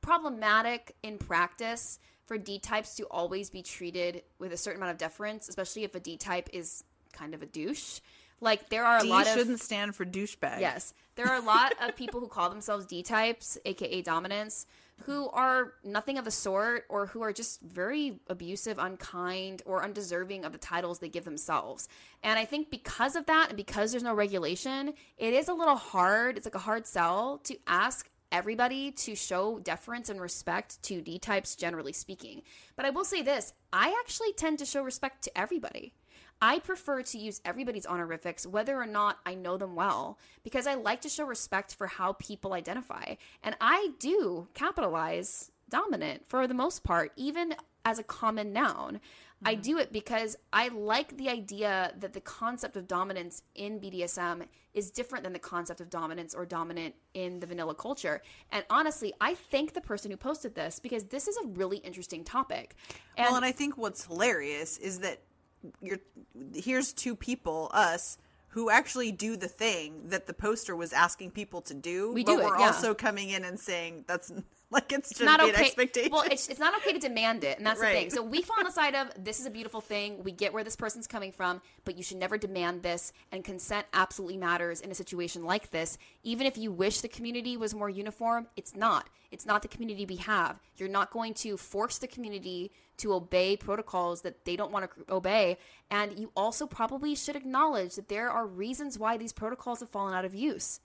problematic 0.00 0.94
in 1.02 1.18
practice 1.18 1.98
for 2.26 2.36
D 2.36 2.58
types 2.58 2.96
to 2.96 3.04
always 3.04 3.50
be 3.50 3.62
treated 3.62 4.22
with 4.38 4.52
a 4.52 4.56
certain 4.56 4.80
amount 4.80 4.92
of 4.92 4.98
deference, 4.98 5.48
especially 5.48 5.84
if 5.84 5.94
a 5.94 6.00
D 6.00 6.16
type 6.16 6.48
is 6.52 6.84
kind 7.12 7.34
of 7.34 7.42
a 7.42 7.46
douche. 7.46 8.00
Like 8.40 8.68
there 8.68 8.84
are 8.84 8.98
a 8.98 9.02
D 9.02 9.08
lot 9.08 9.26
of 9.26 9.32
shouldn't 9.32 9.60
stand 9.60 9.94
for 9.94 10.04
douchebag. 10.04 10.60
Yes. 10.60 10.92
There 11.14 11.26
are 11.26 11.36
a 11.36 11.44
lot 11.44 11.72
of 11.80 11.96
people 11.96 12.20
who 12.20 12.28
call 12.28 12.50
themselves 12.50 12.84
D 12.84 13.02
types, 13.02 13.56
aka 13.64 14.02
dominants, 14.02 14.66
who 15.04 15.28
are 15.30 15.74
nothing 15.84 16.18
of 16.18 16.24
the 16.24 16.30
sort 16.30 16.84
or 16.88 17.06
who 17.06 17.22
are 17.22 17.32
just 17.32 17.60
very 17.60 18.20
abusive, 18.28 18.78
unkind, 18.78 19.62
or 19.64 19.82
undeserving 19.82 20.44
of 20.44 20.52
the 20.52 20.58
titles 20.58 20.98
they 20.98 21.08
give 21.08 21.24
themselves. 21.24 21.88
And 22.22 22.38
I 22.38 22.44
think 22.44 22.70
because 22.70 23.16
of 23.16 23.26
that 23.26 23.48
and 23.48 23.56
because 23.56 23.92
there's 23.92 24.02
no 24.02 24.14
regulation, 24.14 24.94
it 25.16 25.32
is 25.32 25.48
a 25.48 25.54
little 25.54 25.76
hard. 25.76 26.36
It's 26.36 26.46
like 26.46 26.54
a 26.54 26.58
hard 26.58 26.86
sell 26.86 27.38
to 27.44 27.56
ask 27.66 28.08
everybody 28.32 28.90
to 28.90 29.14
show 29.14 29.58
deference 29.58 30.08
and 30.08 30.20
respect 30.20 30.82
to 30.84 31.00
D 31.00 31.18
types, 31.18 31.56
generally 31.56 31.92
speaking. 31.92 32.42
But 32.76 32.84
I 32.84 32.90
will 32.90 33.04
say 33.04 33.22
this 33.22 33.52
I 33.72 33.96
actually 34.00 34.32
tend 34.32 34.58
to 34.58 34.66
show 34.66 34.82
respect 34.82 35.22
to 35.24 35.38
everybody. 35.38 35.92
I 36.40 36.58
prefer 36.58 37.02
to 37.02 37.18
use 37.18 37.40
everybody's 37.44 37.86
honorifics, 37.86 38.46
whether 38.46 38.76
or 38.76 38.86
not 38.86 39.18
I 39.24 39.34
know 39.34 39.56
them 39.56 39.74
well, 39.74 40.18
because 40.44 40.66
I 40.66 40.74
like 40.74 41.00
to 41.02 41.08
show 41.08 41.24
respect 41.24 41.74
for 41.74 41.86
how 41.86 42.12
people 42.14 42.52
identify. 42.52 43.14
And 43.42 43.56
I 43.60 43.92
do 43.98 44.48
capitalize 44.52 45.50
dominant 45.70 46.28
for 46.28 46.46
the 46.46 46.54
most 46.54 46.84
part, 46.84 47.12
even 47.16 47.54
as 47.86 47.98
a 47.98 48.04
common 48.04 48.52
noun. 48.52 49.00
I 49.46 49.54
mm-hmm. 49.54 49.62
do 49.62 49.78
it 49.78 49.92
because 49.92 50.36
I 50.52 50.68
like 50.68 51.16
the 51.16 51.28
idea 51.28 51.94
that 52.00 52.12
the 52.12 52.20
concept 52.20 52.76
of 52.76 52.88
dominance 52.88 53.42
in 53.54 53.78
BDSM 53.78 54.42
is 54.74 54.90
different 54.90 55.22
than 55.22 55.32
the 55.32 55.38
concept 55.38 55.80
of 55.80 55.88
dominance 55.88 56.34
or 56.34 56.44
dominant 56.44 56.96
in 57.14 57.38
the 57.38 57.46
vanilla 57.46 57.74
culture. 57.74 58.22
And 58.50 58.64
honestly, 58.68 59.14
I 59.20 59.34
thank 59.34 59.72
the 59.72 59.80
person 59.80 60.10
who 60.10 60.16
posted 60.16 60.54
this 60.56 60.80
because 60.80 61.04
this 61.04 61.28
is 61.28 61.36
a 61.36 61.46
really 61.46 61.78
interesting 61.78 62.24
topic. 62.24 62.74
And, 63.16 63.26
well, 63.26 63.36
and 63.36 63.44
I 63.44 63.52
think 63.52 63.78
what's 63.78 64.04
hilarious 64.04 64.78
is 64.78 64.98
that 64.98 65.20
you're 65.80 66.00
here's 66.54 66.92
two 66.92 67.14
people, 67.14 67.70
us, 67.72 68.18
who 68.48 68.68
actually 68.70 69.12
do 69.12 69.36
the 69.36 69.48
thing 69.48 70.08
that 70.08 70.26
the 70.26 70.34
poster 70.34 70.74
was 70.74 70.92
asking 70.92 71.30
people 71.30 71.60
to 71.60 71.74
do. 71.74 72.12
We 72.12 72.24
but 72.24 72.32
do 72.32 72.40
it, 72.40 72.44
we're 72.44 72.58
yeah. 72.58 72.66
also 72.66 72.94
coming 72.94 73.30
in 73.30 73.44
and 73.44 73.60
saying 73.60 74.04
that's 74.08 74.32
like 74.70 74.92
it's 74.92 75.10
just 75.10 75.22
not 75.22 75.40
okay. 75.40 75.50
an 75.50 75.56
expectation. 75.56 76.10
Well, 76.10 76.24
it's, 76.28 76.48
it's 76.48 76.58
not 76.58 76.76
okay 76.78 76.92
to 76.92 76.98
demand 76.98 77.44
it, 77.44 77.58
and 77.58 77.66
that's 77.66 77.78
the 77.78 77.86
thing. 77.86 78.10
So 78.10 78.22
we 78.22 78.42
fall 78.42 78.56
on 78.58 78.64
the 78.64 78.72
side 78.72 78.96
of 78.96 79.12
this 79.16 79.38
is 79.38 79.46
a 79.46 79.50
beautiful 79.50 79.80
thing. 79.80 80.22
We 80.24 80.32
get 80.32 80.52
where 80.52 80.64
this 80.64 80.74
person's 80.74 81.06
coming 81.06 81.30
from, 81.30 81.60
but 81.84 81.96
you 81.96 82.02
should 82.02 82.16
never 82.16 82.36
demand 82.36 82.82
this. 82.82 83.12
And 83.30 83.44
consent 83.44 83.86
absolutely 83.92 84.38
matters 84.38 84.80
in 84.80 84.90
a 84.90 84.94
situation 84.94 85.44
like 85.44 85.70
this. 85.70 85.98
Even 86.24 86.46
if 86.46 86.58
you 86.58 86.72
wish 86.72 87.00
the 87.00 87.08
community 87.08 87.56
was 87.56 87.74
more 87.74 87.88
uniform, 87.88 88.48
it's 88.56 88.74
not. 88.74 89.08
It's 89.30 89.46
not 89.46 89.62
the 89.62 89.68
community 89.68 90.04
we 90.04 90.16
have. 90.16 90.58
You're 90.76 90.88
not 90.88 91.10
going 91.10 91.34
to 91.34 91.56
force 91.56 91.98
the 91.98 92.06
community 92.06 92.72
to 92.98 93.12
obey 93.12 93.56
protocols 93.56 94.22
that 94.22 94.44
they 94.44 94.56
don't 94.56 94.72
want 94.72 94.90
to 94.90 95.14
obey. 95.14 95.58
And 95.90 96.18
you 96.18 96.32
also 96.36 96.66
probably 96.66 97.14
should 97.14 97.36
acknowledge 97.36 97.94
that 97.96 98.08
there 98.08 98.30
are 98.30 98.46
reasons 98.46 98.98
why 98.98 99.16
these 99.16 99.32
protocols 99.32 99.80
have 99.80 99.90
fallen 99.90 100.14
out 100.14 100.24
of 100.24 100.34
use. 100.34 100.80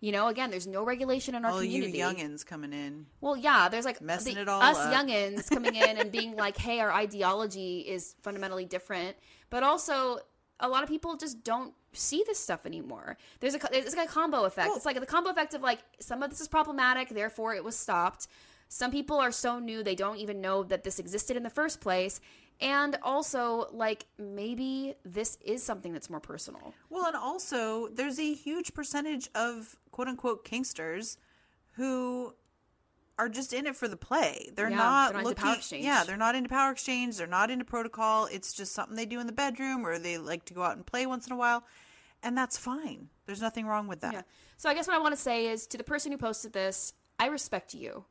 You 0.00 0.12
know, 0.12 0.28
again, 0.28 0.50
there's 0.50 0.66
no 0.66 0.82
regulation 0.82 1.34
in 1.34 1.44
our 1.44 1.50
all 1.52 1.62
you 1.62 1.82
community. 1.82 1.98
youngins 2.24 2.44
coming 2.44 2.72
in. 2.72 3.06
Well, 3.20 3.36
yeah, 3.36 3.68
there's 3.68 3.84
like 3.84 4.00
Messing 4.00 4.34
the- 4.34 4.40
it 4.42 4.48
all 4.48 4.62
us 4.62 4.76
up. 4.78 4.92
youngins 4.94 5.48
coming 5.50 5.74
in 5.76 5.98
and 5.98 6.10
being 6.10 6.36
like, 6.44 6.56
"Hey, 6.56 6.80
our 6.80 6.90
ideology 6.90 7.80
is 7.80 8.14
fundamentally 8.22 8.64
different," 8.64 9.16
but 9.50 9.62
also 9.62 10.18
a 10.58 10.68
lot 10.68 10.82
of 10.82 10.88
people 10.88 11.16
just 11.16 11.44
don't 11.44 11.74
see 11.92 12.22
this 12.26 12.38
stuff 12.38 12.64
anymore. 12.64 13.18
There's 13.40 13.54
a 13.54 13.58
there's 13.70 13.94
like 13.94 14.08
a 14.08 14.12
combo 14.12 14.44
effect. 14.44 14.68
Well- 14.68 14.76
it's 14.76 14.86
like 14.86 14.98
the 14.98 15.04
combo 15.06 15.30
effect 15.30 15.52
of 15.54 15.60
like 15.60 15.80
some 16.00 16.22
of 16.22 16.30
this 16.30 16.40
is 16.40 16.48
problematic, 16.48 17.10
therefore 17.10 17.54
it 17.54 17.62
was 17.62 17.76
stopped. 17.76 18.26
Some 18.68 18.90
people 18.92 19.18
are 19.18 19.32
so 19.32 19.58
new 19.58 19.82
they 19.82 19.96
don't 19.96 20.16
even 20.18 20.40
know 20.40 20.62
that 20.62 20.84
this 20.84 20.98
existed 20.98 21.36
in 21.36 21.42
the 21.42 21.50
first 21.50 21.80
place. 21.80 22.20
And 22.60 22.98
also, 23.02 23.68
like, 23.72 24.04
maybe 24.18 24.94
this 25.04 25.38
is 25.44 25.62
something 25.62 25.92
that's 25.94 26.10
more 26.10 26.20
personal. 26.20 26.74
Well, 26.90 27.06
and 27.06 27.16
also 27.16 27.88
there's 27.88 28.18
a 28.18 28.34
huge 28.34 28.74
percentage 28.74 29.28
of 29.34 29.76
quote 29.90 30.08
unquote 30.08 30.44
kinksters 30.44 31.16
who 31.72 32.34
are 33.18 33.28
just 33.28 33.52
in 33.52 33.66
it 33.66 33.76
for 33.76 33.88
the 33.88 33.96
play. 33.96 34.50
They're 34.54 34.70
Yeah, 34.70 34.76
not 34.76 35.12
they're 35.12 35.14
not 35.14 35.18
into 35.20 35.28
looking. 35.30 35.44
power 35.44 35.54
exchange. 35.56 35.84
Yeah, 35.84 36.04
they're 36.04 36.16
not 36.16 36.34
into 36.34 36.48
power 36.50 36.70
exchange. 36.72 37.16
They're 37.16 37.26
not 37.26 37.50
into 37.50 37.64
protocol. 37.64 38.26
It's 38.26 38.52
just 38.52 38.72
something 38.72 38.96
they 38.96 39.06
do 39.06 39.20
in 39.20 39.26
the 39.26 39.32
bedroom, 39.32 39.86
or 39.86 39.98
they 39.98 40.18
like 40.18 40.44
to 40.46 40.54
go 40.54 40.62
out 40.62 40.76
and 40.76 40.84
play 40.86 41.06
once 41.06 41.26
in 41.26 41.32
a 41.32 41.36
while, 41.36 41.64
and 42.22 42.36
that's 42.36 42.56
fine. 42.58 43.08
There's 43.26 43.40
nothing 43.40 43.66
wrong 43.66 43.88
with 43.88 44.00
that. 44.00 44.12
Yeah. 44.12 44.22
So 44.56 44.68
I 44.68 44.74
guess 44.74 44.86
what 44.86 44.96
I 44.96 45.00
want 45.00 45.14
to 45.14 45.20
say 45.20 45.46
is 45.46 45.66
to 45.68 45.78
the 45.78 45.84
person 45.84 46.12
who 46.12 46.18
posted 46.18 46.52
this, 46.52 46.92
I 47.18 47.26
respect 47.26 47.72
you. 47.74 48.04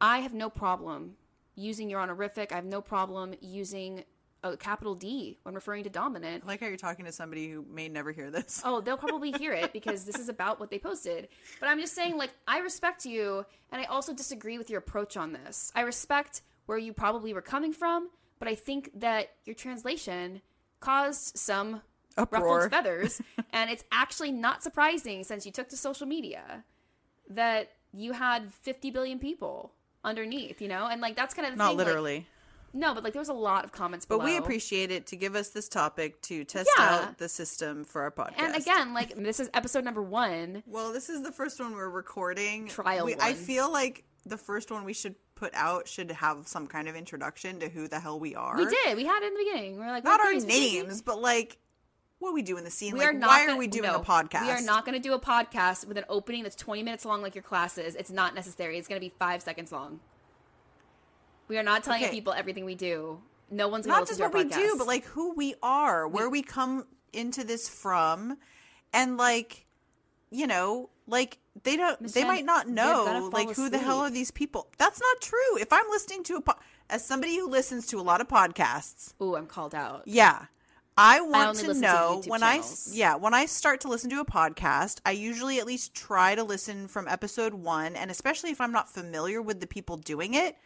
I 0.00 0.18
have 0.18 0.34
no 0.34 0.50
problem 0.50 1.16
using 1.56 1.90
your 1.90 2.00
honorific. 2.00 2.52
I 2.52 2.56
have 2.56 2.64
no 2.64 2.80
problem 2.80 3.34
using 3.40 4.04
a 4.44 4.56
capital 4.56 4.94
D 4.94 5.38
when 5.42 5.54
referring 5.54 5.84
to 5.84 5.90
dominant. 5.90 6.44
I 6.44 6.46
like 6.46 6.60
how 6.60 6.66
you're 6.66 6.76
talking 6.76 7.04
to 7.06 7.12
somebody 7.12 7.48
who 7.50 7.64
may 7.68 7.88
never 7.88 8.12
hear 8.12 8.30
this. 8.30 8.62
Oh, 8.64 8.80
they'll 8.80 8.96
probably 9.08 9.32
hear 9.32 9.52
it 9.52 9.72
because 9.72 10.04
this 10.04 10.16
is 10.16 10.28
about 10.28 10.60
what 10.60 10.70
they 10.70 10.78
posted. 10.78 11.28
But 11.58 11.68
I'm 11.68 11.80
just 11.80 11.94
saying, 11.94 12.16
like, 12.16 12.30
I 12.46 12.58
respect 12.58 13.04
you, 13.04 13.44
and 13.72 13.80
I 13.80 13.84
also 13.84 14.12
disagree 14.12 14.58
with 14.58 14.70
your 14.70 14.78
approach 14.78 15.16
on 15.16 15.32
this. 15.32 15.72
I 15.74 15.80
respect 15.80 16.42
where 16.66 16.78
you 16.78 16.92
probably 16.92 17.32
were 17.32 17.42
coming 17.42 17.72
from, 17.72 18.10
but 18.38 18.48
I 18.48 18.54
think 18.54 18.90
that 19.00 19.30
your 19.44 19.54
translation 19.54 20.42
caused 20.80 21.36
some 21.36 21.80
ruffled 22.30 22.70
feathers, 22.70 23.20
and 23.52 23.70
it's 23.70 23.84
actually 23.90 24.32
not 24.32 24.62
surprising 24.62 25.24
since 25.24 25.46
you 25.46 25.52
took 25.52 25.68
to 25.70 25.76
social 25.76 26.06
media 26.06 26.64
that 27.28 27.72
you 27.92 28.12
had 28.12 28.52
50 28.52 28.90
billion 28.90 29.18
people 29.18 29.72
underneath, 30.06 30.62
you 30.62 30.68
know, 30.68 30.86
and 30.86 31.00
like 31.02 31.16
that's 31.16 31.34
kind 31.34 31.46
of 31.46 31.52
the 31.54 31.58
Not 31.58 31.68
thing, 31.70 31.78
like- 31.78 31.86
literally. 31.86 32.26
no, 32.72 32.94
but 32.94 33.04
like 33.04 33.12
there 33.12 33.20
was 33.20 33.28
a 33.28 33.34
lot 33.34 33.64
of 33.64 33.72
comments 33.72 34.06
But 34.06 34.22
we 34.22 34.36
appreciate 34.36 34.90
it 34.90 35.06
to 35.08 35.16
give 35.16 35.34
us 35.34 35.48
this 35.50 35.68
topic 35.68 36.20
to 36.22 36.44
test 36.44 36.70
Yeah. 36.78 36.84
out 37.08 37.18
the 37.18 37.28
system 37.28 37.84
for 37.84 38.02
our 38.02 38.10
podcast. 38.10 38.38
And 38.38 38.54
again, 38.54 38.94
like 38.94 39.14
this 39.16 39.40
is 39.40 39.50
episode 39.52 39.84
number 39.84 40.02
one. 40.02 40.62
well, 40.66 40.92
this 40.92 41.08
is 41.10 41.22
the 41.22 41.32
first 41.32 41.60
one 41.60 41.72
we're 41.74 41.88
recording. 41.90 42.68
Trial 42.68 43.04
We, 43.06 43.16
I 43.20 43.34
feel 43.34 43.70
like 43.70 44.04
the 44.24 44.36
first 44.38 44.70
one 44.70 44.84
we 44.84 44.92
should 44.92 45.14
put 45.36 45.54
out 45.54 45.86
should 45.86 46.10
have 46.10 46.48
some 46.48 46.66
kind 46.66 46.88
of 46.88 46.96
introduction 46.96 47.60
to 47.60 47.68
who 47.68 47.88
the 47.88 48.00
hell 48.00 48.18
we 48.18 48.34
are. 48.34 48.56
We 48.56 48.64
did. 48.66 48.96
We 48.96 49.04
had 49.04 49.22
it 49.22 49.26
in 49.26 49.34
the 49.34 49.44
beginning. 49.44 49.76
We 49.78 49.84
are 49.84 49.90
like, 49.90 50.02
Not 50.04 50.20
our 50.20 50.32
names, 50.34 51.02
but 51.02 51.20
like 51.20 51.58
what 52.18 52.30
are 52.30 52.34
we 52.34 52.42
do 52.42 52.56
in 52.56 52.64
the 52.64 52.70
scene. 52.70 52.92
We 52.94 53.00
like, 53.00 53.08
are 53.08 53.12
not. 53.12 53.28
why 53.28 53.42
are 53.44 53.46
gonna- 53.46 53.58
we 53.58 53.66
doing 53.66 53.90
no, 53.90 53.96
a 54.00 54.04
podcast? 54.04 54.42
We 54.42 54.50
are 54.50 54.62
not 54.62 54.84
going 54.84 54.94
to 55.00 55.02
do 55.06 55.12
a 55.14 55.20
podcast 55.20 55.86
with 55.86 55.98
an 55.98 56.04
opening 56.08 56.42
that's 56.42 56.56
20 56.56 56.82
minutes 56.82 57.04
long 57.04 57.20
like 57.22 57.34
your 57.34 57.42
classes. 57.42 57.94
It's 57.94 58.10
not 58.10 58.34
necessary. 58.34 58.78
It's 58.78 58.88
going 58.88 59.00
to 59.00 59.04
be 59.06 59.12
five 59.18 59.42
seconds 59.42 59.70
long. 59.72 60.00
We 61.48 61.58
are 61.58 61.62
not 61.62 61.84
telling 61.84 62.02
Okay. 62.02 62.10
people 62.10 62.32
everything 62.32 62.64
we 62.64 62.74
do. 62.74 63.20
No 63.50 63.68
one's 63.68 63.86
going 63.86 63.94
to 63.94 64.00
not 64.00 64.08
just 64.08 64.20
what 64.20 64.34
we 64.34 64.44
do, 64.44 64.74
but 64.76 64.86
like 64.86 65.04
who 65.04 65.32
we 65.34 65.54
are, 65.62 66.08
where 66.08 66.28
we 66.28 66.42
come 66.42 66.86
into 67.12 67.44
this 67.44 67.68
from, 67.68 68.36
and 68.92 69.16
like, 69.16 69.66
you 70.30 70.46
know, 70.48 70.90
like 71.06 71.38
they 71.62 71.76
don't, 71.76 72.00
Miss 72.00 72.12
they 72.12 72.22
Jen, 72.22 72.28
might 72.28 72.44
not 72.44 72.68
know, 72.68 73.30
like 73.32 73.54
who 73.54 73.68
the 73.70 73.78
hell 73.78 74.00
are 74.00 74.10
these 74.10 74.32
people? 74.32 74.68
That's 74.78 75.00
not 75.00 75.20
true. 75.20 75.58
If 75.60 75.72
I'm 75.72 75.88
listening 75.90 76.24
to 76.24 76.36
a, 76.36 76.40
po- 76.40 76.58
as 76.90 77.04
somebody 77.06 77.36
who 77.36 77.48
listens 77.48 77.86
to 77.88 78.00
a 78.00 78.02
lot 78.02 78.20
of 78.20 78.26
podcasts, 78.26 79.12
Ooh, 79.22 79.36
I'm 79.36 79.46
called 79.46 79.74
out. 79.74 80.02
yeah. 80.06 80.46
I 80.96 81.20
want 81.20 81.48
only 81.50 81.62
to 81.62 81.74
to 81.74 81.80
know 81.80 82.22
YouTube 82.22 82.28
when 82.28 82.42
I 82.42 82.62
yeah, 82.90 83.16
when 83.16 83.34
I 83.34 83.46
start 83.46 83.82
to 83.82 83.88
listen 83.88 84.08
to 84.10 84.20
a 84.20 84.24
podcast, 84.24 85.00
I 85.04 85.10
usually 85.10 85.58
at 85.58 85.66
least 85.66 85.94
try 85.94 86.34
to 86.34 86.42
listen 86.42 86.88
from 86.88 87.06
episode 87.06 87.54
1 87.54 87.96
and 87.96 88.10
especially 88.10 88.50
if 88.50 88.60
I'm 88.60 88.72
not 88.72 88.88
familiar 88.88 89.42
with 89.42 89.60
the 89.60 89.66
people 89.66 89.98
doing 89.98 90.34
it, 90.34 90.56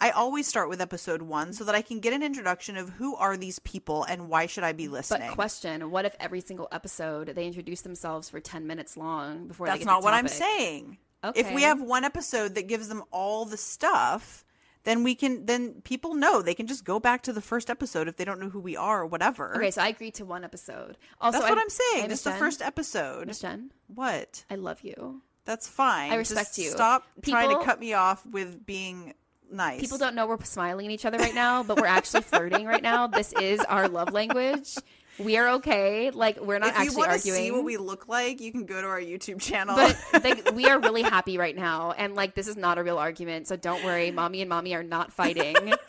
I 0.00 0.10
always 0.10 0.46
start 0.46 0.68
with 0.68 0.80
episode 0.80 1.22
1 1.22 1.52
so 1.52 1.64
that 1.64 1.74
I 1.74 1.82
can 1.82 1.98
get 1.98 2.12
an 2.12 2.22
introduction 2.22 2.76
of 2.76 2.88
who 2.90 3.16
are 3.16 3.36
these 3.36 3.58
people 3.58 4.04
and 4.04 4.28
why 4.28 4.46
should 4.46 4.64
I 4.64 4.72
be 4.72 4.88
listening. 4.88 5.28
But 5.28 5.34
question: 5.34 5.90
What 5.90 6.04
if 6.04 6.14
every 6.20 6.40
single 6.40 6.68
episode 6.70 7.28
they 7.28 7.46
introduce 7.46 7.82
themselves 7.82 8.30
for 8.30 8.38
10 8.38 8.66
minutes 8.66 8.96
long 8.96 9.48
before 9.48 9.66
they 9.66 9.72
That's 9.72 9.84
not 9.84 10.00
to 10.00 10.04
what 10.04 10.14
I'm 10.14 10.28
saying. 10.28 10.98
If 11.34 11.52
we 11.52 11.62
have 11.62 11.82
one 11.82 12.04
episode 12.04 12.54
that 12.54 12.66
gives 12.66 12.88
them 12.88 13.02
all 13.10 13.44
the 13.44 13.58
stuff, 13.58 14.44
then 14.84 15.02
we 15.04 15.14
can 15.14 15.46
then 15.46 15.80
people 15.82 16.14
know 16.14 16.40
they 16.42 16.54
can 16.54 16.66
just 16.66 16.84
go 16.84 16.98
back 16.98 17.22
to 17.24 17.32
the 17.32 17.40
first 17.40 17.68
episode 17.70 18.08
if 18.08 18.16
they 18.16 18.24
don't 18.24 18.40
know 18.40 18.48
who 18.48 18.60
we 18.60 18.76
are 18.76 19.02
or 19.02 19.06
whatever. 19.06 19.56
Okay, 19.56 19.70
so 19.70 19.82
I 19.82 19.88
agreed 19.88 20.14
to 20.14 20.24
one 20.24 20.44
episode. 20.44 20.96
Also, 21.20 21.38
That's 21.38 21.50
what 21.50 21.58
I- 21.58 21.62
I'm 21.62 21.68
saying. 21.70 22.02
Hey, 22.02 22.08
This 22.08 22.18
is 22.20 22.24
the 22.24 22.32
first 22.32 22.62
episode. 22.62 23.26
Miss 23.26 23.40
Jen, 23.40 23.72
What? 23.88 24.44
I 24.50 24.54
love 24.56 24.80
you. 24.82 25.22
That's 25.44 25.68
fine. 25.68 26.12
I 26.12 26.16
respect 26.16 26.48
Just 26.50 26.58
you. 26.58 26.70
Stop 26.70 27.04
trying 27.22 27.50
to 27.58 27.64
cut 27.64 27.80
me 27.80 27.92
off 27.94 28.24
with 28.26 28.64
being 28.66 29.14
nice. 29.50 29.80
People 29.80 29.98
don't 29.98 30.14
know 30.14 30.26
we're 30.26 30.42
smiling 30.44 30.86
at 30.86 30.92
each 30.92 31.04
other 31.04 31.18
right 31.18 31.34
now, 31.34 31.62
but 31.62 31.76
we're 31.80 31.86
actually 31.86 32.22
flirting 32.32 32.66
right 32.66 32.82
now. 32.82 33.06
This 33.06 33.32
is 33.32 33.58
our 33.60 33.88
love 33.88 34.12
language. 34.12 34.76
We 35.24 35.36
are 35.36 35.48
okay. 35.56 36.10
Like 36.10 36.40
we're 36.40 36.58
not 36.58 36.68
If 36.70 36.74
you 36.76 36.80
actually 36.82 36.96
want 36.96 37.08
to 37.08 37.12
arguing. 37.16 37.36
see 37.38 37.50
what 37.50 37.64
we 37.64 37.76
look 37.76 38.08
like, 38.08 38.40
you 38.40 38.52
can 38.52 38.66
go 38.66 38.80
to 38.80 38.86
our 38.86 39.00
YouTube 39.00 39.40
channel. 39.40 39.76
but 39.76 39.96
like, 40.24 40.52
we 40.54 40.66
are 40.66 40.78
really 40.80 41.02
happy 41.02 41.38
right 41.38 41.56
now, 41.56 41.92
and 41.92 42.14
like 42.14 42.34
this 42.34 42.48
is 42.48 42.56
not 42.56 42.78
a 42.78 42.82
real 42.82 42.98
argument. 42.98 43.46
So 43.48 43.56
don't 43.56 43.84
worry, 43.84 44.10
mommy 44.10 44.40
and 44.40 44.48
mommy 44.48 44.74
are 44.74 44.82
not 44.82 45.12
fighting. 45.12 45.74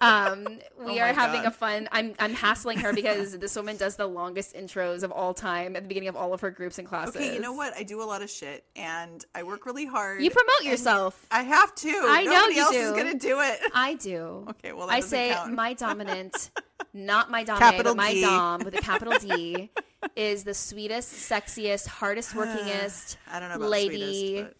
Um, 0.00 0.44
we 0.86 1.00
Oh 1.00 1.02
are 1.02 1.12
having 1.12 1.42
God. 1.42 1.48
a 1.48 1.50
fun. 1.50 1.88
I'm 1.90 2.14
I'm 2.20 2.32
hassling 2.32 2.78
her 2.78 2.92
because 2.92 3.36
this 3.36 3.56
woman 3.56 3.76
does 3.76 3.96
the 3.96 4.06
longest 4.06 4.54
intros 4.54 5.02
of 5.02 5.10
all 5.10 5.34
time 5.34 5.74
at 5.74 5.82
the 5.82 5.88
beginning 5.88 6.08
of 6.08 6.14
all 6.14 6.32
of 6.32 6.40
her 6.42 6.52
groups 6.52 6.78
and 6.78 6.86
classes. 6.86 7.16
okay, 7.16 7.34
you 7.34 7.40
know 7.40 7.52
what? 7.54 7.74
I 7.76 7.82
do 7.82 8.00
a 8.00 8.04
lot 8.04 8.22
of 8.22 8.30
shit, 8.30 8.64
and 8.76 9.24
I 9.34 9.42
work 9.42 9.66
really 9.66 9.86
hard. 9.86 10.22
You 10.22 10.30
promote 10.30 10.62
yourself. 10.62 11.26
I 11.32 11.42
have 11.42 11.74
to. 11.76 11.88
I 11.88 12.22
know 12.22 12.30
Nobody 12.32 12.54
you 12.54 12.60
else 12.62 12.70
do. 12.72 12.78
is 12.78 12.92
gonna 12.92 13.18
do 13.18 13.40
it. 13.40 13.58
I 13.74 13.94
do. 13.94 14.46
Okay, 14.50 14.72
well, 14.72 14.88
I 14.88 15.00
say 15.00 15.30
count. 15.30 15.54
my 15.54 15.72
dominant, 15.74 16.50
not 16.98 17.30
my 17.30 17.44
dom, 17.44 17.58
but 17.58 17.96
my 17.96 18.12
D. 18.12 18.20
dom 18.22 18.64
with 18.64 18.74
a 18.74 18.80
capital 18.80 19.14
D 19.18 19.70
is 20.16 20.44
the 20.44 20.54
sweetest, 20.54 21.12
sexiest, 21.30 21.86
hardest 21.86 22.34
workingest 22.34 23.16
I 23.30 23.40
don't 23.40 23.48
know 23.58 23.66
lady 23.66 24.36
sweetest, 24.36 24.54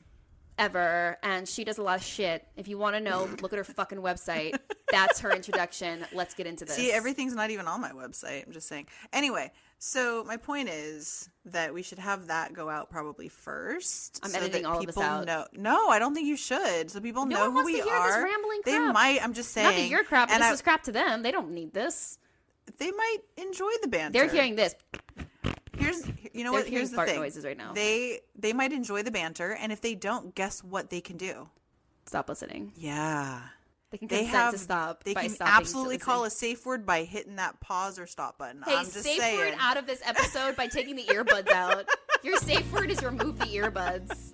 ever, 0.59 1.16
and 1.22 1.48
she 1.48 1.64
does 1.64 1.79
a 1.79 1.83
lot 1.83 1.98
of 1.98 2.05
shit. 2.05 2.46
If 2.57 2.68
you 2.68 2.79
want 2.79 2.96
to 2.96 3.01
know, 3.01 3.29
look 3.42 3.53
at 3.53 3.59
her 3.59 3.64
fucking 3.64 3.98
website. 3.98 4.59
That's 4.90 5.20
her 5.20 5.31
introduction. 5.31 6.05
Let's 6.12 6.35
get 6.35 6.46
into 6.46 6.64
but 6.64 6.68
this. 6.68 6.77
see, 6.79 6.92
everything's 6.92 7.35
not 7.35 7.51
even 7.51 7.66
on 7.66 7.81
my 7.81 7.90
website. 7.90 8.46
I'm 8.46 8.53
just 8.53 8.68
saying. 8.68 8.87
Anyway, 9.12 9.53
so 9.79 10.24
my 10.27 10.37
point 10.37 10.68
is 10.68 11.29
that 11.44 11.72
we 11.72 11.83
should 11.83 11.98
have 12.01 12.27
that 12.29 12.53
go 12.53 12.68
out 12.68 12.90
probably 12.90 13.29
first. 13.29 14.18
I'm 14.24 14.31
so 14.31 14.38
editing 14.38 14.66
all 14.66 14.79
of 14.79 14.87
this 14.87 14.94
people 14.96 15.03
out. 15.03 15.27
Know. 15.27 15.44
No, 15.53 15.88
I 15.88 15.98
don't 15.98 16.14
think 16.14 16.27
you 16.27 16.37
should. 16.37 16.90
So 16.90 17.01
people 17.01 17.27
No 17.27 17.37
know 17.37 17.51
one 17.51 17.61
who 17.61 17.64
we 17.66 17.79
to 17.79 17.85
hear 17.85 17.94
are. 17.94 18.07
this 18.09 18.16
rambling 18.16 18.62
crap. 18.62 18.74
They 18.87 18.92
might. 18.92 19.22
I'm 19.22 19.35
just 19.35 19.53
saying. 19.53 19.66
Not 19.66 19.74
that 19.74 19.88
you're 19.88 20.05
crap, 20.05 20.31
and 20.31 20.40
this 20.40 20.48
I- 20.48 20.53
is 20.55 20.62
crap 20.62 20.83
to 20.85 20.92
them. 20.92 21.22
They 21.22 21.31
don't 21.31 21.51
need 21.53 21.72
this. 21.72 22.18
They 22.78 22.90
might 22.90 23.18
enjoy 23.37 23.70
the 23.83 23.88
banter. 23.88 24.18
They're 24.18 24.28
hearing 24.28 24.57
this. 24.57 24.74
Here's 25.76 26.07
you 26.33 26.44
know 26.44 26.52
They're 26.52 26.61
what? 26.62 26.66
Here's 26.68 26.90
the 26.90 27.04
thing. 27.04 27.16
noises 27.16 27.44
right 27.44 27.57
now. 27.57 27.72
They 27.72 28.20
they 28.37 28.52
might 28.52 28.72
enjoy 28.72 29.02
the 29.02 29.11
banter, 29.11 29.52
and 29.52 29.70
if 29.72 29.81
they 29.81 29.94
don't, 29.94 30.35
guess 30.35 30.62
what 30.62 30.90
they 30.90 31.00
can 31.00 31.16
do? 31.16 31.48
Stop 32.07 32.28
listening. 32.28 32.72
Yeah, 32.76 33.40
They 33.90 33.98
can 33.98 34.09
they 34.09 34.24
have 34.24 34.52
to 34.52 34.59
stop. 34.59 35.04
They 35.04 35.14
can 35.14 35.35
absolutely 35.40 35.98
call 35.98 36.24
a 36.24 36.31
safe 36.31 36.64
word 36.66 36.87
by 36.87 37.04
hitting 37.04 37.37
that 37.37 37.61
pause 37.61 37.98
or 37.98 38.07
stop 38.07 38.38
button. 38.38 38.62
Hey, 38.66 38.74
I'm 38.76 38.85
just 38.85 39.02
safe 39.02 39.20
saying. 39.20 39.38
word 39.38 39.54
out 39.61 39.76
of 39.76 39.87
this 39.87 40.00
episode 40.04 40.57
by 40.57 40.66
taking 40.68 40.96
the 40.96 41.04
earbuds 41.04 41.50
out. 41.50 41.87
Your 42.22 42.37
safe 42.38 42.70
word 42.72 42.90
is 42.90 43.02
remove 43.02 43.38
the 43.38 43.44
earbuds. 43.46 44.33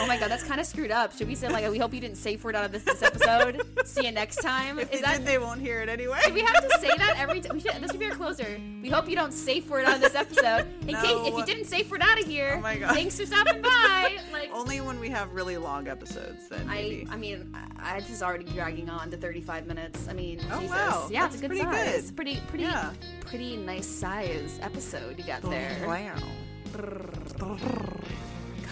Oh 0.00 0.06
my 0.06 0.18
god, 0.18 0.30
that's 0.30 0.42
kind 0.44 0.60
of 0.60 0.66
screwed 0.66 0.90
up. 0.90 1.16
Should 1.16 1.28
we 1.28 1.34
say 1.34 1.48
like, 1.48 1.70
we 1.70 1.78
hope 1.78 1.92
you 1.92 2.00
didn't 2.00 2.16
safe 2.16 2.42
word 2.44 2.54
out 2.56 2.64
of 2.64 2.72
this 2.72 2.82
this 2.84 3.02
episode? 3.02 3.60
See 3.84 4.06
you 4.06 4.12
next 4.12 4.36
time. 4.36 4.78
if 4.78 4.90
Is 4.92 5.00
they 5.00 5.04
that? 5.06 5.18
did, 5.18 5.26
they 5.26 5.38
won't 5.38 5.60
hear 5.60 5.80
it 5.82 5.88
anyway. 5.88 6.20
do 6.26 6.32
we 6.32 6.40
have 6.40 6.62
to 6.68 6.78
say 6.80 6.90
that 6.96 7.16
every 7.18 7.40
time? 7.40 7.58
Should, 7.60 7.72
this 7.82 7.90
should 7.90 8.00
be 8.00 8.06
our 8.06 8.14
closer. 8.14 8.58
We 8.82 8.88
hope 8.88 9.08
you 9.08 9.14
don't 9.16 9.32
safe 9.32 9.68
word 9.68 9.84
out 9.84 9.96
of 9.96 10.00
this 10.00 10.14
episode. 10.14 10.66
In 10.82 10.88
No. 10.94 11.02
case 11.02 11.28
if 11.28 11.34
you 11.36 11.44
didn't 11.44 11.66
safe 11.66 11.90
word 11.90 12.00
out 12.02 12.18
of 12.18 12.26
here, 12.26 12.54
Oh 12.58 12.60
my 12.60 12.76
God. 12.76 12.94
thanks 12.94 13.18
for 13.18 13.26
stopping 13.26 13.60
by. 13.62 14.18
Like. 14.32 14.50
Only 14.52 14.80
when 14.80 14.98
we 15.00 15.10
have 15.10 15.32
really 15.32 15.56
long 15.58 15.86
episodes, 15.88 16.48
then 16.48 16.68
I, 16.68 16.74
maybe. 16.82 17.08
I 17.10 17.16
mean, 17.16 17.54
I, 17.78 17.96
I 17.96 18.00
this 18.00 18.10
is 18.10 18.22
already 18.22 18.44
dragging 18.44 18.88
on 18.90 19.10
to 19.10 19.16
35 19.16 19.66
minutes. 19.66 20.08
I 20.08 20.12
mean, 20.12 20.40
Oh, 20.50 20.60
Jesus. 20.60 20.70
wow. 20.76 21.08
Yeah, 21.10 21.26
it's 21.26 21.36
a 21.36 21.38
good 21.40 21.48
pretty 21.50 21.62
size. 21.64 22.06
good. 22.10 22.16
Pretty, 22.16 22.40
pretty, 22.48 22.64
Yeah. 22.64 22.92
pretty 23.20 23.56
nice 23.58 23.86
size 23.86 24.58
episode 24.62 25.18
you 25.18 25.24
got 25.24 25.40
oh, 25.44 25.50
there. 25.50 25.76
wow. 25.86 26.14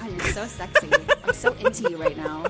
God, 0.02 0.10
you're 0.16 0.32
so 0.32 0.46
sexy. 0.46 0.90
I'm 1.24 1.32
so 1.32 1.52
into 1.54 1.88
you 1.90 1.96
right 1.96 2.16
now. 2.16 2.46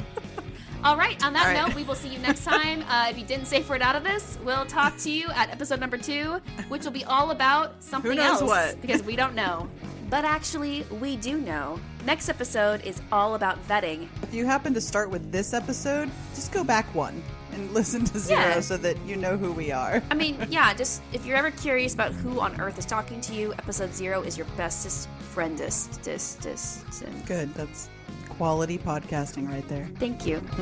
All 0.84 0.96
right, 0.96 1.22
on 1.22 1.32
that 1.34 1.46
All 1.46 1.52
right. 1.52 1.68
note, 1.68 1.76
we 1.76 1.84
will 1.84 1.94
see 1.94 2.08
you 2.08 2.18
next 2.18 2.44
time. 2.44 2.82
Uh, 2.88 3.06
if 3.10 3.18
you 3.18 3.24
didn't 3.24 3.44
safe 3.46 3.68
word 3.68 3.82
out 3.82 3.94
of 3.94 4.02
this, 4.02 4.38
we'll 4.42 4.64
talk 4.66 4.96
to 4.98 5.10
you 5.10 5.28
at 5.28 5.50
episode 5.50 5.78
number 5.78 5.98
two, 5.98 6.40
which 6.68 6.84
will 6.84 6.90
be 6.92 7.04
all 7.04 7.30
about 7.30 7.74
something 7.82 8.16
knows 8.16 8.40
else. 8.40 8.42
what? 8.42 8.80
Because 8.80 9.02
we 9.02 9.14
don't 9.14 9.34
know. 9.34 9.68
But 10.10 10.24
actually, 10.24 10.84
we 11.00 11.16
do 11.16 11.38
know. 11.38 11.78
Next 12.04 12.28
episode 12.28 12.84
is 12.84 13.00
all 13.12 13.34
about 13.34 13.64
vetting. 13.68 14.08
If 14.22 14.34
you 14.34 14.44
happen 14.46 14.72
to 14.74 14.80
start 14.80 15.08
with 15.10 15.30
this 15.30 15.52
episode, 15.54 16.10
just 16.34 16.52
go 16.52 16.64
back 16.64 16.92
one. 16.94 17.22
And 17.52 17.70
listen 17.74 18.04
to 18.06 18.18
Zero 18.18 18.40
Yeah. 18.40 18.60
so 18.60 18.76
that 18.78 18.96
you 19.06 19.16
know 19.16 19.36
who 19.36 19.52
we 19.52 19.70
are. 19.72 20.02
I 20.10 20.14
mean, 20.14 20.36
yeah, 20.50 20.72
just 20.74 21.02
if 21.12 21.24
you're 21.26 21.36
ever 21.36 21.50
curious 21.50 21.94
about 21.94 22.12
who 22.12 22.40
on 22.40 22.60
earth 22.60 22.78
is 22.78 22.86
talking 22.86 23.20
to 23.22 23.34
you, 23.34 23.52
episode 23.54 23.94
zero 23.94 24.22
is 24.22 24.36
your 24.36 24.46
bestest 24.56 25.08
friendest. 25.32 26.02
Dis, 26.02 26.36
dis. 26.40 26.84
Good. 27.26 27.52
That's 27.54 27.88
quality 28.28 28.78
podcasting 28.78 29.48
right 29.48 29.66
there. 29.68 29.88
Thank 29.98 30.26
you. 30.26 30.42